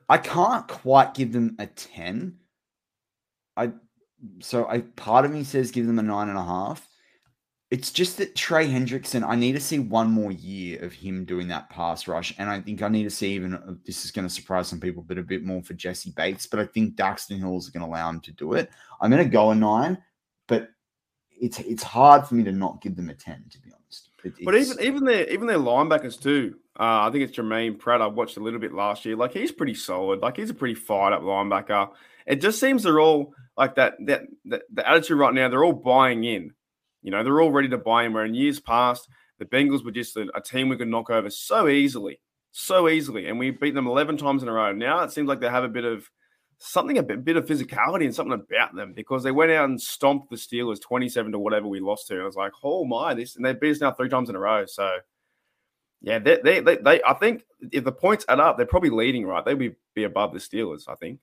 I 0.09 0.19
can't 0.19 0.67
quite 0.67 1.15
give 1.15 1.33
them 1.33 1.57
a 1.59 1.67
10. 1.67 2.39
I 3.57 3.73
so 4.41 4.67
I 4.67 4.81
part 4.81 5.25
of 5.25 5.31
me 5.31 5.45
says 5.45 5.71
give 5.71 5.87
them 5.87 5.99
a 5.99 6.03
nine 6.03 6.29
and 6.29 6.39
a 6.39 6.45
half. 6.45 6.89
It's 7.71 7.91
just 7.91 8.17
that 8.17 8.35
Trey 8.35 8.67
Hendrickson, 8.67 9.29
I 9.29 9.37
need 9.37 9.53
to 9.53 9.61
see 9.61 9.79
one 9.79 10.11
more 10.11 10.33
year 10.33 10.83
of 10.83 10.95
him 10.95 11.27
doing 11.27 11.49
that 11.49 11.69
pass 11.69 12.09
rush. 12.09 12.35
And 12.39 12.49
I 12.49 12.63
think 12.63 12.81
I 12.83 12.89
need 12.89 13.05
to 13.05 13.11
see 13.11 13.35
even 13.35 13.55
uh, 13.55 13.75
this 13.85 14.07
is 14.07 14.11
going 14.11 14.27
to 14.27 14.33
surprise 14.33 14.69
some 14.69 14.81
people, 14.81 15.05
but 15.07 15.19
a 15.19 15.23
bit 15.23 15.45
more 15.45 15.63
for 15.63 15.75
Jessie 15.75 16.15
Bates. 16.17 16.47
But 16.47 16.61
I 16.61 16.65
think 16.65 16.97
Daxton 16.97 17.39
Hill 17.39 17.59
is 17.59 17.69
going 17.69 17.85
to 17.85 17.91
allow 17.91 18.09
him 18.09 18.21
to 18.21 18.33
do 18.33 18.55
it. 18.55 18.71
I'm 19.03 19.11
going 19.11 19.23
to 19.23 19.29
go 19.29 19.51
a 19.51 19.55
nine, 19.55 19.99
but 20.47 20.71
it's 21.31 21.59
it's 21.61 21.83
hard 21.83 22.27
for 22.27 22.37
me 22.37 22.45
to 22.45 22.53
not 22.53 22.81
give 22.81 22.97
them 22.97 23.11
a 23.11 23.15
10, 23.15 23.45
to 23.51 23.61
be 23.61 23.71
honest. 23.71 24.08
It, 24.25 24.35
but 24.45 24.55
even 24.55 24.81
even 24.81 25.05
their 25.05 25.29
even 25.29 25.47
their 25.47 25.59
linebackers 25.59 26.21
too. 26.21 26.57
Uh, 26.79 27.07
I 27.07 27.11
think 27.11 27.25
it's 27.25 27.37
Germaine 27.37 27.77
Pratt. 27.77 28.03
I 28.03 28.07
watched 28.07 28.37
a 28.37 28.41
little 28.41 28.61
bit 28.61 28.73
last 28.73 29.05
year. 29.05 29.17
Like 29.17 29.33
he's 29.33 29.53
pretty 29.53 29.75
solid. 29.75 30.21
Like 30.21 30.37
he's 30.37 30.51
a 30.51 30.55
pretty 30.55 30.75
fired 30.75 31.13
up 31.13 31.23
linebacker. 31.23 31.91
It 32.27 32.41
just 32.41 32.61
seems 32.61 32.83
they're 32.83 33.01
all 33.01 33.35
like 33.57 33.77
that. 33.77 33.95
That, 34.07 34.23
that 34.47 34.63
the 34.73 34.89
attitude 34.89 35.19
right 35.19 35.35
now, 35.35 35.49
they're 35.49 35.65
all 35.65 35.73
buying 35.73 36.25
in. 36.25 36.53
You 37.03 37.11
know, 37.11 37.23
they're 37.23 37.41
all 37.41 37.53
ready 37.53 37.69
to 37.69 37.79
buy 37.79 38.05
in. 38.05 38.13
Where 38.13 38.25
in 38.25 38.35
years 38.35 38.61
past, 38.61 39.09
the 39.39 39.45
Bengals 39.45 39.85
were 39.85 39.93
just 39.93 40.17
a, 40.17 40.29
a 40.35 40.41
team 40.41 40.69
we 40.69 40.77
could 40.77 40.89
knock 40.89 41.11
over 41.11 41.31
so 41.31 41.69
easily, 41.69 42.21
so 42.51 42.89
easily, 42.89 43.27
and 43.27 43.39
we 43.39 43.51
beat 43.51 43.75
them 43.75 43.87
eleven 43.87 44.17
times 44.17 44.43
in 44.43 44.49
a 44.49 44.53
row. 44.53 44.73
Now 44.73 45.03
it 45.05 45.13
seems 45.13 45.29
like 45.29 45.41
they 45.41 45.49
have 45.49 45.65
a 45.65 45.69
bit 45.69 45.85
of 45.85 46.09
something, 46.59 46.99
a 46.99 47.03
bit, 47.03 47.25
bit 47.25 47.37
of 47.37 47.47
physicality 47.47 48.05
and 48.05 48.15
something 48.15 48.33
about 48.33 48.75
them 48.75 48.93
because 48.93 49.23
they 49.23 49.31
went 49.31 49.53
out 49.53 49.69
and 49.69 49.81
stomped 49.81 50.31
the 50.31 50.37
Steelers 50.37 50.81
twenty-seven 50.81 51.33
to 51.33 51.39
whatever 51.39 51.67
we 51.69 51.81
lost 51.81 52.09
to. 52.09 52.15
And 52.15 52.23
I 52.23 52.27
was 52.27 52.37
like, 52.37 52.53
oh 52.63 52.85
my, 52.85 53.15
this, 53.15 53.37
and 53.37 53.45
they 53.45 53.53
beat 53.53 53.73
us 53.73 53.81
now 53.81 53.93
three 53.93 54.09
times 54.09 54.29
in 54.29 54.37
a 54.37 54.41
row. 54.41 54.67
So 54.67 54.99
yeah, 56.01 56.19
they, 56.19 56.39
they, 56.43 56.61
they, 56.61 56.77
they, 56.77 57.03
I 57.03 57.15
think 57.15 57.45
if 57.73 57.85
the 57.85 57.93
points 57.93 58.25
add 58.29 58.41
up, 58.41 58.57
they're 58.57 58.67
probably 58.67 58.91
leading, 58.91 59.27
right? 59.27 59.45
They'd 59.45 59.59
be, 59.59 59.75
be 59.95 60.05
above 60.05 60.33
the 60.33 60.39
Steelers, 60.39 60.89
I 60.89 60.95
think. 60.95 61.19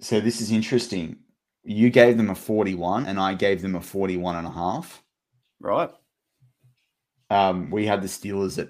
So 0.00 0.20
this 0.20 0.40
is 0.40 0.52
interesting. 0.52 1.16
You 1.64 1.90
gave 1.90 2.16
them 2.16 2.30
a 2.30 2.34
41 2.34 3.06
and 3.06 3.18
I 3.18 3.34
gave 3.34 3.60
them 3.60 3.74
a 3.74 3.80
41 3.80 4.36
and 4.36 4.46
a 4.46 4.50
half. 4.50 5.02
Right. 5.60 5.90
Um, 7.28 7.70
we 7.70 7.86
had 7.86 8.02
the 8.02 8.08
Steelers 8.08 8.58
at, 8.58 8.68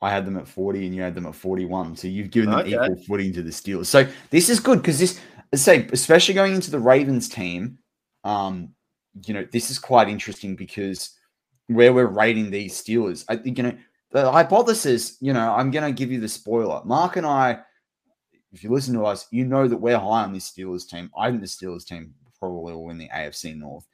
I 0.00 0.10
had 0.10 0.24
them 0.24 0.36
at 0.36 0.46
40 0.46 0.86
and 0.86 0.94
you 0.94 1.02
had 1.02 1.14
them 1.14 1.26
at 1.26 1.34
41. 1.34 1.96
So 1.96 2.08
you've 2.08 2.30
given 2.30 2.50
them 2.50 2.60
okay. 2.60 2.72
equal 2.72 2.96
footing 3.06 3.32
to 3.32 3.42
the 3.42 3.50
Steelers. 3.50 3.86
So 3.86 4.06
this 4.30 4.48
is 4.48 4.60
good 4.60 4.80
because 4.80 4.98
this, 4.98 5.20
say, 5.54 5.88
especially 5.92 6.34
going 6.34 6.54
into 6.54 6.70
the 6.70 6.78
Ravens 6.78 7.28
team, 7.28 7.78
um, 8.24 8.74
you 9.26 9.34
know, 9.34 9.46
this 9.52 9.70
is 9.70 9.78
quite 9.78 10.08
interesting 10.08 10.54
because 10.54 11.16
where 11.66 11.92
we're 11.92 12.06
rating 12.06 12.50
these 12.50 12.80
Steelers, 12.80 13.24
I 13.28 13.36
think, 13.36 13.58
you 13.58 13.64
know, 13.64 13.76
the 14.10 14.30
hypothesis, 14.30 15.16
you 15.20 15.32
know, 15.32 15.52
I'm 15.52 15.70
going 15.70 15.84
to 15.84 15.96
give 15.96 16.12
you 16.12 16.20
the 16.20 16.28
spoiler. 16.28 16.82
Mark 16.84 17.16
and 17.16 17.26
I, 17.26 17.58
if 18.52 18.62
you 18.62 18.70
listen 18.70 18.94
to 18.94 19.04
us, 19.04 19.26
you 19.30 19.44
know 19.44 19.68
that 19.68 19.76
we're 19.76 19.98
high 19.98 20.22
on 20.22 20.32
this 20.32 20.50
Steelers 20.50 20.88
team. 20.88 21.10
I 21.18 21.28
think 21.28 21.42
the 21.42 21.46
Steelers 21.46 21.84
team 21.84 22.14
probably 22.38 22.72
will 22.72 22.84
win 22.84 22.98
the 22.98 23.08
AFC 23.08 23.56
North. 23.56 23.86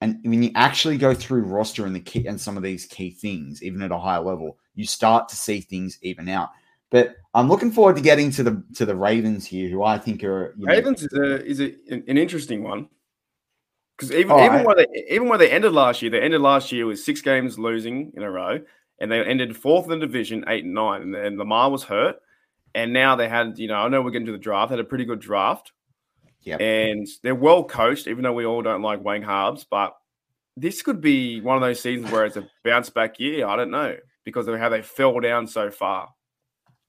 And 0.00 0.18
when 0.24 0.42
you 0.42 0.50
actually 0.54 0.96
go 0.96 1.12
through 1.12 1.42
roster 1.42 1.84
and 1.84 1.94
the 1.94 2.00
key 2.00 2.26
and 2.26 2.40
some 2.40 2.56
of 2.56 2.62
these 2.62 2.86
key 2.86 3.10
things, 3.10 3.62
even 3.62 3.82
at 3.82 3.92
a 3.92 3.98
higher 3.98 4.20
level, 4.20 4.58
you 4.74 4.86
start 4.86 5.28
to 5.28 5.36
see 5.36 5.60
things 5.60 5.98
even 6.02 6.28
out. 6.28 6.50
But 6.90 7.16
I'm 7.34 7.48
looking 7.48 7.70
forward 7.70 7.96
to 7.96 8.02
getting 8.02 8.30
to 8.32 8.42
the 8.42 8.62
to 8.74 8.84
the 8.84 8.96
Ravens 8.96 9.46
here, 9.46 9.68
who 9.68 9.82
I 9.84 9.96
think 9.98 10.24
are 10.24 10.54
Ravens 10.58 11.06
know, 11.12 11.36
is 11.36 11.38
a 11.38 11.46
is 11.46 11.60
a, 11.60 11.74
an 12.08 12.18
interesting 12.18 12.64
one 12.64 12.88
because 13.96 14.10
even 14.12 14.32
oh, 14.32 14.44
even 14.44 14.58
right. 14.58 14.66
where 14.66 14.76
they 14.76 14.86
even 15.08 15.28
where 15.28 15.38
they 15.38 15.50
ended 15.50 15.72
last 15.72 16.02
year, 16.02 16.10
they 16.10 16.20
ended 16.20 16.40
last 16.40 16.72
year 16.72 16.86
with 16.86 16.98
six 16.98 17.20
games 17.20 17.58
losing 17.58 18.12
in 18.16 18.22
a 18.22 18.30
row 18.30 18.58
and 18.98 19.10
they 19.10 19.24
ended 19.24 19.56
fourth 19.56 19.84
in 19.84 19.90
the 19.90 20.06
division, 20.06 20.44
eight 20.48 20.64
and 20.64 20.74
nine. 20.74 21.02
And, 21.02 21.14
and 21.14 21.38
Lamar 21.38 21.70
was 21.70 21.84
hurt, 21.84 22.16
and 22.74 22.92
now 22.92 23.14
they 23.16 23.28
had, 23.28 23.58
you 23.58 23.68
know, 23.68 23.76
I 23.76 23.88
know 23.88 24.02
we're 24.02 24.10
getting 24.10 24.26
to 24.26 24.32
the 24.32 24.38
draft, 24.38 24.70
they 24.70 24.76
had 24.76 24.84
a 24.84 24.88
pretty 24.88 25.04
good 25.04 25.20
draft. 25.20 25.72
Yeah, 26.42 26.56
and 26.56 27.06
they're 27.22 27.34
well 27.34 27.62
coached, 27.62 28.06
even 28.06 28.22
though 28.24 28.32
we 28.32 28.46
all 28.46 28.62
don't 28.62 28.82
like 28.82 29.04
Wayne 29.04 29.22
Harbs. 29.22 29.64
But 29.64 29.94
this 30.56 30.82
could 30.82 31.00
be 31.00 31.40
one 31.40 31.56
of 31.56 31.62
those 31.62 31.80
seasons 31.80 32.10
where 32.10 32.24
it's 32.24 32.36
a 32.36 32.48
bounce 32.64 32.90
back 32.90 33.20
year. 33.20 33.46
I 33.46 33.56
don't 33.56 33.70
know 33.70 33.96
because 34.24 34.48
of 34.48 34.58
how 34.58 34.68
they 34.68 34.82
fell 34.82 35.18
down 35.20 35.46
so 35.46 35.70
far. 35.70 36.08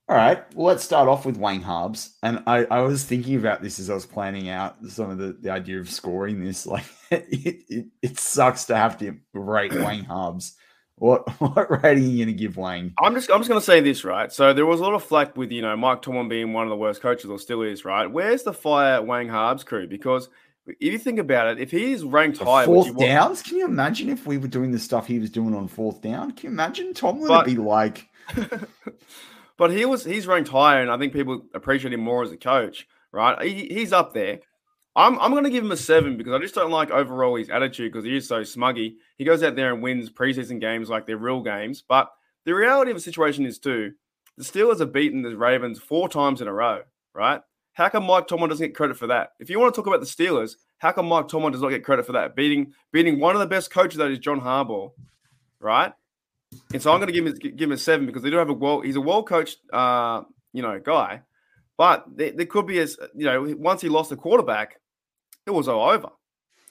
All 0.10 0.18
right, 0.18 0.44
well, 0.56 0.68
let's 0.68 0.84
start 0.84 1.08
off 1.08 1.26
with 1.26 1.38
Wayne 1.38 1.62
Harbs. 1.62 2.18
And 2.22 2.44
I, 2.46 2.66
I 2.66 2.82
was 2.82 3.06
thinking 3.06 3.38
about 3.38 3.62
this 3.62 3.80
as 3.80 3.90
I 3.90 3.94
was 3.94 4.06
planning 4.06 4.50
out 4.50 4.76
some 4.88 5.10
of 5.10 5.18
the, 5.18 5.38
the 5.40 5.52
idea 5.52 5.80
of 5.80 5.90
scoring 5.90 6.44
this. 6.44 6.66
Like, 6.72 6.84
it, 7.12 7.64
it, 7.70 7.86
it 8.02 8.20
sucks 8.20 8.66
to 8.66 8.76
have 8.76 8.98
to 9.00 9.16
rate 9.34 9.74
Wayne 9.74 10.04
Harbs 10.04 10.56
what 11.02 11.28
what 11.42 11.84
rating 11.84 12.04
are 12.04 12.08
you 12.08 12.26
going 12.26 12.36
to 12.36 12.42
give 12.42 12.58
Wayne? 12.58 12.94
I'm 13.02 13.16
just 13.16 13.30
I'm 13.32 13.40
just 13.40 13.50
going 13.50 13.60
to 13.60 13.66
say 13.66 13.82
this 13.82 14.04
right. 14.04 14.32
So 14.32 14.54
there 14.54 14.68
was 14.68 14.80
a 14.80 14.84
lot 14.84 14.94
of 14.94 15.04
flack 15.04 15.36
with 15.36 15.52
you 15.52 15.62
know 15.62 15.76
Mike 15.76 16.04
Tomlin 16.04 16.30
being 16.30 16.54
one 16.54 16.64
of 16.66 16.70
the 16.70 16.78
worst 16.78 17.02
coaches, 17.02 17.30
or 17.30 17.40
still 17.40 17.64
is 17.64 17.84
right. 17.84 18.06
Where's 18.06 18.44
the 18.44 18.54
fire 18.54 19.02
Wayne 19.02 19.28
Harbs 19.28 19.64
crew? 19.64 19.88
Because 19.88 20.30
if 20.68 20.94
you 20.94 20.98
think 20.98 21.20
about 21.20 21.48
it, 21.48 21.60
if 21.60 21.72
he's 21.72 22.04
ranked 22.04 22.38
high, 22.38 22.66
fourth 22.66 22.98
downs, 22.98 23.42
can 23.42 23.58
you 23.58 23.66
imagine 23.66 24.10
if 24.10 24.28
we 24.28 24.38
were 24.38 24.48
doing 24.48 24.72
the 24.72 24.80
stuff 24.80 25.08
he 25.08 25.20
was 25.20 25.30
doing 25.30 25.56
on 25.56 25.68
fourth 25.68 26.02
down? 26.02 26.32
Can 26.32 26.50
you 26.50 26.54
imagine 26.54 26.94
Tomlin 26.94 27.28
but, 27.28 27.46
would 27.46 27.56
be 27.56 27.62
like? 27.62 28.08
but 29.58 29.72
he 29.72 29.86
was 29.86 30.04
he's 30.04 30.28
ranked 30.28 30.50
higher, 30.50 30.82
and 30.82 30.92
I 30.92 30.98
think 30.98 31.14
people 31.14 31.44
appreciate 31.54 31.94
him 31.94 32.02
more 32.02 32.24
as 32.24 32.32
a 32.32 32.38
coach. 32.38 32.88
Right, 33.12 33.42
he, 33.42 33.68
he's 33.68 33.92
up 33.92 34.14
there. 34.14 34.40
I'm 34.96 35.20
I'm 35.20 35.32
going 35.32 35.46
to 35.46 35.50
give 35.50 35.64
him 35.64 35.72
a 35.72 35.78
seven 35.78 36.18
because 36.18 36.34
I 36.34 36.40
just 36.40 36.56
don't 36.56 36.72
like 36.72 36.92
overall 36.92 37.36
his 37.36 37.50
attitude 37.50 37.92
because 37.92 38.06
he 38.06 38.16
is 38.16 38.28
so 38.28 38.42
smuggy. 38.42 38.96
He 39.18 39.26
goes 39.26 39.44
out 39.44 39.56
there 39.56 39.74
and 39.74 39.82
wins 39.82 40.10
preseason 40.10 40.60
games 40.60 40.90
like 40.90 41.06
they're 41.06 41.18
real 41.18 41.42
games. 41.42 41.84
But 41.88 42.10
the 42.46 42.54
reality 42.54 42.92
of 42.92 42.98
the 42.98 43.02
situation 43.02 43.46
is 43.46 43.60
too, 43.60 43.94
the 44.38 44.44
Steelers 44.44 44.80
have 44.80 44.94
beaten 44.94 45.22
the 45.22 45.36
Ravens 45.36 45.80
four 45.80 46.10
times 46.10 46.42
in 46.42 46.48
a 46.48 46.54
row, 46.54 46.82
right? 47.14 47.42
How 47.82 47.90
come 47.90 48.06
Mike 48.06 48.28
Tomlin 48.28 48.50
doesn't 48.50 48.68
get 48.68 48.76
credit 48.76 48.96
for 48.96 49.08
that? 49.08 49.32
If 49.40 49.50
you 49.50 49.60
want 49.60 49.74
to 49.74 49.82
talk 49.82 49.88
about 49.88 50.02
the 50.02 50.06
Steelers, 50.06 50.56
how 50.78 50.92
come 50.92 51.08
Mike 51.08 51.28
Tomlin 51.28 51.52
does 51.52 51.64
not 51.64 51.70
get 51.70 51.84
credit 51.84 52.06
for 52.06 52.12
that? 52.12 52.36
Beating 52.36 52.74
beating 52.92 53.20
one 53.20 53.36
of 53.36 53.40
the 53.40 53.48
best 53.48 53.72
coaches 53.72 53.98
that 53.98 54.12
is 54.12 54.20
John 54.20 54.40
Harbaugh, 54.40 54.92
right? 55.60 55.92
And 56.74 56.82
so 56.82 56.92
I'm 56.92 57.00
going 57.00 57.08
to 57.08 57.14
give 57.14 57.26
him 57.26 57.56
give 57.58 57.70
him 57.70 57.72
a 57.72 57.78
seven 57.78 58.06
because 58.06 58.22
they 58.22 58.30
do 58.30 58.38
have 58.38 58.50
a 58.50 58.54
well. 58.54 58.82
He's 58.82 58.98
a 58.98 59.02
well 59.02 59.24
coached, 59.24 59.58
uh, 59.74 60.22
you 60.54 60.62
know, 60.62 60.80
guy. 60.80 61.22
But 61.76 62.06
there, 62.16 62.46
could 62.46 62.68
be 62.68 62.78
as 62.78 62.98
you 63.16 63.26
know, 63.26 63.56
once 63.58 63.82
he 63.82 63.90
lost 63.90 64.12
the 64.12 64.16
quarterback, 64.16 64.80
it 65.48 65.52
was 65.52 65.68
all 65.68 65.90
over. 65.90 66.10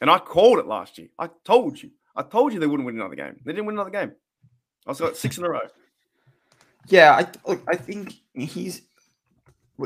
And 0.00 0.08
I 0.08 0.18
called 0.18 0.60
it 0.60 0.66
last 0.66 0.96
year. 0.96 1.08
I 1.18 1.28
told 1.44 1.82
you. 1.82 1.90
I 2.14 2.22
told 2.22 2.52
you 2.52 2.60
they 2.60 2.68
wouldn't 2.68 2.86
win 2.86 2.94
another 2.94 3.16
game. 3.16 3.40
They 3.44 3.52
didn't 3.52 3.66
win 3.66 3.74
another 3.74 3.90
game. 3.90 4.12
I 4.86 4.90
was 4.90 5.00
got 5.00 5.16
six 5.16 5.38
in 5.38 5.44
a 5.44 5.50
row. 5.50 5.60
Yeah, 6.86 7.16
I 7.16 7.26
look, 7.48 7.62
I 7.68 7.74
think 7.76 8.14
he's 8.34 8.82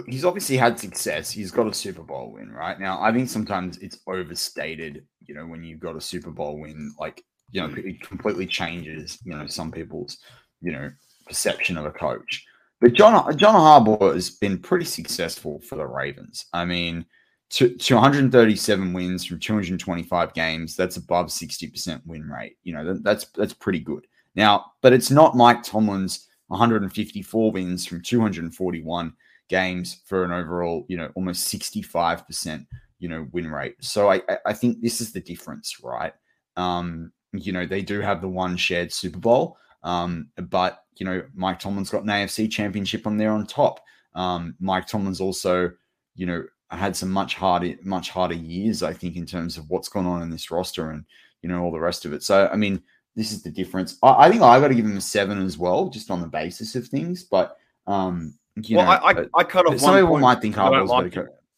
he's 0.06 0.24
obviously 0.24 0.56
had 0.56 0.78
success. 0.78 1.30
He's 1.30 1.50
got 1.50 1.66
a 1.66 1.74
Super 1.74 2.02
Bowl 2.02 2.32
win 2.32 2.52
right 2.52 2.78
now. 2.78 3.00
I 3.00 3.12
think 3.12 3.28
sometimes 3.28 3.78
it's 3.78 3.98
overstated. 4.06 5.06
You 5.20 5.34
know, 5.34 5.46
when 5.46 5.64
you've 5.64 5.80
got 5.80 5.96
a 5.96 6.00
Super 6.00 6.30
Bowl 6.30 6.60
win, 6.60 6.94
like 6.98 7.22
you 7.50 7.60
know, 7.60 7.72
it 7.76 8.00
completely 8.02 8.46
changes. 8.46 9.18
You 9.24 9.34
know, 9.34 9.46
some 9.46 9.70
people's 9.70 10.18
you 10.60 10.72
know 10.72 10.90
perception 11.26 11.76
of 11.76 11.86
a 11.86 11.90
coach. 11.90 12.44
But 12.80 12.94
John 12.94 13.36
John 13.36 13.54
Harbaugh 13.54 14.14
has 14.14 14.30
been 14.30 14.58
pretty 14.58 14.84
successful 14.84 15.60
for 15.60 15.76
the 15.76 15.86
Ravens. 15.86 16.46
I 16.52 16.64
mean, 16.64 17.06
to, 17.50 17.74
to 17.76 17.94
137 17.94 18.92
wins 18.92 19.24
from 19.24 19.38
225 19.38 20.34
games. 20.34 20.76
That's 20.76 20.96
above 20.96 21.26
60% 21.26 22.04
win 22.04 22.28
rate. 22.28 22.56
You 22.64 22.74
know, 22.74 22.84
that, 22.84 23.04
that's 23.04 23.26
that's 23.36 23.54
pretty 23.54 23.78
good. 23.78 24.06
Now, 24.34 24.72
but 24.82 24.92
it's 24.92 25.10
not 25.10 25.36
Mike 25.36 25.62
Tomlin's 25.62 26.28
154 26.48 27.52
wins 27.52 27.86
from 27.86 28.02
241 28.02 29.12
games 29.48 30.02
for 30.06 30.24
an 30.24 30.32
overall, 30.32 30.84
you 30.88 30.96
know, 30.96 31.10
almost 31.14 31.52
65%, 31.52 32.66
you 32.98 33.08
know, 33.08 33.26
win 33.32 33.50
rate. 33.50 33.76
So 33.80 34.10
I, 34.10 34.22
I 34.46 34.52
think 34.52 34.80
this 34.80 35.00
is 35.00 35.12
the 35.12 35.20
difference, 35.20 35.82
right? 35.82 36.12
Um, 36.56 37.12
you 37.32 37.52
know, 37.52 37.66
they 37.66 37.82
do 37.82 38.00
have 38.00 38.20
the 38.20 38.28
one 38.28 38.56
shared 38.56 38.92
Super 38.92 39.18
Bowl, 39.18 39.56
um, 39.82 40.28
but 40.36 40.84
you 40.96 41.04
know, 41.04 41.22
Mike 41.34 41.58
Tomlin's 41.58 41.90
got 41.90 42.04
an 42.04 42.08
AFC 42.08 42.50
championship 42.50 43.06
on 43.06 43.16
there 43.16 43.32
on 43.32 43.46
top. 43.46 43.80
Um, 44.14 44.54
Mike 44.60 44.86
Tomlin's 44.86 45.20
also, 45.20 45.72
you 46.14 46.26
know, 46.26 46.44
had 46.70 46.96
some 46.96 47.10
much 47.10 47.34
harder, 47.34 47.74
much 47.82 48.10
harder 48.10 48.34
years, 48.34 48.82
I 48.82 48.92
think, 48.92 49.16
in 49.16 49.26
terms 49.26 49.56
of 49.56 49.68
what's 49.70 49.88
gone 49.88 50.06
on 50.06 50.22
in 50.22 50.30
this 50.30 50.50
roster 50.50 50.90
and 50.90 51.04
you 51.42 51.48
know 51.48 51.62
all 51.62 51.72
the 51.72 51.80
rest 51.80 52.04
of 52.04 52.12
it. 52.12 52.22
So, 52.22 52.48
I 52.52 52.56
mean, 52.56 52.82
this 53.16 53.32
is 53.32 53.42
the 53.42 53.50
difference. 53.50 53.98
I, 54.02 54.26
I 54.26 54.30
think 54.30 54.42
I 54.42 54.58
got 54.60 54.68
to 54.68 54.74
give 54.74 54.86
him 54.86 54.96
a 54.96 55.00
seven 55.00 55.44
as 55.44 55.58
well, 55.58 55.88
just 55.88 56.10
on 56.10 56.20
the 56.20 56.26
basis 56.26 56.74
of 56.74 56.86
things. 56.86 57.24
But 57.24 57.56
um, 57.86 58.34
you 58.56 58.76
well, 58.76 58.86
know, 58.86 58.92
I, 58.92 59.22
I, 59.22 59.26
I 59.34 59.44
cut 59.44 59.66
off. 59.66 59.78
Some 59.80 59.94
people 59.94 60.18
might 60.18 60.40
think 60.40 60.54
Harbaugh 60.54 60.86
like 60.86 61.16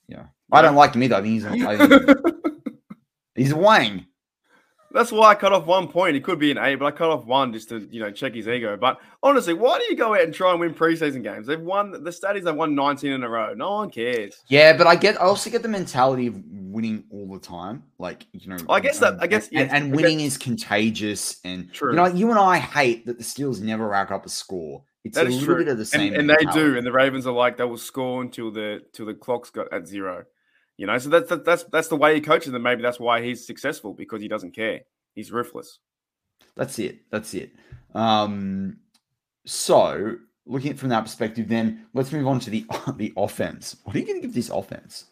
yeah. 0.09 0.27
I 0.51 0.63
don't 0.63 0.77
like 0.77 0.95
him 0.95 1.03
either. 1.03 1.17
I 1.17 1.23
think 1.23 1.35
he's 1.43 1.45
a, 1.45 2.17
he's 3.35 3.55
wang. 3.55 4.07
That's 4.93 5.13
why 5.13 5.29
I 5.29 5.35
cut 5.35 5.53
off 5.53 5.67
one 5.67 5.89
point. 5.89 6.15
He 6.15 6.23
could 6.23 6.39
be 6.39 6.51
an 6.51 6.57
A, 6.57 6.75
but 6.75 6.87
I 6.87 6.91
cut 6.91 7.11
off 7.11 7.27
one 7.27 7.53
just 7.53 7.69
to 7.69 7.87
you 7.91 8.01
know 8.01 8.11
check 8.11 8.35
his 8.35 8.49
ego. 8.49 8.79
But 8.79 8.99
honestly, 9.23 9.53
why 9.53 9.79
do 9.79 9.85
you 9.91 9.97
go 9.97 10.15
out 10.15 10.23
and 10.23 10.33
try 10.33 10.53
and 10.53 10.61
win 10.61 10.73
preseason 10.73 11.23
games? 11.23 11.47
They've 11.47 11.61
won 11.61 12.03
the 12.03 12.11
studies. 12.11 12.45
They've 12.45 12.55
won 12.55 12.75
19 12.75 13.13
in 13.13 13.23
a 13.23 13.29
row. 13.29 13.53
No 13.53 13.73
one 13.73 13.91
cares. 13.91 14.43
Yeah, 14.49 14.75
but 14.75 14.87
I 14.87 14.97
get. 14.97 15.21
I 15.21 15.25
also 15.25 15.51
get 15.51 15.61
the 15.61 15.69
mentality 15.69 16.29
of 16.29 16.43
winning 16.49 17.05
all 17.11 17.29
the 17.31 17.39
time. 17.39 17.83
Like 17.99 18.27
you 18.33 18.49
know, 18.49 18.57
I 18.71 18.81
guess 18.81 18.99
that. 19.01 19.19
I 19.21 19.27
guess 19.27 19.51
and, 19.53 19.71
and 19.71 19.95
winning 19.95 20.21
is 20.21 20.39
contagious. 20.39 21.41
And 21.45 21.71
True. 21.75 21.91
you 21.91 21.97
know, 21.97 22.07
you 22.07 22.31
and 22.31 22.39
I 22.39 22.57
hate 22.57 23.05
that 23.05 23.19
the 23.19 23.25
Steelers 23.25 23.61
never 23.61 23.87
rack 23.87 24.11
up 24.11 24.25
a 24.25 24.31
score. 24.31 24.83
It's 25.07 25.17
that 25.17 25.27
a 25.27 25.31
little 25.31 25.45
true. 25.45 25.59
bit 25.59 25.69
of 25.69 25.79
the 25.79 25.85
same, 25.85 26.15
and, 26.15 26.31
and 26.31 26.31
they 26.31 26.53
do. 26.53 26.77
And 26.77 26.87
the 26.87 26.93
Ravens 26.93 27.27
are 27.27 27.33
like 27.33 27.57
they 27.57 27.65
will 27.65 27.79
score 27.79 28.23
until 28.23 28.51
the 28.51 28.83
till 28.93 29.07
the 29.07 29.15
clock's 29.15 29.51
got 29.51 29.73
at 29.73 29.87
zero. 29.87 30.25
You 30.77 30.87
know, 30.87 30.99
so 30.99 31.09
that's 31.09 31.33
that's 31.45 31.65
that's 31.65 31.89
the 31.89 31.97
way 31.97 32.15
he 32.15 32.21
coaches 32.21 32.53
them. 32.53 32.63
Maybe 32.63 32.83
that's 32.83 33.01
why 33.01 33.23
he's 33.23 33.47
successful 33.47 33.95
because 33.95 34.21
he 34.21 34.29
doesn't 34.29 34.55
care. 34.55 34.81
He's 35.15 35.33
ruthless. 35.33 35.79
That's 36.55 36.79
it. 36.79 37.01
That's 37.11 37.35
it. 37.35 37.53
Um, 37.95 38.79
so 39.45 40.17
looking 40.45 40.71
at 40.71 40.77
it 40.77 40.79
from 40.79 40.91
that 40.91 41.03
perspective, 41.03 41.49
then 41.49 41.87
let's 41.95 42.13
move 42.13 42.27
on 42.27 42.41
to 42.41 42.51
the 42.51 42.67
the 42.97 43.13
offense. 43.17 43.77
What 43.85 43.97
are 43.97 43.99
you 43.99 44.07
going 44.07 44.21
to 44.21 44.27
give 44.27 44.35
this 44.35 44.51
offense? 44.51 45.07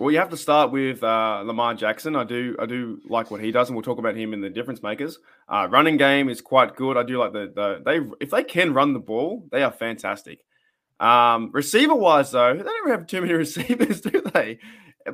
Well, 0.00 0.10
you 0.10 0.16
have 0.16 0.30
to 0.30 0.36
start 0.38 0.72
with 0.72 1.04
uh, 1.04 1.42
Lamar 1.44 1.74
Jackson. 1.74 2.16
I 2.16 2.24
do, 2.24 2.56
I 2.58 2.64
do 2.64 3.02
like 3.06 3.30
what 3.30 3.42
he 3.42 3.52
does, 3.52 3.68
and 3.68 3.76
we'll 3.76 3.82
talk 3.82 3.98
about 3.98 4.16
him 4.16 4.32
in 4.32 4.40
the 4.40 4.48
difference 4.48 4.82
makers. 4.82 5.18
Uh, 5.46 5.68
running 5.70 5.98
game 5.98 6.30
is 6.30 6.40
quite 6.40 6.74
good. 6.74 6.96
I 6.96 7.02
do 7.02 7.18
like 7.18 7.34
the, 7.34 7.52
the 7.54 7.82
they 7.84 8.00
if 8.18 8.30
they 8.30 8.42
can 8.42 8.72
run 8.72 8.94
the 8.94 8.98
ball, 8.98 9.46
they 9.52 9.62
are 9.62 9.70
fantastic. 9.70 10.42
Um, 11.00 11.50
receiver 11.52 11.94
wise, 11.94 12.30
though, 12.30 12.54
they 12.56 12.62
don't 12.62 12.88
have 12.88 13.08
too 13.08 13.20
many 13.20 13.34
receivers, 13.44 14.00
do 14.00 14.22
they? 14.32 14.58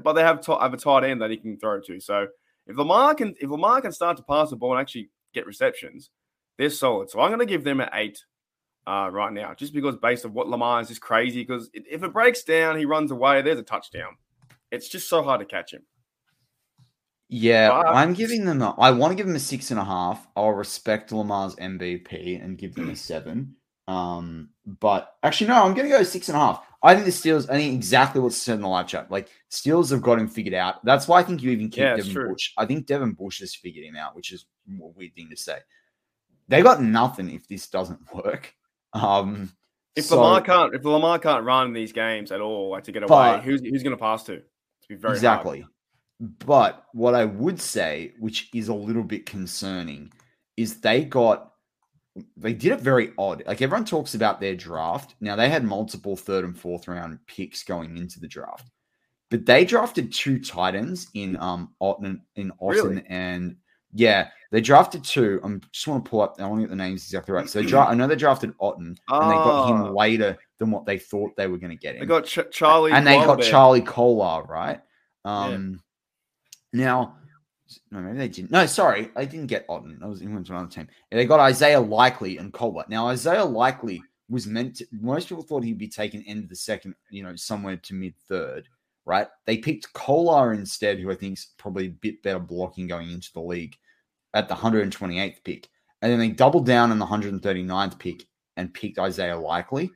But 0.05 0.12
they 0.12 0.22
have, 0.22 0.47
have 0.47 0.72
a 0.72 0.76
tight 0.76 1.03
end 1.03 1.20
that 1.20 1.32
he 1.32 1.37
can 1.39 1.59
throw 1.59 1.80
to. 1.80 1.99
So 1.99 2.28
if 2.68 2.76
Lamar 2.76 3.16
can 3.16 3.34
if 3.41 3.51
Lamar 3.51 3.80
can 3.80 3.91
start 3.91 4.18
to 4.18 4.22
pass 4.22 4.51
the 4.51 4.57
ball 4.57 4.70
and 4.70 4.80
actually 4.80 5.11
get 5.34 5.47
receptions, 5.49 6.11
they're 6.59 6.70
solid. 6.70 7.11
So 7.11 7.18
I'm 7.18 7.30
going 7.30 7.41
to 7.41 7.47
give 7.47 7.64
them 7.64 7.80
an 7.80 7.89
eight 7.93 8.24
uh, 8.87 9.09
right 9.11 9.32
now, 9.32 9.53
just 9.53 9.74
because 9.74 9.97
based 9.97 10.24
on 10.24 10.32
what 10.32 10.49
Lamar 10.49 10.80
is 10.80 10.87
just 10.87 11.01
crazy. 11.01 11.43
Because 11.43 11.70
if 11.74 12.05
it 12.05 12.12
breaks 12.12 12.45
down, 12.45 12.78
he 12.78 12.84
runs 12.84 13.11
away. 13.11 13.43
There's 13.43 13.59
a 13.59 13.64
touchdown. 13.64 14.16
It's 14.71 14.89
just 14.89 15.09
so 15.09 15.23
hard 15.23 15.41
to 15.41 15.47
catch 15.47 15.73
him. 15.73 15.83
Yeah, 17.29 17.71
But- 17.71 17.89
I'm 17.89 18.14
giving 18.14 18.45
them. 18.45 18.62
A, 18.62 18.75
I 18.79 18.91
want 18.93 19.11
to 19.11 19.17
give 19.17 19.27
them 19.27 19.37
a 19.37 19.41
six 19.41 19.71
and 19.71 19.81
a 19.81 19.85
half. 19.85 20.27
I'll 20.37 20.53
respect 20.53 21.11
Lamar's 21.12 21.57
MVP 21.57 22.43
and 22.43 22.57
give 22.59 22.75
them 22.75 22.89
a 22.91 22.97
seven. 22.97 23.57
Um, 23.89 24.51
but 24.64 25.14
actually, 25.23 25.49
no, 25.49 25.64
I'm 25.64 25.75
going 25.75 25.89
to 25.89 25.97
go 25.97 26.03
six 26.03 26.29
and 26.29 26.37
a 26.37 26.41
half. 26.41 26.62
I 26.83 26.95
think 26.95 27.05
the 27.07 27.12
Steelers. 27.12 27.49
I 27.51 27.55
think 27.55 27.75
exactly 27.75 28.21
what's 28.21 28.37
said 28.37 28.57
in 28.57 28.61
the 28.62 28.69
live 28.69 28.87
chat. 28.87 29.11
Like 29.11 29.29
Steelers 29.51 29.91
have 29.91 30.03
got 30.03 30.19
him 30.19 30.29
figured 30.29 30.55
out. 30.55 30.85
That's 30.85 31.09
why 31.09 31.19
I 31.21 31.23
think 31.25 31.43
you 31.43 31.51
even 31.51 31.69
keep 31.69 31.81
Yeah, 31.83 31.97
Devin 31.97 32.12
true. 32.12 32.29
Bush. 32.31 32.53
I 32.57 32.67
think 32.67 32.87
Devin 32.87 33.12
Bush 33.14 33.41
has 33.41 33.55
figured 33.55 33.85
him 33.85 33.97
out, 33.97 34.14
which 34.14 34.33
is 34.33 34.47
a 34.69 34.87
weird 34.87 35.14
thing 35.14 35.29
to 35.31 35.37
say. 35.37 35.59
They 36.49 36.62
got 36.62 36.81
nothing 36.83 37.31
if 37.31 37.49
this 37.49 37.67
doesn't 37.69 38.01
work. 38.14 38.55
Um, 38.93 39.53
If 39.97 40.05
so- 40.07 40.17
Lamar 40.23 40.43
can't, 40.43 40.75
if 40.75 40.85
Lamar 40.85 41.19
can't 41.19 41.45
run 41.45 41.73
these 41.73 41.93
games 41.93 42.31
at 42.31 42.41
all, 42.41 42.71
like 42.71 42.85
to 42.85 42.93
get 42.93 43.03
away, 43.03 43.09
But- 43.09 43.43
who's 43.43 43.61
who's 43.62 43.83
going 43.83 43.97
to 43.97 44.01
pass 44.01 44.23
to? 44.25 44.43
Very 44.91 45.18
hard. 45.20 45.43
exactly. 45.43 45.66
But 46.20 46.87
what 46.93 47.14
I 47.14 47.24
would 47.26 47.61
say, 47.61 48.14
which 48.18 48.49
is 48.55 48.68
a 48.68 48.74
little 48.74 49.03
bit 49.03 49.26
concerning, 49.26 50.12
is 50.57 50.80
they 50.80 51.05
got 51.05 51.53
they 52.37 52.55
did 52.55 52.72
it 52.72 52.80
very 52.80 53.12
odd. 53.18 53.43
Like 53.47 53.61
everyone 53.61 53.84
talks 53.84 54.14
about 54.14 54.41
their 54.41 54.55
draft. 54.57 55.14
Now 55.20 55.37
they 55.37 55.51
had 55.51 55.64
multiple 55.64 56.16
third 56.16 56.45
and 56.45 56.59
fourth 56.59 56.89
round 56.89 57.18
picks 57.26 57.62
going 57.62 57.99
into 57.99 58.18
the 58.20 58.28
draft, 58.28 58.70
but 59.30 59.45
they 59.45 59.66
drafted 59.66 60.12
two 60.12 60.39
tight 60.41 60.74
ends 60.74 61.09
in 61.14 61.37
um 61.37 61.74
Otton 61.82 62.20
in 62.37 62.53
Otton 62.62 62.72
Really? 62.84 63.03
and 63.09 63.57
yeah, 63.93 64.28
they 64.57 64.63
drafted 64.63 65.05
two. 65.05 65.39
I 65.45 65.49
just 65.71 65.87
want 65.87 66.03
to 66.03 66.09
pull 66.11 66.23
up. 66.23 66.41
I 66.41 66.47
want 66.47 66.63
to 66.63 66.67
get 66.67 66.71
the 66.71 66.77
names 66.77 67.03
exactly 67.05 67.35
right. 67.35 67.47
So 67.47 67.61
they 67.61 67.67
dra- 67.67 67.89
I 67.89 67.95
know 67.95 68.07
they 68.07 68.17
drafted 68.17 68.57
Otton, 68.57 68.79
and 68.79 68.97
they 68.97 69.35
got 69.35 69.71
Ah. 69.71 69.87
him 69.89 69.95
later 69.95 70.39
than 70.57 70.71
what 70.71 70.87
they 70.87 70.99
thought 70.99 71.37
they 71.37 71.47
were 71.47 71.59
going 71.59 71.73
to 71.73 71.77
get 71.77 71.95
him 71.97 72.01
They 72.01 72.07
got 72.07 72.25
Ch- 72.25 72.39
Charlie, 72.51 72.93
and 72.93 73.07
they 73.07 73.17
got. 73.19 73.43
Charlie 73.43 73.83
Kolar, 73.83 74.45
right? 74.45 74.81
Yeah. 75.27 75.45
Um, 75.45 75.83
now, 76.73 77.19
no, 77.91 78.01
maybe 78.01 78.17
they 78.17 78.29
didn't. 78.29 78.51
No, 78.51 78.65
sorry, 78.65 79.11
they 79.15 79.27
didn't 79.27 79.49
get 79.49 79.69
Otton. 79.69 80.03
I 80.03 80.07
was 80.07 80.23
in 80.23 80.43
to 80.45 80.53
another 80.55 80.71
team. 80.71 80.89
They 81.11 81.27
got 81.27 81.39
Isaiah 81.39 81.79
Likely 81.79 82.39
and 82.39 82.51
Kolar. 82.51 82.87
Now, 82.89 83.09
Isaiah 83.09 83.45
Likely 83.45 84.03
was 84.31 84.47
meant 84.47 84.77
to. 84.77 84.87
Most 84.91 85.29
people 85.29 85.43
thought 85.43 85.65
he'd 85.65 85.77
be 85.77 85.87
taken 85.87 86.23
end 86.27 86.45
of 86.45 86.49
the 86.49 86.57
second, 86.57 86.95
you 87.11 87.23
know, 87.23 87.37
somewhere 87.37 87.77
to 87.77 87.93
mid 87.93 88.15
third, 88.27 88.69
right? 89.05 89.29
They 89.45 89.59
picked 89.59 89.93
Kolar 89.93 90.55
instead, 90.55 90.99
who 90.99 91.11
I 91.11 91.15
think 91.15 91.35
is 91.37 91.49
probably 91.59 91.89
a 91.89 91.91
bit 91.91 92.23
better 92.23 92.39
blocking 92.39 92.87
going 92.87 93.11
into 93.11 93.31
the 93.35 93.41
league 93.43 93.77
at 94.35 94.49
the 94.49 94.55
128th 94.55 95.43
pick, 95.45 95.68
and 96.03 96.12
then 96.12 96.18
they 96.18 96.29
doubled 96.29 96.66
down 96.66 96.91
on 96.91 96.99
the 96.99 97.07
139th 97.07 97.99
pick 97.99 98.27
and 98.57 98.72
picked 98.72 98.99
Isaiah 98.99 99.39
Likely. 99.39 99.91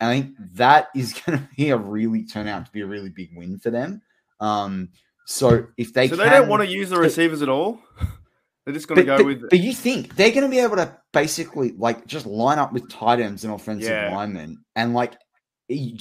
And 0.00 0.10
I 0.10 0.20
think 0.20 0.34
that 0.54 0.88
is 0.94 1.12
going 1.12 1.38
to 1.38 1.48
be 1.56 1.70
a 1.70 1.76
really 1.76 2.24
turn 2.24 2.46
out 2.48 2.66
to 2.66 2.72
be 2.72 2.80
a 2.82 2.86
really 2.86 3.10
big 3.10 3.30
win 3.36 3.58
for 3.58 3.70
them. 3.70 4.02
Um, 4.40 4.90
so 5.26 5.66
if 5.76 5.92
they 5.92 6.08
so 6.08 6.16
can, 6.16 6.24
they 6.24 6.30
don't 6.30 6.48
want 6.48 6.62
to 6.62 6.68
use 6.68 6.90
the 6.90 6.98
receivers 6.98 7.42
at 7.42 7.48
all. 7.48 7.80
They're 8.64 8.74
just 8.74 8.86
going 8.86 8.98
to 9.00 9.04
go 9.04 9.16
but- 9.16 9.24
with. 9.24 9.48
but 9.50 9.58
you 9.60 9.72
think 9.72 10.14
they're 10.14 10.30
going 10.30 10.42
to 10.42 10.48
be 10.50 10.58
able 10.58 10.76
to 10.76 10.94
basically 11.12 11.72
like 11.72 12.06
just 12.06 12.26
line 12.26 12.58
up 12.58 12.70
with 12.72 12.90
tight 12.90 13.18
ends 13.18 13.42
and 13.44 13.54
offensive 13.54 13.88
Yeah. 13.88 14.14
linemen 14.14 14.62
and 14.76 14.92
like 14.92 15.14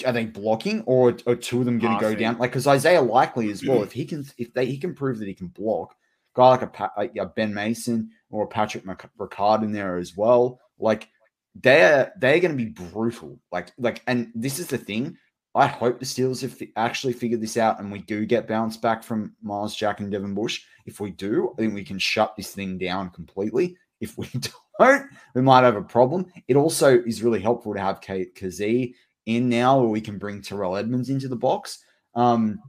are 0.05 0.11
they 0.11 0.25
blocking 0.25 0.81
or 0.81 1.15
are 1.27 1.35
two 1.35 1.59
of 1.59 1.65
them 1.65 1.79
going 1.79 1.95
to 1.95 2.01
go 2.01 2.13
down 2.13 2.37
like 2.39 2.51
because 2.51 2.67
Isaiah 2.67 3.01
likely 3.01 3.49
as 3.51 3.63
well 3.67 3.83
if 3.83 3.93
he 3.93 4.03
can 4.03 4.25
if 4.37 4.53
they 4.53 4.65
he 4.65 4.77
can 4.77 4.93
prove 4.93 5.17
that 5.19 5.29
he 5.29 5.33
can 5.33 5.47
block 5.47 5.95
guy 6.37 6.49
like 6.49 6.61
a, 6.61 6.91
like 6.97 7.15
a 7.17 7.25
Ben 7.25 7.53
Mason 7.53 8.09
or 8.29 8.47
Patrick 8.47 8.85
Ricard 8.85 9.63
in 9.63 9.71
there 9.71 9.97
as 9.97 10.15
well 10.15 10.59
like 10.79 11.09
they're 11.55 12.13
they're 12.19 12.39
going 12.39 12.55
to 12.55 12.63
be 12.63 12.69
brutal 12.69 13.39
like 13.51 13.71
like 13.77 14.03
and 14.07 14.31
this 14.35 14.59
is 14.59 14.67
the 14.67 14.77
thing 14.77 15.17
I 15.55 15.65
hope 15.65 15.97
the 15.97 16.05
Steelers 16.05 16.41
have 16.43 16.55
actually 16.75 17.13
figured 17.13 17.41
this 17.41 17.57
out 17.57 17.79
and 17.79 17.91
we 17.91 17.99
do 17.99 18.27
get 18.27 18.47
bounced 18.47 18.79
back 18.79 19.01
from 19.03 19.33
Myles 19.41 19.75
Jack 19.75 19.99
and 19.99 20.11
Devin 20.11 20.35
Bush. 20.35 20.61
If 20.85 20.99
we 20.99 21.09
do, 21.09 21.51
I 21.53 21.61
think 21.61 21.73
we 21.73 21.83
can 21.83 21.97
shut 21.97 22.35
this 22.35 22.51
thing 22.51 22.77
down 22.77 23.09
completely. 23.09 23.75
If 23.99 24.19
we 24.19 24.29
don't, 24.79 25.09
we 25.33 25.41
might 25.41 25.63
have 25.63 25.75
a 25.75 25.81
problem. 25.81 26.27
It 26.47 26.57
also 26.57 26.99
is 26.99 27.23
really 27.23 27.41
helpful 27.41 27.73
to 27.73 27.79
have 27.79 28.01
Kate 28.01 28.35
Kazee 28.35 28.93
in 29.25 29.49
now 29.49 29.79
where 29.79 29.89
we 29.89 29.99
can 29.99 30.19
bring 30.19 30.43
Terrell 30.43 30.77
Edmunds 30.77 31.09
into 31.09 31.27
the 31.27 31.35
box. 31.35 31.79
Um, 32.13 32.59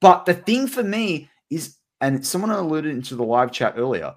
but 0.00 0.24
the 0.24 0.34
thing 0.34 0.68
for 0.68 0.82
me 0.82 1.28
is, 1.50 1.76
and 2.00 2.24
someone 2.24 2.50
alluded 2.50 2.92
into 2.94 3.16
the 3.16 3.24
live 3.24 3.52
chat 3.52 3.74
earlier, 3.76 4.14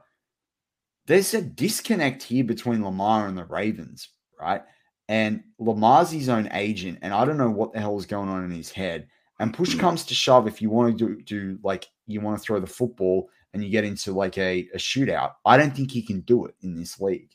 there's 1.08 1.34
a 1.34 1.42
disconnect 1.42 2.24
here 2.24 2.44
between 2.44 2.84
Lamar 2.84 3.28
and 3.28 3.38
the 3.38 3.46
Ravens, 3.46 4.10
right? 4.40 4.62
And 5.10 5.44
Lamar's 5.60 6.12
his 6.12 6.30
own 6.30 6.48
agent, 6.54 7.00
and 7.02 7.14
I 7.14 7.26
don't 7.26 7.38
know 7.38 7.50
what 7.50 7.74
the 7.74 7.80
hell 7.80 7.98
is 7.98 8.06
going 8.06 8.30
on 8.30 8.46
in 8.46 8.52
his 8.52 8.72
head. 8.72 9.08
And 9.40 9.54
push 9.54 9.74
hmm. 9.74 9.80
comes 9.80 10.06
to 10.06 10.14
shove, 10.14 10.48
if 10.48 10.62
you 10.62 10.70
want 10.70 10.98
to 10.98 11.08
do, 11.08 11.22
do 11.24 11.60
like 11.64 11.88
you 12.08 12.22
want 12.22 12.38
to 12.38 12.44
throw 12.44 12.60
the 12.60 12.68
football 12.68 13.30
and 13.54 13.64
you 13.64 13.70
get 13.70 13.84
into 13.84 14.14
like 14.14 14.38
a, 14.38 14.70
a 14.74 14.78
shootout, 14.78 15.34
I 15.46 15.58
don't 15.58 15.76
think 15.76 15.92
he 15.92 16.02
can 16.02 16.22
do 16.22 16.46
it 16.46 16.56
in 16.62 16.76
this 16.76 17.02
league. 17.02 17.32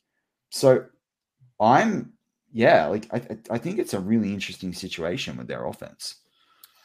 So 0.51 0.87
I'm 1.61 2.13
yeah, 2.53 2.87
like 2.87 3.07
I, 3.13 3.17
I- 3.17 3.55
I 3.55 3.59
think 3.59 3.79
it's 3.79 3.95
a 3.95 4.01
really 4.01 4.33
interesting 4.33 4.73
situation 4.73 5.37
with 5.37 5.49
their 5.49 5.67
offense. 5.67 6.17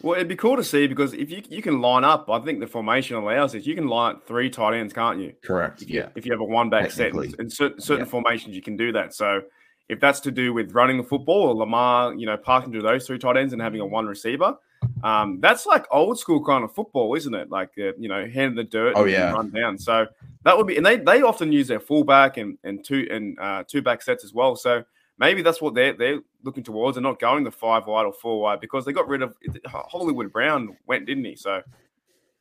Well, 0.03 0.15
it'd 0.15 0.27
be 0.27 0.35
cool 0.35 0.55
to 0.57 0.63
see 0.63 0.87
because 0.87 1.13
if 1.13 1.29
you 1.29 1.41
you 1.49 1.61
can 1.61 1.81
line 1.81 2.03
up, 2.03 2.29
I 2.29 2.39
think 2.39 2.59
the 2.59 2.67
formation 2.67 3.15
allows 3.17 3.53
it. 3.55 3.65
You 3.65 3.75
can 3.75 3.87
line 3.87 4.15
up 4.15 4.23
three 4.27 4.49
tight 4.49 4.73
ends, 4.75 4.93
can't 4.93 5.19
you? 5.19 5.33
Correct. 5.43 5.81
If 5.81 5.89
you, 5.89 6.07
if 6.15 6.25
you 6.25 6.31
have 6.31 6.41
a 6.41 6.45
one 6.45 6.69
back 6.69 6.91
set 6.91 7.13
Technically. 7.13 7.35
in 7.39 7.49
certain, 7.49 7.79
certain 7.79 8.05
Yeah. 8.05 8.11
formations, 8.11 8.55
you 8.55 8.61
can 8.61 8.75
do 8.77 8.91
that. 8.93 9.13
So 9.13 9.41
if 9.89 9.99
that's 9.99 10.19
to 10.21 10.31
do 10.31 10.53
with 10.53 10.73
running 10.73 10.97
the 10.97 11.03
football 11.03 11.43
or 11.49 11.53
Lamar, 11.53 12.13
you 12.15 12.25
know, 12.25 12.37
passing 12.37 12.71
to 12.73 12.81
those 12.81 13.05
three 13.05 13.19
tight 13.19 13.37
ends 13.37 13.53
and 13.53 13.61
having 13.61 13.81
a 13.81 13.85
one 13.85 14.07
receiver, 14.07 14.55
um, 15.03 15.39
that's 15.39 15.65
like 15.65 15.85
old 15.91 16.17
school 16.17 16.43
kind 16.43 16.63
of 16.63 16.73
football, 16.73 17.13
isn't 17.15 17.33
it? 17.33 17.49
Like 17.51 17.71
uh, 17.77 17.91
you 17.99 18.07
know, 18.09 18.25
hand 18.25 18.51
in 18.51 18.55
the 18.55 18.63
dirt, 18.63 18.93
Oh, 18.95 19.03
and 19.03 19.11
yeah. 19.11 19.31
run 19.31 19.51
down. 19.51 19.77
So 19.77 20.07
that 20.43 20.57
would 20.57 20.65
be, 20.65 20.77
and 20.77 20.85
they 20.85 20.97
they 20.97 21.21
often 21.21 21.51
use 21.51 21.67
their 21.67 21.79
fullback 21.79 22.37
and 22.37 22.57
and 22.63 22.83
two 22.83 23.07
and 23.11 23.37
uh, 23.39 23.63
two 23.67 23.81
back 23.83 24.01
sets 24.01 24.23
as 24.23 24.33
well. 24.33 24.55
So 24.55 24.83
maybe 25.21 25.43
that's 25.43 25.61
what 25.61 25.75
they're 25.75 25.93
they're 25.93 26.19
looking 26.43 26.63
towards 26.63 26.97
and 26.97 27.03
not 27.03 27.19
going 27.19 27.45
the 27.45 27.51
five 27.51 27.85
wide 27.85 28.05
or 28.05 28.11
four 28.11 28.41
wide 28.41 28.59
because 28.59 28.83
they 28.83 28.91
got 28.91 29.07
rid 29.07 29.21
of 29.21 29.37
Hollywood 29.67 30.33
Brown 30.33 30.75
went, 30.87 31.05
didn't 31.05 31.23
he? 31.23 31.35
So 31.35 31.61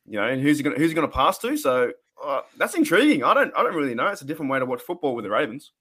you 0.06 0.18
know, 0.18 0.26
and 0.26 0.42
who's 0.42 0.56
he 0.56 0.64
going 0.64 0.76
who's 0.76 0.90
he 0.90 0.94
to 0.96 1.06
pass 1.06 1.38
to? 1.38 1.56
So 1.56 1.92
uh, 2.24 2.40
that's 2.56 2.74
intriguing. 2.74 3.22
I 3.22 3.34
don't 3.34 3.52
I 3.56 3.62
don't 3.62 3.76
really 3.76 3.94
know. 3.94 4.08
It's 4.08 4.22
a 4.22 4.26
different 4.26 4.50
way 4.50 4.58
to 4.58 4.66
watch 4.66 4.80
football 4.80 5.14
with 5.14 5.24
the 5.24 5.30
Ravens. 5.30 5.72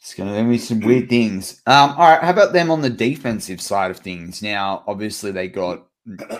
It's 0.00 0.14
going 0.14 0.34
to 0.34 0.50
be 0.50 0.56
some 0.56 0.80
weird 0.80 1.10
things. 1.10 1.60
Um, 1.66 1.90
all 1.90 2.08
right, 2.08 2.22
how 2.22 2.30
about 2.30 2.54
them 2.54 2.70
on 2.70 2.80
the 2.80 2.88
defensive 2.88 3.60
side 3.60 3.90
of 3.90 3.98
things? 3.98 4.40
Now, 4.40 4.82
obviously, 4.86 5.32
they 5.32 5.48
got 5.48 5.86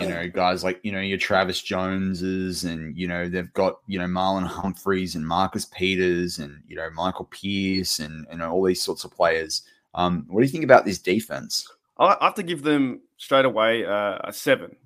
you 0.01 0.09
know 0.09 0.29
guys 0.29 0.62
like 0.62 0.81
you 0.83 0.93
know 0.93 1.01
your 1.01 1.19
Travis 1.19 1.61
Joneses, 1.61 2.64
and 2.64 2.97
you 2.97 3.09
know 3.09 3.29
they've 3.29 3.53
got 3.53 3.81
you 3.87 3.99
know 3.99 4.07
Marlon 4.07 4.47
Humphreys 4.47 5.14
and 5.14 5.27
Marcus 5.27 5.64
Peters, 5.67 6.39
and 6.39 6.62
you 6.69 6.77
know 6.77 6.89
Michael 6.91 7.27
Pierce, 7.27 7.99
and 7.99 8.27
know 8.37 8.51
all 8.51 8.64
these 8.64 8.83
sorts 8.83 9.05
of 9.05 9.11
players. 9.11 9.62
Um, 9.95 10.27
what 10.29 10.41
do 10.41 10.47
you 10.47 10.53
think 10.53 10.64
about 10.64 10.85
this 10.85 10.99
defense? 10.99 11.69
I 11.99 12.17
have 12.21 12.35
to 12.35 12.43
give 12.43 12.62
them 12.62 13.01
straight 13.17 13.47
away 13.47 13.87
uh, 13.87 14.19
a 14.23 14.33
seven 14.33 14.77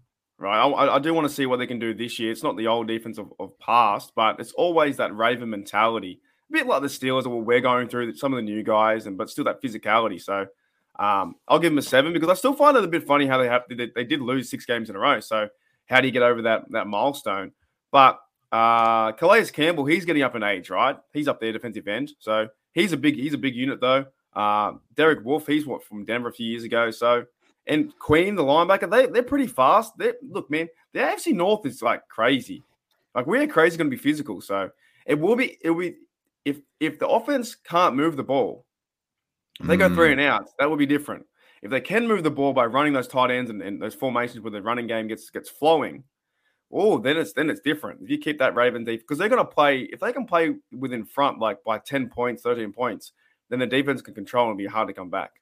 right? 0.40 0.58
I, 0.58 0.96
I, 0.96 0.98
do 0.98 1.12
want 1.14 1.28
to 1.28 1.32
see 1.32 1.46
what 1.46 1.58
they 1.58 1.66
can 1.66 1.78
do 1.78 1.94
this 1.94 2.18
year. 2.18 2.32
It's 2.32 2.42
not 2.42 2.56
the 2.56 2.66
old 2.66 2.88
defense 2.88 3.18
of, 3.18 3.32
of 3.38 3.56
past, 3.60 4.12
but 4.16 4.40
it's 4.40 4.52
always 4.52 4.96
that 4.96 5.14
Raven 5.14 5.50
mentality, 5.50 6.20
a 6.48 6.52
bit 6.52 6.66
like 6.66 6.80
the 6.80 6.88
Steelers. 6.88 7.26
Well, 7.26 7.42
we're 7.42 7.60
going 7.60 7.88
through 7.88 8.16
some 8.16 8.32
of 8.32 8.38
the 8.38 8.42
new 8.42 8.62
guys, 8.62 9.06
and 9.06 9.16
but 9.16 9.30
still 9.30 9.44
that 9.44 9.62
physicality. 9.62 10.20
So 10.20 10.46
um, 11.00 11.34
I'll 11.48 11.58
give 11.58 11.72
them 11.72 11.78
a 11.78 11.82
seven 11.82 12.12
because 12.12 12.28
I 12.28 12.34
still 12.34 12.52
find 12.52 12.76
it 12.76 12.84
a 12.84 12.88
bit 12.88 13.06
funny 13.06 13.26
how 13.26 13.38
they 13.38 13.48
have 13.48 13.62
they, 13.68 13.90
they 13.94 14.04
did 14.04 14.20
lose 14.20 14.50
six 14.50 14.66
games 14.66 14.90
in 14.90 14.96
a 14.96 14.98
row. 14.98 15.18
So 15.18 15.48
how 15.86 16.00
do 16.00 16.06
you 16.06 16.12
get 16.12 16.22
over 16.22 16.42
that 16.42 16.70
that 16.70 16.86
milestone? 16.86 17.52
But 17.90 18.20
uh, 18.52 19.12
Calais 19.12 19.46
Campbell, 19.46 19.86
he's 19.86 20.04
getting 20.04 20.22
up 20.22 20.36
in 20.36 20.42
age, 20.42 20.68
right? 20.68 20.96
He's 21.12 21.26
up 21.26 21.40
there 21.40 21.52
defensive 21.52 21.88
end, 21.88 22.12
so 22.18 22.48
he's 22.72 22.92
a 22.92 22.98
big 22.98 23.16
he's 23.16 23.32
a 23.32 23.38
big 23.38 23.56
unit 23.56 23.80
though. 23.80 24.04
Uh, 24.34 24.74
Derek 24.94 25.24
Wolfe, 25.24 25.46
he's 25.46 25.66
what 25.66 25.82
from 25.82 26.04
Denver 26.04 26.28
a 26.28 26.32
few 26.32 26.46
years 26.46 26.64
ago, 26.64 26.90
so 26.90 27.24
and 27.66 27.96
Queen, 27.98 28.34
the 28.34 28.42
linebacker, 28.42 28.90
they 28.90 29.06
they're 29.06 29.22
pretty 29.22 29.46
fast. 29.46 29.96
They 29.96 30.12
look, 30.28 30.50
man, 30.50 30.68
the 30.92 31.00
AFC 31.00 31.32
North 31.32 31.64
is 31.64 31.82
like 31.82 32.06
crazy. 32.08 32.62
Like 33.14 33.26
we're 33.26 33.46
crazy 33.46 33.76
going 33.78 33.90
to 33.90 33.96
be 33.96 34.02
physical. 34.02 34.40
So 34.40 34.70
it 35.06 35.18
will 35.18 35.36
be 35.36 35.56
it 35.62 35.70
will 35.70 35.80
be 35.80 35.96
if 36.44 36.58
if 36.78 36.98
the 36.98 37.08
offense 37.08 37.54
can't 37.54 37.96
move 37.96 38.16
the 38.16 38.22
ball, 38.22 38.66
if 39.60 39.66
they 39.66 39.76
go 39.76 39.88
three 39.88 40.08
mm. 40.08 40.12
and 40.12 40.20
outs, 40.22 40.52
that 40.58 40.68
would 40.68 40.78
be 40.78 40.86
different. 40.86 41.26
If 41.62 41.70
they 41.70 41.80
can 41.80 42.08
move 42.08 42.22
the 42.22 42.30
ball 42.30 42.52
by 42.52 42.64
running 42.66 42.94
those 42.94 43.08
tight 43.08 43.30
ends 43.30 43.50
and, 43.50 43.60
and 43.62 43.80
those 43.80 43.94
formations 43.94 44.40
where 44.40 44.50
the 44.50 44.62
running 44.62 44.86
game 44.86 45.06
gets 45.06 45.28
gets 45.30 45.50
flowing, 45.50 46.04
oh, 46.72 46.98
then 46.98 47.18
it's 47.18 47.34
then 47.34 47.50
it's 47.50 47.60
different. 47.60 48.00
If 48.02 48.10
you 48.10 48.18
keep 48.18 48.38
that 48.38 48.54
Ravens 48.54 48.86
deep 48.86 49.00
because 49.00 49.18
they're 49.18 49.28
going 49.28 49.44
to 49.44 49.50
play 49.50 49.80
if 49.80 50.00
they 50.00 50.12
can 50.12 50.26
play 50.26 50.54
within 50.72 51.04
front 51.04 51.38
like 51.38 51.62
by 51.64 51.78
ten 51.78 52.08
points, 52.08 52.42
thirteen 52.42 52.72
points, 52.72 53.12
then 53.50 53.58
the 53.58 53.66
defense 53.66 54.00
can 54.00 54.14
control 54.14 54.48
and 54.48 54.56
be 54.56 54.66
hard 54.66 54.88
to 54.88 54.94
come 54.94 55.10
back. 55.10 55.32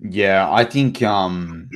Yeah, 0.00 0.50
I 0.50 0.64
think 0.64 1.02
um 1.02 1.68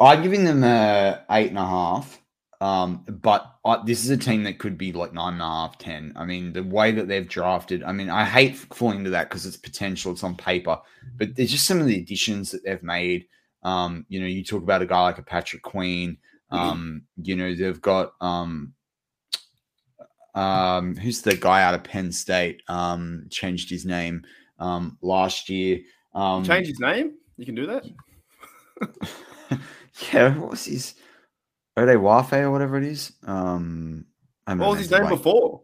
I'm 0.00 0.22
giving 0.22 0.44
them 0.44 0.64
a 0.64 1.24
eight 1.30 1.48
and 1.48 1.58
a 1.58 1.66
half. 1.66 2.19
Um, 2.60 3.04
but 3.08 3.56
I, 3.64 3.82
this 3.84 4.04
is 4.04 4.10
a 4.10 4.16
team 4.18 4.44
that 4.44 4.58
could 4.58 4.76
be 4.76 4.92
like 4.92 5.14
nine 5.14 5.34
and 5.34 5.42
a 5.42 5.46
half, 5.46 5.78
ten. 5.78 6.12
I 6.14 6.24
mean, 6.24 6.52
the 6.52 6.62
way 6.62 6.92
that 6.92 7.08
they've 7.08 7.28
drafted, 7.28 7.82
I 7.82 7.92
mean, 7.92 8.10
I 8.10 8.24
hate 8.24 8.56
falling 8.56 8.98
into 8.98 9.10
that 9.10 9.30
because 9.30 9.46
it's 9.46 9.56
potential, 9.56 10.12
it's 10.12 10.24
on 10.24 10.36
paper, 10.36 10.78
but 11.16 11.34
there's 11.34 11.50
just 11.50 11.66
some 11.66 11.80
of 11.80 11.86
the 11.86 11.98
additions 11.98 12.50
that 12.50 12.64
they've 12.64 12.82
made. 12.82 13.26
Um, 13.62 14.04
you 14.08 14.20
know, 14.20 14.26
you 14.26 14.44
talk 14.44 14.62
about 14.62 14.82
a 14.82 14.86
guy 14.86 15.02
like 15.02 15.18
a 15.18 15.22
Patrick 15.22 15.62
Queen. 15.62 16.18
Um, 16.50 17.02
you 17.22 17.36
know, 17.36 17.54
they've 17.54 17.80
got 17.80 18.12
um, 18.20 18.74
um, 20.34 20.96
who's 20.96 21.22
the 21.22 21.36
guy 21.36 21.62
out 21.62 21.74
of 21.74 21.84
Penn 21.84 22.12
State? 22.12 22.62
Um, 22.68 23.26
changed 23.30 23.70
his 23.70 23.86
name 23.86 24.24
um 24.58 24.98
last 25.00 25.48
year. 25.48 25.80
Um, 26.14 26.44
change 26.44 26.66
his 26.66 26.80
name? 26.80 27.14
You 27.36 27.46
can 27.46 27.54
do 27.54 27.66
that. 27.66 27.84
yeah, 30.12 30.36
what 30.38 30.50
was 30.50 30.66
his 30.66 30.94
Ode 31.80 31.98
Wafe 31.98 32.42
or 32.42 32.50
whatever 32.50 32.76
it 32.76 32.84
is? 32.84 33.12
Um, 33.24 34.06
what 34.46 34.58
was 34.58 34.78
his 34.78 34.90
name 34.90 35.08
before? 35.08 35.62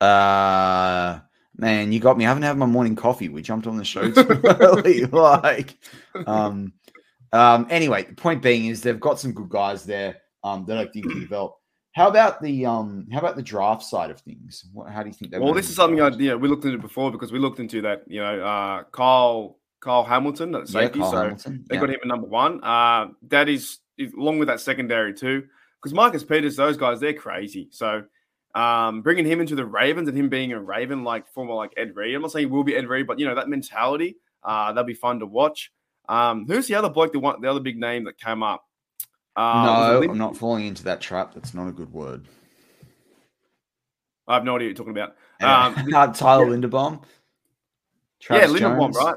Uh, 0.00 1.20
man, 1.56 1.92
you 1.92 2.00
got 2.00 2.16
me. 2.16 2.24
I 2.24 2.28
haven't 2.28 2.44
had 2.44 2.56
my 2.56 2.66
morning 2.66 2.96
coffee. 2.96 3.28
We 3.28 3.42
jumped 3.42 3.66
on 3.66 3.76
the 3.76 3.84
show 3.84 4.10
too 4.10 4.40
early. 4.44 5.04
like, 5.06 5.76
um, 6.26 6.72
um. 7.32 7.66
Anyway, 7.70 8.04
the 8.04 8.14
point 8.14 8.42
being 8.42 8.66
is 8.66 8.80
they've 8.80 8.98
got 8.98 9.20
some 9.20 9.32
good 9.32 9.48
guys 9.48 9.84
there. 9.84 10.16
Um, 10.42 10.64
that 10.66 10.78
I 10.78 10.86
think 10.86 11.10
can 11.10 11.20
develop. 11.20 11.56
How 11.92 12.08
about 12.08 12.40
the 12.40 12.64
um? 12.64 13.06
How 13.12 13.18
about 13.18 13.36
the 13.36 13.42
draft 13.42 13.82
side 13.82 14.10
of 14.10 14.20
things? 14.20 14.64
What, 14.72 14.90
how 14.90 15.02
do 15.02 15.08
you 15.08 15.14
think? 15.14 15.32
They 15.32 15.38
Well, 15.38 15.52
this 15.52 15.68
is 15.68 15.76
something 15.76 16.00
I 16.00 16.08
yeah 16.16 16.34
we 16.34 16.48
looked 16.48 16.64
into 16.64 16.78
before 16.78 17.10
because 17.10 17.30
we 17.30 17.38
looked 17.38 17.60
into 17.60 17.82
that. 17.82 18.04
You 18.06 18.20
know, 18.20 18.40
uh, 18.42 18.84
Kyle 18.92 19.58
Kyle 19.80 20.04
Hamilton 20.04 20.54
at 20.54 20.68
safety. 20.68 21.00
Yeah, 21.00 21.10
so 21.10 21.16
Hamilton. 21.16 21.64
they 21.68 21.74
yeah. 21.74 21.80
got 21.80 21.90
him 21.90 21.98
at 22.02 22.08
number 22.08 22.26
one. 22.26 22.62
Uh, 22.62 23.08
that 23.28 23.48
is, 23.48 23.78
along 24.16 24.38
with 24.38 24.48
that 24.48 24.60
secondary 24.60 25.14
too, 25.14 25.44
because 25.80 25.94
Marcus 25.94 26.24
Peters, 26.24 26.56
those 26.56 26.76
guys, 26.76 27.00
they're 27.00 27.14
crazy. 27.14 27.68
So 27.70 28.04
um, 28.54 29.02
bringing 29.02 29.26
him 29.26 29.40
into 29.40 29.54
the 29.54 29.64
Ravens 29.64 30.08
and 30.08 30.16
him 30.16 30.28
being 30.28 30.52
a 30.52 30.60
Raven 30.60 31.04
like 31.04 31.28
former 31.28 31.54
like 31.54 31.72
Ed 31.76 31.94
Reed. 31.94 32.14
I'm 32.14 32.22
not 32.22 32.32
saying 32.32 32.48
he 32.48 32.52
will 32.52 32.64
be 32.64 32.76
Ed 32.76 32.88
Reed, 32.88 33.06
but 33.06 33.18
you 33.18 33.26
know 33.26 33.34
that 33.34 33.48
mentality. 33.48 34.16
Uh, 34.42 34.72
that'll 34.72 34.84
be 34.84 34.94
fun 34.94 35.20
to 35.20 35.26
watch. 35.26 35.72
Um, 36.08 36.46
who's 36.46 36.66
the 36.66 36.74
other 36.74 36.88
bloke? 36.88 37.12
The 37.12 37.20
one, 37.20 37.40
the 37.40 37.50
other 37.50 37.60
big 37.60 37.78
name 37.78 38.04
that 38.04 38.18
came 38.18 38.42
up. 38.42 38.64
Uh, 39.36 39.64
no, 39.64 40.10
I'm 40.10 40.18
not 40.18 40.36
falling 40.36 40.66
into 40.66 40.84
that 40.84 41.00
trap. 41.00 41.34
That's 41.34 41.54
not 41.54 41.68
a 41.68 41.72
good 41.72 41.92
word. 41.92 42.26
I 44.26 44.34
have 44.34 44.44
no 44.44 44.56
idea 44.56 44.68
what 44.68 44.78
you're 44.78 44.92
talking 44.92 44.92
about. 44.92 45.16
Um, 45.40 46.12
Tyler. 46.14 46.46
Linderbaum. 46.46 47.02
Travis 48.20 48.50
yeah, 48.50 48.56
Linderbaum, 48.56 48.92
Jones. 48.92 48.96
right? 48.96 49.16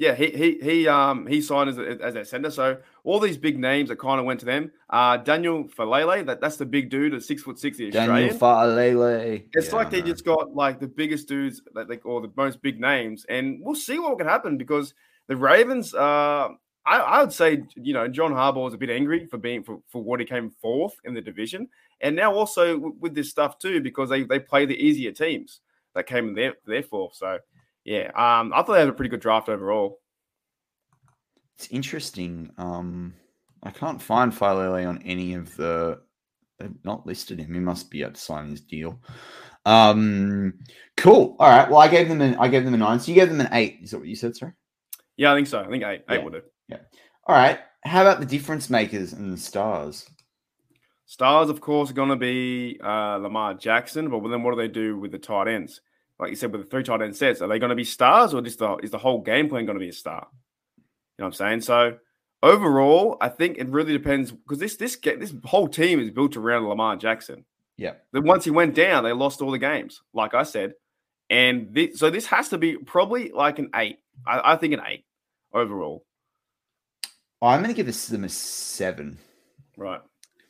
Yeah, 0.00 0.14
he 0.14 0.30
he 0.30 0.58
he 0.62 0.88
um 0.88 1.26
he 1.26 1.42
signed 1.42 1.68
as 1.68 1.76
a, 1.76 2.02
as 2.02 2.14
their 2.14 2.24
center. 2.24 2.50
So 2.50 2.78
all 3.04 3.20
these 3.20 3.36
big 3.36 3.58
names 3.58 3.90
that 3.90 3.98
kind 3.98 4.18
of 4.18 4.24
went 4.24 4.40
to 4.40 4.46
them. 4.46 4.72
Uh, 4.88 5.18
Daniel 5.18 5.64
Faalele, 5.64 6.24
that 6.24 6.40
that's 6.40 6.56
the 6.56 6.64
big 6.64 6.88
dude, 6.88 7.12
at 7.12 7.22
six 7.22 7.42
foot 7.42 7.58
six, 7.58 7.78
Australian. 7.78 8.08
Daniel 8.08 8.38
Faalele. 8.38 9.46
It's 9.52 9.68
yeah, 9.68 9.74
like 9.74 9.90
they 9.90 10.00
just 10.00 10.24
got 10.24 10.54
like 10.54 10.80
the 10.80 10.86
biggest 10.86 11.28
dudes 11.28 11.60
that 11.74 11.86
they 11.86 11.98
or 11.98 12.22
the 12.22 12.32
most 12.34 12.62
big 12.62 12.80
names, 12.80 13.26
and 13.28 13.58
we'll 13.60 13.74
see 13.74 13.98
what 13.98 14.16
can 14.16 14.26
happen 14.26 14.56
because 14.56 14.94
the 15.28 15.36
Ravens. 15.36 15.94
Uh, 15.94 16.48
I, 16.86 16.96
I 16.96 17.20
would 17.20 17.32
say 17.34 17.62
you 17.76 17.92
know 17.92 18.08
John 18.08 18.32
Harbaugh 18.32 18.64
was 18.64 18.72
a 18.72 18.78
bit 18.78 18.88
angry 18.88 19.26
for 19.26 19.36
being 19.36 19.62
for, 19.62 19.80
for 19.86 20.02
what 20.02 20.18
he 20.18 20.24
came 20.24 20.48
fourth 20.48 20.94
in 21.04 21.12
the 21.12 21.20
division, 21.20 21.68
and 22.00 22.16
now 22.16 22.32
also 22.32 22.94
with 22.98 23.14
this 23.14 23.28
stuff 23.28 23.58
too 23.58 23.82
because 23.82 24.08
they 24.08 24.22
they 24.22 24.38
play 24.38 24.64
the 24.64 24.82
easier 24.82 25.12
teams 25.12 25.60
that 25.94 26.06
came 26.06 26.28
in 26.28 26.34
their 26.34 26.54
their 26.66 26.82
fourth. 26.82 27.16
So 27.16 27.38
yeah, 27.90 28.12
um, 28.14 28.52
I 28.54 28.62
thought 28.62 28.74
they 28.74 28.78
had 28.78 28.88
a 28.88 28.92
pretty 28.92 29.08
good 29.08 29.20
draft 29.20 29.48
overall. 29.48 29.98
It's 31.58 31.66
interesting. 31.72 32.52
Um, 32.56 33.14
I 33.64 33.70
can't 33.70 34.00
find 34.00 34.32
Faalele 34.32 34.88
on 34.88 35.02
any 35.04 35.34
of 35.34 35.56
the. 35.56 35.98
They've 36.60 36.70
not 36.84 37.04
listed 37.04 37.40
him. 37.40 37.52
He 37.52 37.58
must 37.58 37.90
be 37.90 38.02
able 38.02 38.12
to 38.12 38.20
sign 38.20 38.50
his 38.50 38.60
deal. 38.60 39.00
Um, 39.66 40.60
cool. 40.96 41.34
All 41.40 41.48
right. 41.50 41.68
Well, 41.68 41.80
I 41.80 41.88
gave 41.88 42.08
them 42.08 42.20
an 42.20 42.36
I 42.36 42.46
gave 42.46 42.64
them 42.64 42.74
a 42.74 42.76
nine. 42.76 43.00
So 43.00 43.10
you 43.10 43.16
gave 43.16 43.28
them 43.28 43.40
an 43.40 43.48
eight. 43.50 43.80
Is 43.82 43.90
that 43.90 43.98
what 43.98 44.06
you 44.06 44.14
said, 44.14 44.36
sir? 44.36 44.54
Yeah, 45.16 45.32
I 45.32 45.34
think 45.34 45.48
so. 45.48 45.60
I 45.60 45.66
think 45.66 45.82
eight. 45.82 46.02
Eight 46.08 46.18
yeah. 46.18 46.24
would 46.24 46.34
have. 46.34 46.44
Yeah. 46.68 46.78
All 47.26 47.34
right. 47.34 47.58
How 47.84 48.02
about 48.02 48.20
the 48.20 48.26
difference 48.26 48.70
makers 48.70 49.14
and 49.14 49.32
the 49.32 49.36
stars? 49.36 50.08
Stars, 51.06 51.50
of 51.50 51.60
course, 51.60 51.90
are 51.90 51.94
going 51.94 52.10
to 52.10 52.14
be 52.16 52.78
uh, 52.84 53.16
Lamar 53.16 53.54
Jackson, 53.54 54.10
but 54.10 54.28
then 54.28 54.44
what 54.44 54.54
do 54.54 54.58
they 54.58 54.68
do 54.68 54.96
with 54.96 55.10
the 55.10 55.18
tight 55.18 55.48
ends? 55.48 55.80
Like 56.20 56.30
you 56.30 56.36
said, 56.36 56.52
with 56.52 56.62
the 56.62 56.66
three 56.68 56.82
tight 56.82 57.02
end 57.02 57.16
sets, 57.16 57.40
are 57.40 57.48
they 57.48 57.58
going 57.58 57.70
to 57.70 57.76
be 57.76 57.84
stars 57.84 58.34
or 58.34 58.42
just 58.42 58.58
the, 58.58 58.76
is 58.76 58.90
the 58.90 58.98
whole 58.98 59.20
game 59.20 59.48
plan 59.48 59.64
going 59.64 59.78
to 59.78 59.84
be 59.84 59.88
a 59.88 59.92
star? 59.92 60.28
You 60.76 61.22
know 61.22 61.24
what 61.24 61.26
I'm 61.28 61.32
saying? 61.32 61.60
So 61.62 61.98
overall, 62.42 63.16
I 63.20 63.28
think 63.28 63.58
it 63.58 63.68
really 63.68 63.92
depends 63.92 64.30
because 64.30 64.58
this 64.58 64.76
this 64.76 64.96
this 64.96 65.34
whole 65.44 65.68
team 65.68 65.98
is 65.98 66.10
built 66.10 66.36
around 66.36 66.68
Lamar 66.68 66.96
Jackson. 66.96 67.44
Yeah. 67.76 67.94
Then 68.12 68.24
once 68.24 68.44
he 68.44 68.50
went 68.50 68.74
down, 68.74 69.04
they 69.04 69.12
lost 69.12 69.40
all 69.40 69.50
the 69.50 69.58
games, 69.58 70.02
like 70.12 70.34
I 70.34 70.42
said, 70.42 70.74
and 71.30 71.72
this, 71.72 71.98
so 71.98 72.10
this 72.10 72.26
has 72.26 72.50
to 72.50 72.58
be 72.58 72.76
probably 72.76 73.30
like 73.30 73.58
an 73.58 73.70
eight. 73.74 74.00
I, 74.26 74.52
I 74.52 74.56
think 74.56 74.74
an 74.74 74.82
eight 74.86 75.04
overall. 75.54 76.04
I'm 77.40 77.60
going 77.60 77.72
to 77.72 77.76
give 77.76 77.86
this 77.86 78.08
them 78.08 78.24
a 78.24 78.28
seven. 78.28 79.16
Right. 79.76 80.00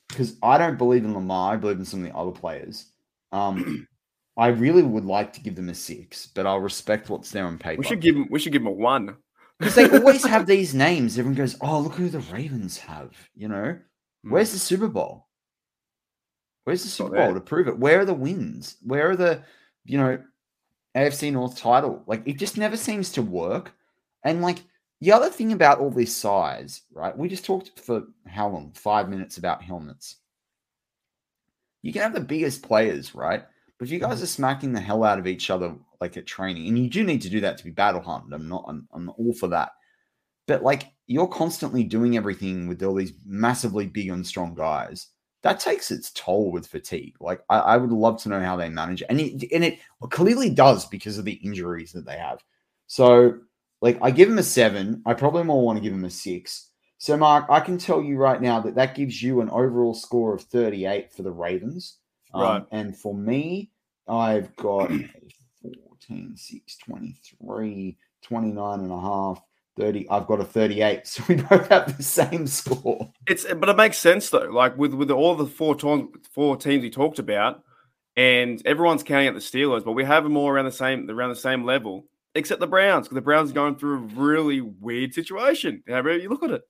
Because 0.08 0.36
I 0.42 0.58
don't 0.58 0.76
believe 0.76 1.04
in 1.04 1.14
Lamar. 1.14 1.52
I 1.52 1.56
believe 1.56 1.78
in 1.78 1.84
some 1.84 2.04
of 2.04 2.10
the 2.10 2.16
other 2.16 2.32
players. 2.32 2.86
Um, 3.30 3.86
I 4.36 4.48
really 4.48 4.82
would 4.82 5.04
like 5.04 5.32
to 5.34 5.40
give 5.40 5.56
them 5.56 5.68
a 5.68 5.74
six, 5.74 6.26
but 6.26 6.46
I'll 6.46 6.60
respect 6.60 7.10
what's 7.10 7.30
there 7.30 7.46
on 7.46 7.58
paper. 7.58 7.80
We 7.80 7.86
should 7.86 8.00
give 8.00 8.14
them. 8.14 8.28
We 8.30 8.38
should 8.38 8.52
give 8.52 8.62
them 8.62 8.72
a 8.72 8.76
one 8.76 9.16
because 9.58 9.74
they 9.74 9.90
always 9.90 10.24
have 10.24 10.46
these 10.46 10.74
names. 10.74 11.18
Everyone 11.18 11.36
goes, 11.36 11.56
"Oh, 11.60 11.80
look 11.80 11.94
who 11.94 12.08
the 12.08 12.20
Ravens 12.20 12.78
have." 12.78 13.10
You 13.34 13.48
know, 13.48 13.54
mm. 13.54 13.80
where's 14.22 14.52
the 14.52 14.58
Super 14.58 14.88
Bowl? 14.88 15.26
Where's 16.64 16.82
the 16.82 16.88
Super 16.88 17.16
Bowl 17.16 17.34
to 17.34 17.40
prove 17.40 17.68
it? 17.68 17.78
Where 17.78 18.00
are 18.00 18.04
the 18.04 18.14
wins? 18.14 18.76
Where 18.82 19.10
are 19.10 19.16
the, 19.16 19.42
you 19.84 19.98
know, 19.98 20.22
AFC 20.94 21.32
North 21.32 21.56
title? 21.58 22.02
Like 22.06 22.22
it 22.26 22.38
just 22.38 22.56
never 22.56 22.76
seems 22.76 23.12
to 23.12 23.22
work. 23.22 23.72
And 24.22 24.42
like 24.42 24.58
the 25.00 25.12
other 25.12 25.30
thing 25.30 25.52
about 25.52 25.80
all 25.80 25.90
this 25.90 26.14
size, 26.16 26.82
right? 26.92 27.16
We 27.16 27.28
just 27.28 27.44
talked 27.44 27.80
for 27.80 28.04
how 28.26 28.48
long? 28.48 28.72
Five 28.74 29.08
minutes 29.08 29.38
about 29.38 29.62
helmets. 29.62 30.16
You 31.82 31.92
can 31.92 32.02
have 32.02 32.14
the 32.14 32.20
biggest 32.20 32.62
players, 32.62 33.14
right? 33.14 33.44
But 33.80 33.88
if 33.88 33.92
you 33.92 33.98
guys 33.98 34.16
mm-hmm. 34.16 34.24
are 34.24 34.26
smacking 34.26 34.72
the 34.74 34.80
hell 34.80 35.04
out 35.04 35.18
of 35.18 35.26
each 35.26 35.48
other 35.48 35.74
like 36.02 36.18
at 36.18 36.26
training, 36.26 36.68
and 36.68 36.78
you 36.78 36.90
do 36.90 37.02
need 37.02 37.22
to 37.22 37.30
do 37.30 37.40
that 37.40 37.56
to 37.56 37.64
be 37.64 37.70
battle 37.70 38.02
hardened, 38.02 38.34
I'm 38.34 38.46
not, 38.46 38.66
I'm, 38.68 38.86
I'm 38.92 39.08
all 39.08 39.32
for 39.32 39.48
that. 39.48 39.70
But 40.46 40.62
like 40.62 40.92
you're 41.06 41.26
constantly 41.26 41.82
doing 41.82 42.14
everything 42.14 42.68
with 42.68 42.82
all 42.82 42.94
these 42.94 43.14
massively 43.24 43.86
big 43.86 44.10
and 44.10 44.26
strong 44.26 44.54
guys. 44.54 45.06
That 45.42 45.60
takes 45.60 45.90
its 45.90 46.10
toll 46.10 46.52
with 46.52 46.66
fatigue. 46.66 47.14
Like 47.20 47.40
I, 47.48 47.58
I 47.58 47.76
would 47.78 47.90
love 47.90 48.20
to 48.22 48.28
know 48.28 48.40
how 48.40 48.54
they 48.54 48.68
manage, 48.68 49.00
it. 49.00 49.06
and 49.08 49.18
it 49.18 49.50
and 49.50 49.64
it 49.64 49.78
clearly 50.10 50.50
does 50.50 50.84
because 50.84 51.16
of 51.16 51.24
the 51.24 51.32
injuries 51.32 51.92
that 51.92 52.04
they 52.04 52.18
have. 52.18 52.44
So 52.86 53.38
like 53.80 53.98
I 54.02 54.10
give 54.10 54.28
him 54.28 54.36
a 54.36 54.42
seven. 54.42 55.02
I 55.06 55.14
probably 55.14 55.44
more 55.44 55.64
want 55.64 55.78
to 55.78 55.82
give 55.82 55.94
him 55.94 56.04
a 56.04 56.10
six. 56.10 56.68
So 56.98 57.16
Mark, 57.16 57.46
I 57.48 57.60
can 57.60 57.78
tell 57.78 58.02
you 58.02 58.18
right 58.18 58.42
now 58.42 58.60
that 58.60 58.74
that 58.74 58.94
gives 58.94 59.22
you 59.22 59.40
an 59.40 59.48
overall 59.48 59.94
score 59.94 60.34
of 60.34 60.42
38 60.42 61.14
for 61.14 61.22
the 61.22 61.32
Ravens. 61.32 61.99
Um, 62.34 62.42
right. 62.42 62.66
And 62.70 62.96
for 62.96 63.14
me, 63.14 63.70
I've 64.08 64.54
got 64.56 64.90
14, 64.90 66.36
6, 66.36 66.76
23, 66.78 67.96
29 68.22 68.80
and 68.80 68.92
a 68.92 69.00
half, 69.00 69.42
30. 69.78 70.08
I've 70.10 70.26
got 70.26 70.40
a 70.40 70.44
38. 70.44 71.00
So 71.06 71.22
we 71.28 71.36
both 71.36 71.68
have 71.68 71.96
the 71.96 72.02
same 72.02 72.46
score. 72.46 73.12
It's 73.26 73.44
but 73.44 73.68
it 73.68 73.76
makes 73.76 73.98
sense 73.98 74.30
though. 74.30 74.50
Like 74.50 74.76
with 74.76 74.94
with 74.94 75.10
all 75.10 75.34
the 75.34 75.46
four 75.46 75.74
to- 75.76 76.12
four 76.32 76.56
teams 76.56 76.82
we 76.82 76.90
talked 76.90 77.18
about, 77.18 77.62
and 78.16 78.60
everyone's 78.66 79.02
counting 79.02 79.28
out 79.28 79.34
the 79.34 79.40
Steelers, 79.40 79.84
but 79.84 79.92
we 79.92 80.04
have 80.04 80.24
them 80.24 80.36
all 80.36 80.48
around 80.48 80.66
the 80.66 80.72
same 80.72 81.08
around 81.08 81.30
the 81.30 81.36
same 81.36 81.64
level, 81.64 82.06
except 82.34 82.60
the 82.60 82.66
Browns, 82.66 83.06
because 83.06 83.14
the 83.14 83.22
Browns 83.22 83.50
are 83.50 83.54
going 83.54 83.76
through 83.76 83.94
a 83.94 84.20
really 84.20 84.60
weird 84.60 85.14
situation. 85.14 85.82
However 85.88 86.16
you 86.16 86.28
look 86.28 86.42
at 86.42 86.50
it. 86.50 86.62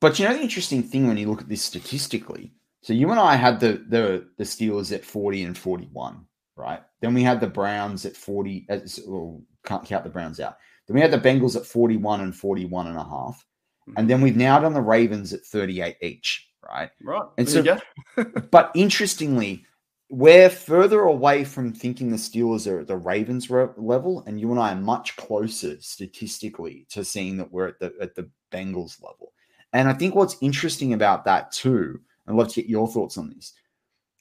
But 0.00 0.18
you 0.18 0.26
know 0.26 0.34
the 0.34 0.42
interesting 0.42 0.82
thing 0.82 1.06
when 1.06 1.16
you 1.16 1.28
look 1.30 1.40
at 1.40 1.48
this 1.48 1.62
statistically, 1.62 2.52
so 2.84 2.92
you 2.92 3.10
and 3.10 3.18
I 3.18 3.36
had 3.36 3.60
the 3.60 3.82
the 3.88 4.26
the 4.36 4.44
Steelers 4.44 4.92
at 4.92 5.06
40 5.06 5.44
and 5.44 5.56
41, 5.56 6.22
right? 6.54 6.82
Then 7.00 7.14
we 7.14 7.22
had 7.22 7.40
the 7.40 7.46
Browns 7.46 8.04
at 8.04 8.14
40. 8.14 8.66
As, 8.68 9.00
well, 9.06 9.42
can't 9.64 9.86
count 9.86 10.04
the 10.04 10.10
Browns 10.10 10.38
out. 10.38 10.58
Then 10.86 10.96
we 10.96 11.00
had 11.00 11.10
the 11.10 11.18
Bengals 11.18 11.56
at 11.56 11.64
41 11.64 12.20
and 12.20 12.36
41 12.36 12.88
and 12.88 12.98
a 12.98 13.02
half. 13.02 13.42
And 13.86 13.96
mm-hmm. 13.96 14.06
then 14.08 14.20
we've 14.20 14.36
now 14.36 14.58
done 14.58 14.74
the 14.74 14.82
Ravens 14.82 15.32
at 15.32 15.46
38 15.46 15.96
each, 16.02 16.46
right? 16.62 16.90
Right. 17.02 17.22
And 17.38 17.48
so, 17.48 17.64
but 18.50 18.70
interestingly, 18.74 19.64
we're 20.10 20.50
further 20.50 21.00
away 21.00 21.44
from 21.44 21.72
thinking 21.72 22.10
the 22.10 22.16
Steelers 22.16 22.70
are 22.70 22.80
at 22.80 22.86
the 22.86 22.98
Ravens 22.98 23.48
level, 23.48 24.24
and 24.26 24.38
you 24.38 24.50
and 24.50 24.60
I 24.60 24.72
are 24.72 24.76
much 24.76 25.16
closer 25.16 25.80
statistically 25.80 26.86
to 26.90 27.02
seeing 27.02 27.38
that 27.38 27.50
we're 27.50 27.68
at 27.68 27.78
the 27.78 27.94
at 27.98 28.14
the 28.14 28.28
Bengals 28.52 29.02
level. 29.02 29.32
And 29.72 29.88
I 29.88 29.94
think 29.94 30.14
what's 30.14 30.36
interesting 30.42 30.92
about 30.92 31.24
that 31.24 31.50
too 31.50 32.00
I'd 32.26 32.34
love 32.34 32.48
to 32.48 32.62
get 32.62 32.70
your 32.70 32.88
thoughts 32.88 33.18
on 33.18 33.30
this. 33.30 33.52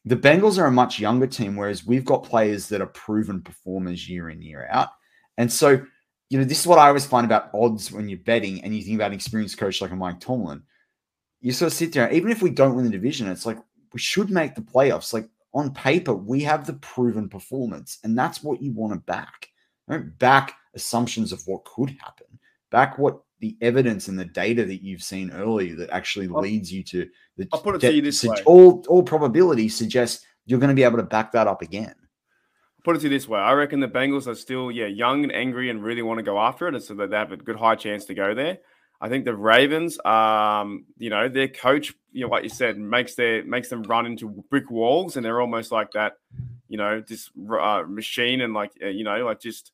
The 0.06 0.16
Bengals 0.18 0.58
are 0.58 0.66
a 0.66 0.72
much 0.72 0.99
younger 0.99 1.28
team, 1.28 1.56
whereas 1.56 1.86
we've 1.86 2.04
got 2.04 2.24
players 2.24 2.68
that 2.70 2.82
are 2.82 2.88
proven 2.88 3.41
performers 3.41 4.10
year 4.10 4.30
in, 4.30 4.41
year 4.41 4.68
out. 4.70 4.89
And 5.38 5.51
so, 5.51 5.82
you 6.30 6.38
know, 6.38 6.43
this 6.43 6.60
is 6.60 6.68
what 6.68 6.80
I 6.80 6.88
always 6.88 7.06
find 7.06 7.26
about 7.26 7.49
odds 7.54 7.91
when 7.91 8.10
you're 8.10 8.20
betting 8.20 8.64
and 8.64 8.76
you 8.76 8.84
think 8.84 8.95
about 8.95 9.12
an 9.12 9.14
experienced 9.14 9.58
coach 9.58 9.82
like 9.82 9.91
a 9.91 9.95
Mike 9.95 10.20
Tomlin. 10.20 10.64
You 11.41 11.54
sort 11.54 11.72
of 11.72 11.78
sit 11.78 11.93
there, 11.93 12.12
even 12.12 12.32
if 12.32 12.41
we 12.41 12.49
don't 12.49 12.76
win 12.76 12.86
the 12.86 12.91
division, 12.91 13.28
it's 13.28 13.45
like 13.45 13.58
we 13.93 13.99
should 13.99 14.30
make 14.30 14.56
the 14.56 14.62
playoffs. 14.62 15.14
Like 15.14 15.30
on 15.54 15.74
paper, 15.74 16.14
we 16.14 16.41
have 16.43 16.66
the 16.66 16.74
proven 16.74 17.30
performance, 17.30 17.99
and 18.04 18.18
that's 18.18 18.43
what 18.43 18.62
you 18.62 18.72
want 18.72 18.93
to 18.93 18.99
back. 18.99 19.49
Don't 19.89 20.18
back 20.20 20.56
assumptions 20.74 21.32
of 21.32 21.45
what 21.45 21.66
could 21.66 21.91
happen. 22.01 22.39
Back 22.72 22.97
what 22.97 23.22
the 23.44 23.58
evidence 23.60 24.08
and 24.08 24.18
the 24.18 24.24
data 24.24 24.64
that 24.64 24.82
you've 24.82 25.04
seen 25.04 25.30
earlier 25.32 25.76
that 25.76 25.89
actually 25.89 26.30
I'll, 26.34 26.39
leads 26.39 26.72
you 26.72 26.82
to 26.84 27.06
the 27.36 27.46
I'll 27.52 27.60
put 27.60 27.76
it 27.76 27.82
to 27.82 27.94
you 27.94 28.02
this 28.02 28.24
way. 28.24 28.41
all 28.46 28.86
all 28.88 29.04
probability 29.04 29.68
suggests 29.68 30.26
you're 30.46 30.62
going 30.62 30.70
to 30.70 30.76
be 30.76 30.84
able 30.84 30.96
to 30.96 31.04
back 31.04 31.34
that 31.34 31.46
up 31.46 31.62
again. 31.62 31.94
Put 32.86 32.96
it 32.96 33.00
to 33.00 33.04
you 33.04 33.10
this 33.10 33.28
way: 33.28 33.41
I 33.41 33.52
reckon 33.52 33.82
the 33.82 33.89
Bengals 33.89 34.28
are 34.28 34.36
still, 34.36 34.72
yeah, 34.72 34.86
young 34.86 35.24
and 35.24 35.34
angry 35.34 35.70
and 35.70 35.84
really 35.84 36.02
want 36.02 36.20
to 36.20 36.24
go 36.24 36.39
after 36.39 36.70
it, 36.70 36.74
and 36.74 36.82
so 36.82 36.94
that 36.94 37.10
they 37.10 37.18
have 37.18 37.34
a 37.34 37.38
good 37.38 37.58
high 37.58 37.76
chance 37.76 38.06
to 38.06 38.14
go 38.14 38.34
there. 38.34 38.60
I 39.02 39.10
think 39.10 39.26
the 39.26 39.36
Ravens, 39.36 40.00
um, 40.06 40.86
you 40.98 41.10
know, 41.10 41.28
their 41.28 41.50
coach, 41.50 41.94
you 42.14 42.26
know, 42.26 42.32
like 42.32 42.44
you 42.44 42.50
said, 42.50 42.78
makes 42.78 43.16
their 43.16 43.44
makes 43.44 43.68
them 43.68 43.84
run 43.84 44.06
into 44.06 44.41
brick 44.50 44.72
walls, 44.72 45.18
and 45.18 45.26
they're 45.26 45.41
almost 45.41 45.70
like 45.70 45.91
that, 45.91 46.14
you 46.70 46.78
know, 46.78 47.04
this 47.06 47.30
uh, 47.60 47.84
machine, 47.86 48.39
and 48.39 48.54
like, 48.54 48.72
uh, 48.82 48.88
you 48.88 49.04
know, 49.04 49.26
like 49.26 49.41
just 49.41 49.73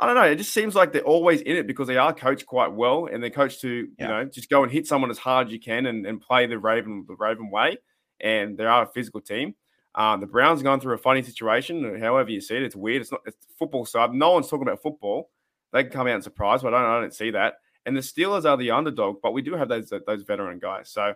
I 0.00 0.06
don't 0.06 0.14
know. 0.14 0.22
It 0.22 0.36
just 0.36 0.54
seems 0.54 0.74
like 0.74 0.92
they're 0.92 1.02
always 1.02 1.42
in 1.42 1.56
it 1.56 1.66
because 1.66 1.86
they 1.86 1.98
are 1.98 2.14
coached 2.14 2.46
quite 2.46 2.72
well, 2.72 3.06
and 3.06 3.22
they're 3.22 3.28
coached 3.28 3.60
to 3.60 3.88
yeah. 3.98 4.04
you 4.04 4.08
know 4.08 4.24
just 4.24 4.48
go 4.48 4.62
and 4.62 4.72
hit 4.72 4.86
someone 4.86 5.10
as 5.10 5.18
hard 5.18 5.48
as 5.48 5.52
you 5.52 5.60
can 5.60 5.84
and, 5.86 6.06
and 6.06 6.20
play 6.20 6.46
the 6.46 6.58
Raven 6.58 7.04
the 7.06 7.16
Raven 7.16 7.50
way. 7.50 7.76
And 8.18 8.56
they 8.56 8.64
are 8.64 8.84
a 8.84 8.86
physical 8.86 9.20
team. 9.20 9.54
Um, 9.94 10.20
the 10.20 10.26
Browns 10.26 10.62
going 10.62 10.80
through 10.80 10.94
a 10.94 10.98
funny 10.98 11.22
situation. 11.22 12.00
However 12.00 12.30
you 12.30 12.40
see 12.40 12.56
it, 12.56 12.62
it's 12.62 12.76
weird. 12.76 13.02
It's 13.02 13.12
not 13.12 13.20
it's 13.26 13.36
football 13.58 13.84
side. 13.84 14.12
No 14.14 14.32
one's 14.32 14.48
talking 14.48 14.66
about 14.66 14.82
football. 14.82 15.30
They 15.72 15.82
can 15.84 15.92
come 15.92 16.06
out 16.06 16.14
and 16.14 16.24
surprise, 16.24 16.62
but 16.62 16.74
I 16.74 16.80
don't, 16.80 16.90
I 16.90 17.00
don't 17.00 17.14
see 17.14 17.30
that. 17.32 17.54
And 17.86 17.96
the 17.96 18.00
Steelers 18.00 18.44
are 18.44 18.56
the 18.56 18.70
underdog, 18.70 19.16
but 19.22 19.32
we 19.32 19.42
do 19.42 19.54
have 19.54 19.68
those 19.68 19.92
those 20.06 20.22
veteran 20.22 20.58
guys. 20.58 20.90
So 20.90 21.14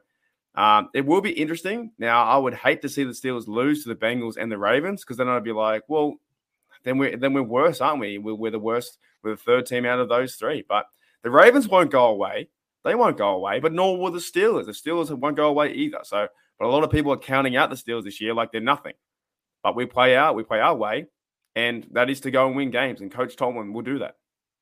um, 0.54 0.88
it 0.94 1.04
will 1.04 1.20
be 1.20 1.30
interesting. 1.30 1.92
Now, 1.98 2.24
I 2.24 2.36
would 2.36 2.54
hate 2.54 2.82
to 2.82 2.88
see 2.88 3.04
the 3.04 3.10
Steelers 3.10 3.48
lose 3.48 3.82
to 3.82 3.88
the 3.88 3.96
Bengals 3.96 4.36
and 4.36 4.50
the 4.50 4.58
Ravens 4.58 5.02
because 5.02 5.16
then 5.16 5.28
I'd 5.28 5.44
be 5.44 5.52
like, 5.52 5.82
well, 5.88 6.14
then 6.84 6.98
we're 6.98 7.16
then 7.16 7.32
we're 7.32 7.42
worse, 7.42 7.80
aren't 7.80 8.00
we? 8.00 8.18
We're, 8.18 8.34
we're 8.34 8.50
the 8.50 8.58
worst. 8.58 8.98
We're 9.22 9.32
the 9.32 9.42
third 9.42 9.66
team 9.66 9.86
out 9.86 9.98
of 9.98 10.08
those 10.08 10.36
three. 10.36 10.64
But 10.68 10.86
the 11.22 11.30
Ravens 11.30 11.68
won't 11.68 11.90
go 11.90 12.06
away. 12.06 12.48
They 12.84 12.94
won't 12.94 13.16
go 13.16 13.30
away. 13.30 13.60
But 13.60 13.72
nor 13.72 13.98
will 13.98 14.10
the 14.10 14.18
Steelers. 14.18 14.66
The 14.66 14.72
Steelers 14.72 15.10
won't 15.10 15.36
go 15.36 15.48
away 15.48 15.72
either. 15.72 16.00
So, 16.02 16.28
but 16.58 16.66
a 16.66 16.68
lot 16.68 16.84
of 16.84 16.90
people 16.90 17.12
are 17.12 17.18
counting 17.18 17.56
out 17.56 17.70
the 17.70 17.76
Steelers 17.76 18.04
this 18.04 18.20
year 18.20 18.34
like 18.34 18.52
they're 18.52 18.60
nothing. 18.60 18.94
But 19.62 19.74
we 19.74 19.86
play 19.86 20.14
out. 20.14 20.34
We 20.36 20.42
play 20.42 20.60
our 20.60 20.76
way, 20.76 21.06
and 21.56 21.86
that 21.92 22.10
is 22.10 22.20
to 22.20 22.30
go 22.30 22.46
and 22.46 22.54
win 22.54 22.70
games. 22.70 23.00
And 23.00 23.10
Coach 23.10 23.36
Tomlin 23.36 23.72
will 23.72 23.82
do 23.82 23.98
that 24.00 24.16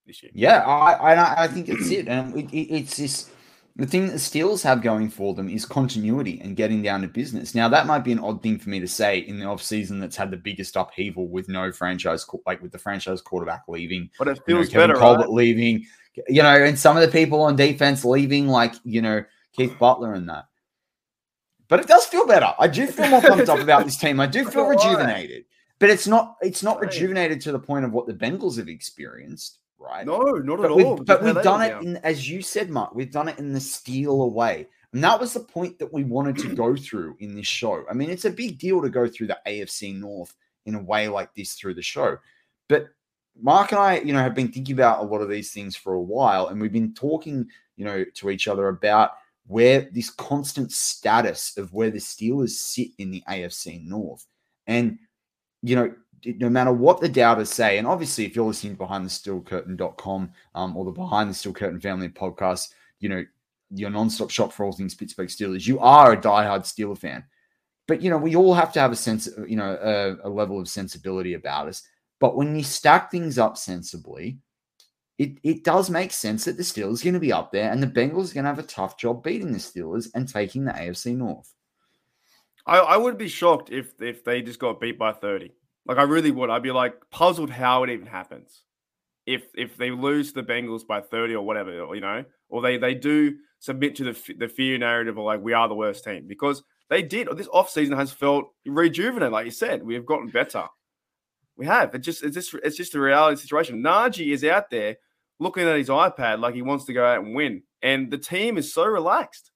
this 0.06 0.22
year. 0.22 0.30
Yeah, 0.34 0.58
I 0.58 1.14
I, 1.14 1.44
I 1.44 1.48
think 1.48 1.68
it's 1.68 1.90
it, 1.90 2.06
and 2.06 2.36
it, 2.36 2.50
it, 2.52 2.74
it's 2.74 2.96
this 2.96 3.30
the 3.76 3.86
thing 3.86 4.06
that 4.06 4.12
the 4.12 4.18
Steelers 4.18 4.62
have 4.62 4.82
going 4.82 5.08
for 5.08 5.34
them 5.34 5.48
is 5.48 5.64
continuity 5.64 6.40
and 6.42 6.56
getting 6.56 6.82
down 6.82 7.00
to 7.02 7.08
business. 7.08 7.54
Now, 7.54 7.68
that 7.70 7.86
might 7.86 8.00
be 8.04 8.12
an 8.12 8.18
odd 8.18 8.42
thing 8.42 8.58
for 8.58 8.68
me 8.68 8.80
to 8.80 8.88
say 8.88 9.18
in 9.18 9.38
the 9.38 9.46
offseason 9.46 9.98
that's 9.98 10.16
had 10.16 10.30
the 10.30 10.36
biggest 10.36 10.76
upheaval 10.76 11.28
with 11.28 11.48
no 11.48 11.72
franchise, 11.72 12.26
like 12.44 12.60
with 12.60 12.72
the 12.72 12.78
franchise 12.78 13.22
quarterback 13.22 13.62
leaving. 13.68 14.10
But 14.18 14.28
it 14.28 14.40
feels 14.44 14.68
you 14.70 14.74
know, 14.74 14.88
better, 14.88 14.98
Colbert 14.98 15.20
right? 15.22 15.30
leaving, 15.30 15.86
you 16.28 16.42
know, 16.42 16.54
and 16.54 16.78
some 16.78 16.98
of 16.98 17.02
the 17.02 17.08
people 17.08 17.40
on 17.40 17.56
defense 17.56 18.04
leaving, 18.04 18.46
like, 18.46 18.74
you 18.84 19.00
know, 19.00 19.24
Keith 19.54 19.78
Butler 19.78 20.12
and 20.12 20.28
that. 20.28 20.46
But 21.68 21.80
it 21.80 21.86
does 21.86 22.04
feel 22.04 22.26
better. 22.26 22.52
I 22.58 22.68
do 22.68 22.86
feel 22.86 23.08
more 23.08 23.22
pumped 23.22 23.48
up 23.48 23.58
about 23.58 23.84
this 23.84 23.96
team. 23.96 24.20
I 24.20 24.26
do 24.26 24.44
feel 24.50 24.66
rejuvenated. 24.66 25.46
But 25.78 25.88
it's 25.90 26.06
not 26.06 26.36
it's 26.42 26.62
not 26.62 26.78
rejuvenated 26.78 27.40
to 27.40 27.52
the 27.52 27.58
point 27.58 27.84
of 27.84 27.92
what 27.92 28.06
the 28.06 28.12
Bengals 28.12 28.58
have 28.58 28.68
experienced 28.68 29.58
right? 29.82 30.06
No, 30.06 30.20
not 30.20 30.58
but 30.58 30.64
at 30.66 30.70
all. 30.70 30.96
But 30.96 31.22
we've 31.22 31.42
done 31.42 31.62
it 31.62 31.82
in, 31.82 31.96
as 31.98 32.28
you 32.28 32.42
said, 32.42 32.70
Mark. 32.70 32.94
We've 32.94 33.10
done 33.10 33.28
it 33.28 33.38
in 33.38 33.52
the 33.52 33.60
steal 33.60 34.22
away, 34.22 34.68
and 34.92 35.02
that 35.04 35.20
was 35.20 35.34
the 35.34 35.40
point 35.40 35.78
that 35.78 35.92
we 35.92 36.04
wanted 36.04 36.38
to 36.38 36.54
go 36.54 36.76
through 36.76 37.16
in 37.20 37.34
this 37.34 37.46
show. 37.46 37.84
I 37.90 37.94
mean, 37.94 38.10
it's 38.10 38.24
a 38.24 38.30
big 38.30 38.58
deal 38.58 38.80
to 38.82 38.88
go 38.88 39.08
through 39.08 39.28
the 39.28 39.38
AFC 39.46 39.98
North 39.98 40.34
in 40.66 40.74
a 40.74 40.82
way 40.82 41.08
like 41.08 41.34
this 41.34 41.54
through 41.54 41.74
the 41.74 41.82
show, 41.82 42.18
but 42.68 42.88
Mark 43.40 43.72
and 43.72 43.80
I, 43.80 43.98
you 44.00 44.12
know, 44.12 44.20
have 44.20 44.34
been 44.34 44.52
thinking 44.52 44.74
about 44.74 45.00
a 45.00 45.06
lot 45.06 45.22
of 45.22 45.28
these 45.28 45.52
things 45.52 45.74
for 45.74 45.94
a 45.94 46.00
while, 46.00 46.48
and 46.48 46.60
we've 46.60 46.72
been 46.72 46.94
talking, 46.94 47.48
you 47.76 47.84
know, 47.84 48.04
to 48.14 48.30
each 48.30 48.46
other 48.46 48.68
about 48.68 49.12
where 49.46 49.88
this 49.92 50.10
constant 50.10 50.72
status 50.72 51.56
of 51.56 51.72
where 51.72 51.90
the 51.90 51.98
Steelers 51.98 52.50
sit 52.50 52.88
in 52.98 53.10
the 53.10 53.22
AFC 53.28 53.84
North. 53.84 54.26
And, 54.66 54.98
you 55.62 55.76
know, 55.76 55.94
no 56.24 56.48
matter 56.48 56.72
what 56.72 57.00
the 57.00 57.08
doubters 57.08 57.50
say, 57.50 57.78
and 57.78 57.86
obviously 57.86 58.24
if 58.24 58.36
you're 58.36 58.46
listening 58.46 58.74
behind 58.74 59.04
the 59.04 59.10
steel 59.10 59.40
curtain.com 59.40 60.32
um, 60.54 60.76
or 60.76 60.84
the 60.84 60.90
behind 60.90 61.30
the 61.30 61.34
steel 61.34 61.52
curtain 61.52 61.80
family 61.80 62.08
podcast, 62.08 62.70
you 63.00 63.08
know, 63.08 63.24
your 63.70 63.90
non-stop 63.90 64.30
shop 64.30 64.52
for 64.52 64.64
all 64.64 64.72
things 64.72 64.94
Pittsburgh 64.94 65.28
Steelers, 65.28 65.66
you 65.66 65.78
are 65.78 66.12
a 66.12 66.20
diehard 66.20 66.60
Steeler 66.60 66.96
fan. 66.96 67.24
But 67.88 68.02
you 68.02 68.10
know, 68.10 68.18
we 68.18 68.36
all 68.36 68.54
have 68.54 68.72
to 68.74 68.80
have 68.80 68.92
a 68.92 68.96
sense, 68.96 69.28
you 69.46 69.56
know, 69.56 69.78
a, 69.82 70.28
a 70.28 70.30
level 70.30 70.60
of 70.60 70.68
sensibility 70.68 71.34
about 71.34 71.68
us. 71.68 71.82
But 72.20 72.36
when 72.36 72.54
you 72.54 72.62
stack 72.62 73.10
things 73.10 73.38
up 73.38 73.58
sensibly, 73.58 74.38
it, 75.18 75.38
it 75.42 75.64
does 75.64 75.90
make 75.90 76.12
sense 76.12 76.44
that 76.44 76.56
the 76.56 76.62
Steelers 76.62 77.00
are 77.00 77.04
going 77.04 77.14
to 77.14 77.20
be 77.20 77.32
up 77.32 77.52
there 77.52 77.70
and 77.70 77.82
the 77.82 77.86
Bengals 77.86 78.30
are 78.30 78.34
going 78.34 78.44
to 78.44 78.50
have 78.50 78.58
a 78.58 78.64
tough 78.64 78.96
job 78.96 79.22
beating 79.22 79.52
the 79.52 79.58
Steelers 79.58 80.08
and 80.14 80.28
taking 80.28 80.64
the 80.64 80.72
AFC 80.72 81.16
North. 81.16 81.52
I, 82.66 82.78
I 82.78 82.96
would 82.96 83.18
be 83.18 83.28
shocked 83.28 83.70
if 83.70 84.00
if 84.00 84.24
they 84.24 84.42
just 84.42 84.58
got 84.58 84.80
beat 84.80 84.98
by 84.98 85.12
30. 85.12 85.52
Like 85.86 85.98
I 85.98 86.02
really 86.02 86.30
would. 86.30 86.50
I'd 86.50 86.62
be 86.62 86.70
like 86.70 86.94
puzzled 87.10 87.50
how 87.50 87.82
it 87.82 87.90
even 87.90 88.06
happens. 88.06 88.62
If 89.26 89.44
if 89.54 89.76
they 89.76 89.90
lose 89.90 90.32
the 90.32 90.42
Bengals 90.42 90.86
by 90.86 91.00
30 91.00 91.34
or 91.34 91.44
whatever, 91.44 91.94
you 91.94 92.00
know, 92.00 92.24
or 92.48 92.62
they 92.62 92.76
they 92.76 92.94
do 92.94 93.36
submit 93.58 93.96
to 93.96 94.04
the 94.04 94.34
the 94.38 94.48
fear 94.48 94.78
narrative 94.78 95.16
of 95.16 95.24
like 95.24 95.40
we 95.40 95.52
are 95.52 95.68
the 95.68 95.74
worst 95.74 96.04
team 96.04 96.26
because 96.26 96.62
they 96.90 97.02
did. 97.02 97.28
This 97.36 97.48
offseason 97.48 97.96
has 97.96 98.12
felt 98.12 98.52
rejuvenated, 98.66 99.32
like 99.32 99.46
you 99.46 99.50
said. 99.50 99.82
We 99.82 99.94
have 99.94 100.06
gotten 100.06 100.28
better. 100.28 100.64
We 101.56 101.66
have. 101.66 101.94
It 101.94 102.00
just 102.00 102.22
it's 102.22 102.34
just 102.34 102.54
it's 102.62 102.76
just 102.76 102.94
a 102.94 103.00
reality 103.00 103.40
situation. 103.40 103.82
Najee 103.82 104.32
is 104.32 104.44
out 104.44 104.70
there 104.70 104.96
looking 105.38 105.66
at 105.66 105.76
his 105.76 105.88
iPad 105.88 106.40
like 106.40 106.54
he 106.54 106.62
wants 106.62 106.84
to 106.84 106.92
go 106.92 107.04
out 107.04 107.24
and 107.24 107.34
win, 107.34 107.62
and 107.82 108.10
the 108.10 108.18
team 108.18 108.58
is 108.58 108.72
so 108.72 108.84
relaxed, 108.84 109.50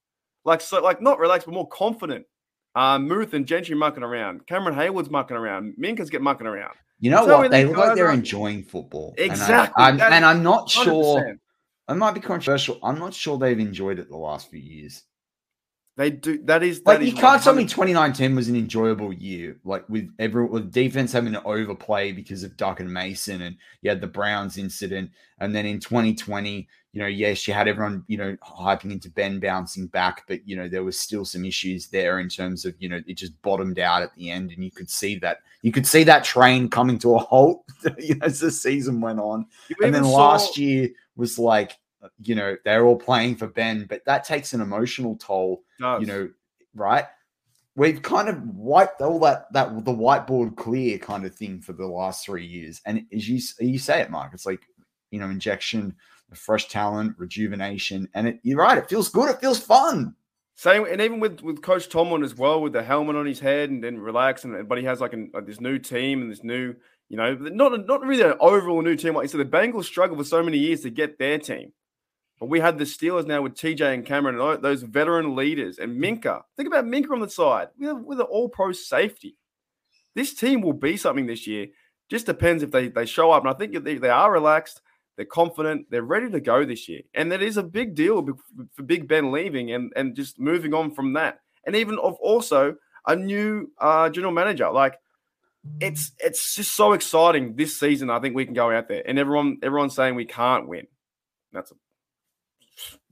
like 0.45 0.61
so 0.61 0.81
like 0.83 1.01
not 1.01 1.19
relaxed 1.19 1.47
but 1.47 1.55
more 1.55 1.69
confident 1.69 2.27
Uh, 2.77 2.99
Muth 2.99 3.33
and 3.33 3.47
Gentry 3.47 3.75
mucking 3.75 4.03
around. 4.03 4.47
Cameron 4.47 4.77
Heyward's 4.77 5.09
mucking 5.09 5.37
around. 5.37 5.75
Minkah's 5.81 6.11
get 6.11 6.21
mucking 6.21 6.47
around. 6.47 6.75
You 7.01 7.11
know 7.11 7.25
what? 7.25 7.51
They 7.51 7.65
look 7.65 7.79
like 7.79 7.97
they're 7.97 8.13
enjoying 8.13 8.65
football. 8.65 9.15
Exactly. 9.17 9.83
And, 9.83 10.03
I, 10.03 10.07
am 10.07 10.13
and 10.13 10.25
I'm 10.25 10.43
not 10.43 10.69
100%. 10.69 10.85
sure. 10.85 11.37
I 11.89 11.95
might 11.95 12.13
be 12.13 12.21
controversial. 12.21 12.79
I'm 12.83 12.99
not 12.99 13.15
sure 13.15 13.39
they've 13.39 13.59
enjoyed 13.59 13.99
it 13.99 14.11
the 14.11 14.17
last 14.17 14.51
few 14.51 14.61
years. 14.61 15.05
They 15.97 16.11
do. 16.11 16.43
That 16.45 16.63
is 16.63 16.83
that 16.83 17.01
like 17.01 17.07
you 17.07 17.15
can't 17.15 17.43
tell 17.43 17.55
me 17.55 17.65
2019 17.65 18.37
was 18.37 18.49
an 18.49 18.57
enjoyable 18.57 19.15
year. 19.15 19.57
Like 19.65 19.89
with 19.89 20.11
every 20.19 20.45
with 20.45 20.71
defense 20.71 21.11
having 21.11 21.33
to 21.33 21.43
overplay 21.45 22.13
because 22.13 22.45
of 22.45 22.57
Duck 22.59 22.81
and 22.81 22.93
Mason, 22.93 23.41
and 23.41 23.57
you 23.81 23.89
had 23.89 24.03
the 24.03 24.07
Browns 24.07 24.59
incident, 24.59 25.11
and 25.39 25.55
then 25.55 25.65
in 25.65 25.81
2020, 25.81 26.69
you 26.93 27.01
know, 27.01 27.07
yes, 27.07 27.49
you 27.49 27.55
had 27.55 27.67
everyone, 27.67 28.05
you 28.09 28.19
know, 28.19 28.37
hyping 28.43 28.93
into 28.93 29.11
Ben 29.11 29.41
bouncing 29.41 29.87
back, 29.87 30.25
but 30.29 30.47
you 30.47 30.55
know 30.55 30.69
there 30.69 30.85
was 30.85 30.99
still 30.99 31.25
some 31.25 31.47
issues 31.47 31.89
there 31.89 32.21
in 32.21 32.29
terms 32.29 32.67
of 32.67 32.75
you 32.79 32.91
know 32.91 33.01
it 33.07 33.15
just 33.15 33.41
bottomed 33.41 33.79
out 33.79 34.03
at 34.03 34.15
the 34.17 34.31
end, 34.31 34.53
and 34.53 34.63
you 34.63 34.71
could 34.71 34.91
see 34.91 35.19
that 35.21 35.39
you 35.63 35.73
could 35.73 35.87
see 35.87 36.05
that 36.05 36.25
train 36.25 36.69
coming 36.69 36.99
to 36.99 37.15
a 37.15 37.19
halt 37.19 37.65
you 37.99 38.17
know, 38.17 38.27
as 38.27 38.41
the 38.41 38.51
season 38.51 39.01
went 39.01 39.19
on, 39.19 39.47
you 39.71 39.77
and 39.83 39.95
then 39.95 40.05
saw... 40.05 40.11
last 40.11 40.59
year 40.59 40.91
was 41.17 41.39
like 41.39 41.79
you 42.23 42.35
know, 42.35 42.57
they're 42.65 42.85
all 42.85 42.97
playing 42.97 43.37
for 43.37 43.47
Ben, 43.47 43.87
but 43.89 44.05
that 44.07 44.25
takes 44.25 44.53
an 44.53 44.61
emotional 44.61 45.17
toll, 45.17 45.63
you 46.01 46.07
know, 46.07 46.29
right? 46.75 47.05
We've 47.75 48.01
kind 48.01 48.29
of 48.29 48.43
wiped 48.43 49.03
all 49.03 49.19
that 49.21 49.53
that 49.53 49.85
the 49.85 49.93
whiteboard 49.93 50.57
clear 50.57 50.99
kind 50.99 51.27
of 51.27 51.35
thing 51.35 51.61
for 51.61 51.75
the 51.75 51.87
last 51.87 52.25
three 52.25 52.47
years. 52.47 52.81
And 52.87 53.05
as 53.13 53.29
you 53.29 53.41
you 53.61 53.79
say 53.79 54.01
it, 54.01 54.11
Mark, 54.11 54.33
it's 54.33 54.47
like, 54.47 54.63
you 55.11 55.21
know, 55.21 55.29
injection 55.29 55.95
of 56.33 56.39
fresh 56.39 56.69
talent, 56.69 57.17
rejuvenation. 57.19 58.09
And 58.15 58.29
it, 58.29 58.41
you're 58.43 58.59
right, 58.59 58.79
it 58.79 58.89
feels 58.89 59.11
good, 59.11 59.29
it 59.29 59.41
feels 59.41 59.59
fun. 59.59 60.15
Same, 60.55 60.87
and 60.87 61.03
even 61.03 61.21
with 61.21 61.43
with 61.43 61.61
Coach 61.61 61.91
Tomlin 61.91 62.23
as 62.23 62.35
well, 62.35 62.63
with 62.63 62.73
the 62.73 62.83
helmet 62.83 63.15
on 63.15 63.27
his 63.27 63.41
head 63.41 63.69
and 63.69 63.85
then 63.85 63.99
relax, 63.99 64.45
and 64.45 64.67
but 64.67 64.79
he 64.79 64.85
has 64.85 65.03
like, 65.03 65.13
an, 65.13 65.31
like 65.35 65.45
this 65.45 65.61
new 65.61 65.79
team 65.79 66.23
and 66.23 66.33
this 66.33 66.43
new, 66.43 66.75
you 67.11 67.19
know, 67.19 67.35
not 67.35 67.87
not 67.87 68.01
really 68.01 68.23
an 68.23 68.39
overall 68.41 68.81
new 68.81 68.97
team. 68.97 69.13
Like 69.13 69.25
you 69.25 69.29
said, 69.29 69.41
the 69.41 69.45
Bengals 69.45 69.85
struggled 69.85 70.19
for 70.19 70.25
so 70.25 70.43
many 70.43 70.57
years 70.57 70.81
to 70.81 70.91
get 70.91 71.19
their 71.19 71.39
team. 71.39 71.75
But 72.39 72.51
we 72.51 72.61
had 72.61 72.79
the 72.79 72.85
Steelers 72.85 73.27
now 73.27 73.43
with 73.43 73.55
TJ 73.55 73.95
and 73.95 74.05
Cameron 74.05 74.39
and 74.39 74.63
those 74.63 74.83
veteran 74.83 75.35
leaders 75.35 75.79
and 75.79 76.01
Minkah. 76.01 76.43
Think 76.57 76.67
about 76.69 76.85
Minkah 76.85 77.13
on 77.13 77.21
the 77.21 77.31
side 77.31 77.69
with 77.79 78.21
an 78.21 78.27
all 78.27 78.49
pro 78.49 78.73
safety. 78.73 79.37
This 80.15 80.35
team 80.35 80.61
will 80.61 80.75
be 80.75 80.97
something 80.97 81.27
this 81.27 81.47
year. 81.47 81.69
Just 82.11 82.27
depends 82.27 82.63
if 82.63 82.71
they, 82.71 82.89
they 82.89 83.07
show 83.07 83.31
up. 83.31 83.43
And 83.45 83.51
I 83.51 83.57
think 83.57 83.85
they, 83.85 83.97
they 83.97 84.11
are 84.11 84.31
relaxed, 84.31 84.83
they're 85.17 85.25
confident, 85.25 85.87
they're 85.91 86.03
ready 86.03 86.31
to 86.31 86.41
go 86.41 86.65
this 86.65 86.89
year. 86.89 87.01
And 87.15 87.33
that 87.33 87.43
is 87.43 87.57
a 87.57 87.63
big 87.63 87.95
deal 87.95 88.27
for 88.75 88.83
Big 88.83 89.09
Ben 89.09 89.33
leaving 89.33 89.73
and, 89.73 89.93
and 89.97 90.15
just 90.15 90.39
moving 90.39 90.75
on 90.75 90.91
from 90.93 91.15
that. 91.15 91.41
And 91.65 91.75
even 91.75 91.99
of 91.99 92.15
also 92.15 92.77
a 93.07 93.17
new 93.17 93.71
uh, 93.79 94.11
general 94.11 94.33
manager. 94.33 94.71
Like 94.71 94.99
it's 95.81 96.13
it's 96.19 96.55
just 96.55 96.75
so 96.75 96.93
exciting 96.93 97.57
this 97.57 97.79
season. 97.79 98.11
I 98.11 98.21
think 98.21 98.35
we 98.35 98.45
can 98.45 98.55
go 98.55 98.71
out 98.71 98.89
there 98.89 99.03
and 99.07 99.19
everyone 99.19 99.59
everyone's 99.63 99.95
saying 99.95 100.15
we 100.15 100.27
can't 100.27 100.69
win. 100.69 100.87
That's 101.53 101.71
a 101.71 101.75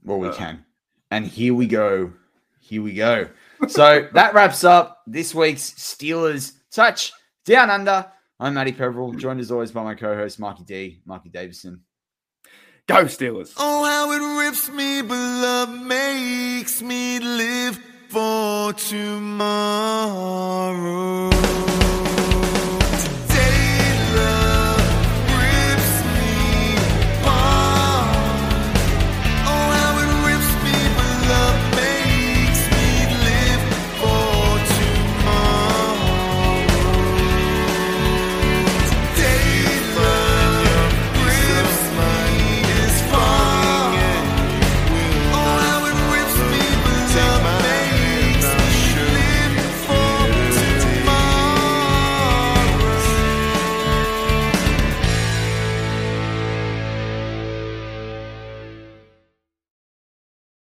well, 0.05 0.19
we 0.19 0.29
uh, 0.29 0.35
can. 0.35 0.65
And 1.11 1.27
here 1.27 1.55
we 1.55 1.67
go. 1.67 2.13
Here 2.61 2.83
we 2.83 2.95
go. 2.95 3.29
So 3.69 4.09
that 4.15 4.35
wraps 4.35 4.65
up 4.65 5.03
this 5.07 5.35
week's 5.35 5.71
Steelers 5.73 6.53
Touch 6.71 7.13
Down 7.45 7.71
Under. 7.71 8.07
I'm 8.39 8.55
Matty 8.55 8.73
Peverell, 8.73 9.13
joined 9.13 9.41
as 9.41 9.51
always 9.51 9.71
by 9.73 9.83
my 9.83 9.95
co-host 9.95 10.39
Marky 10.41 10.65
D, 10.65 11.01
Marky 11.07 11.29
Davison. 11.31 11.83
Go 12.87 13.05
Steelers! 13.05 13.55
Oh, 13.57 13.85
how 13.85 14.13
it 14.13 14.45
rips 14.45 14.69
me, 14.69 15.01
but 15.01 15.15
love 15.15 15.71
makes 15.87 16.83
me 16.83 17.19
live 17.21 17.81
for 18.09 18.75
tomorrow. 18.75 19.35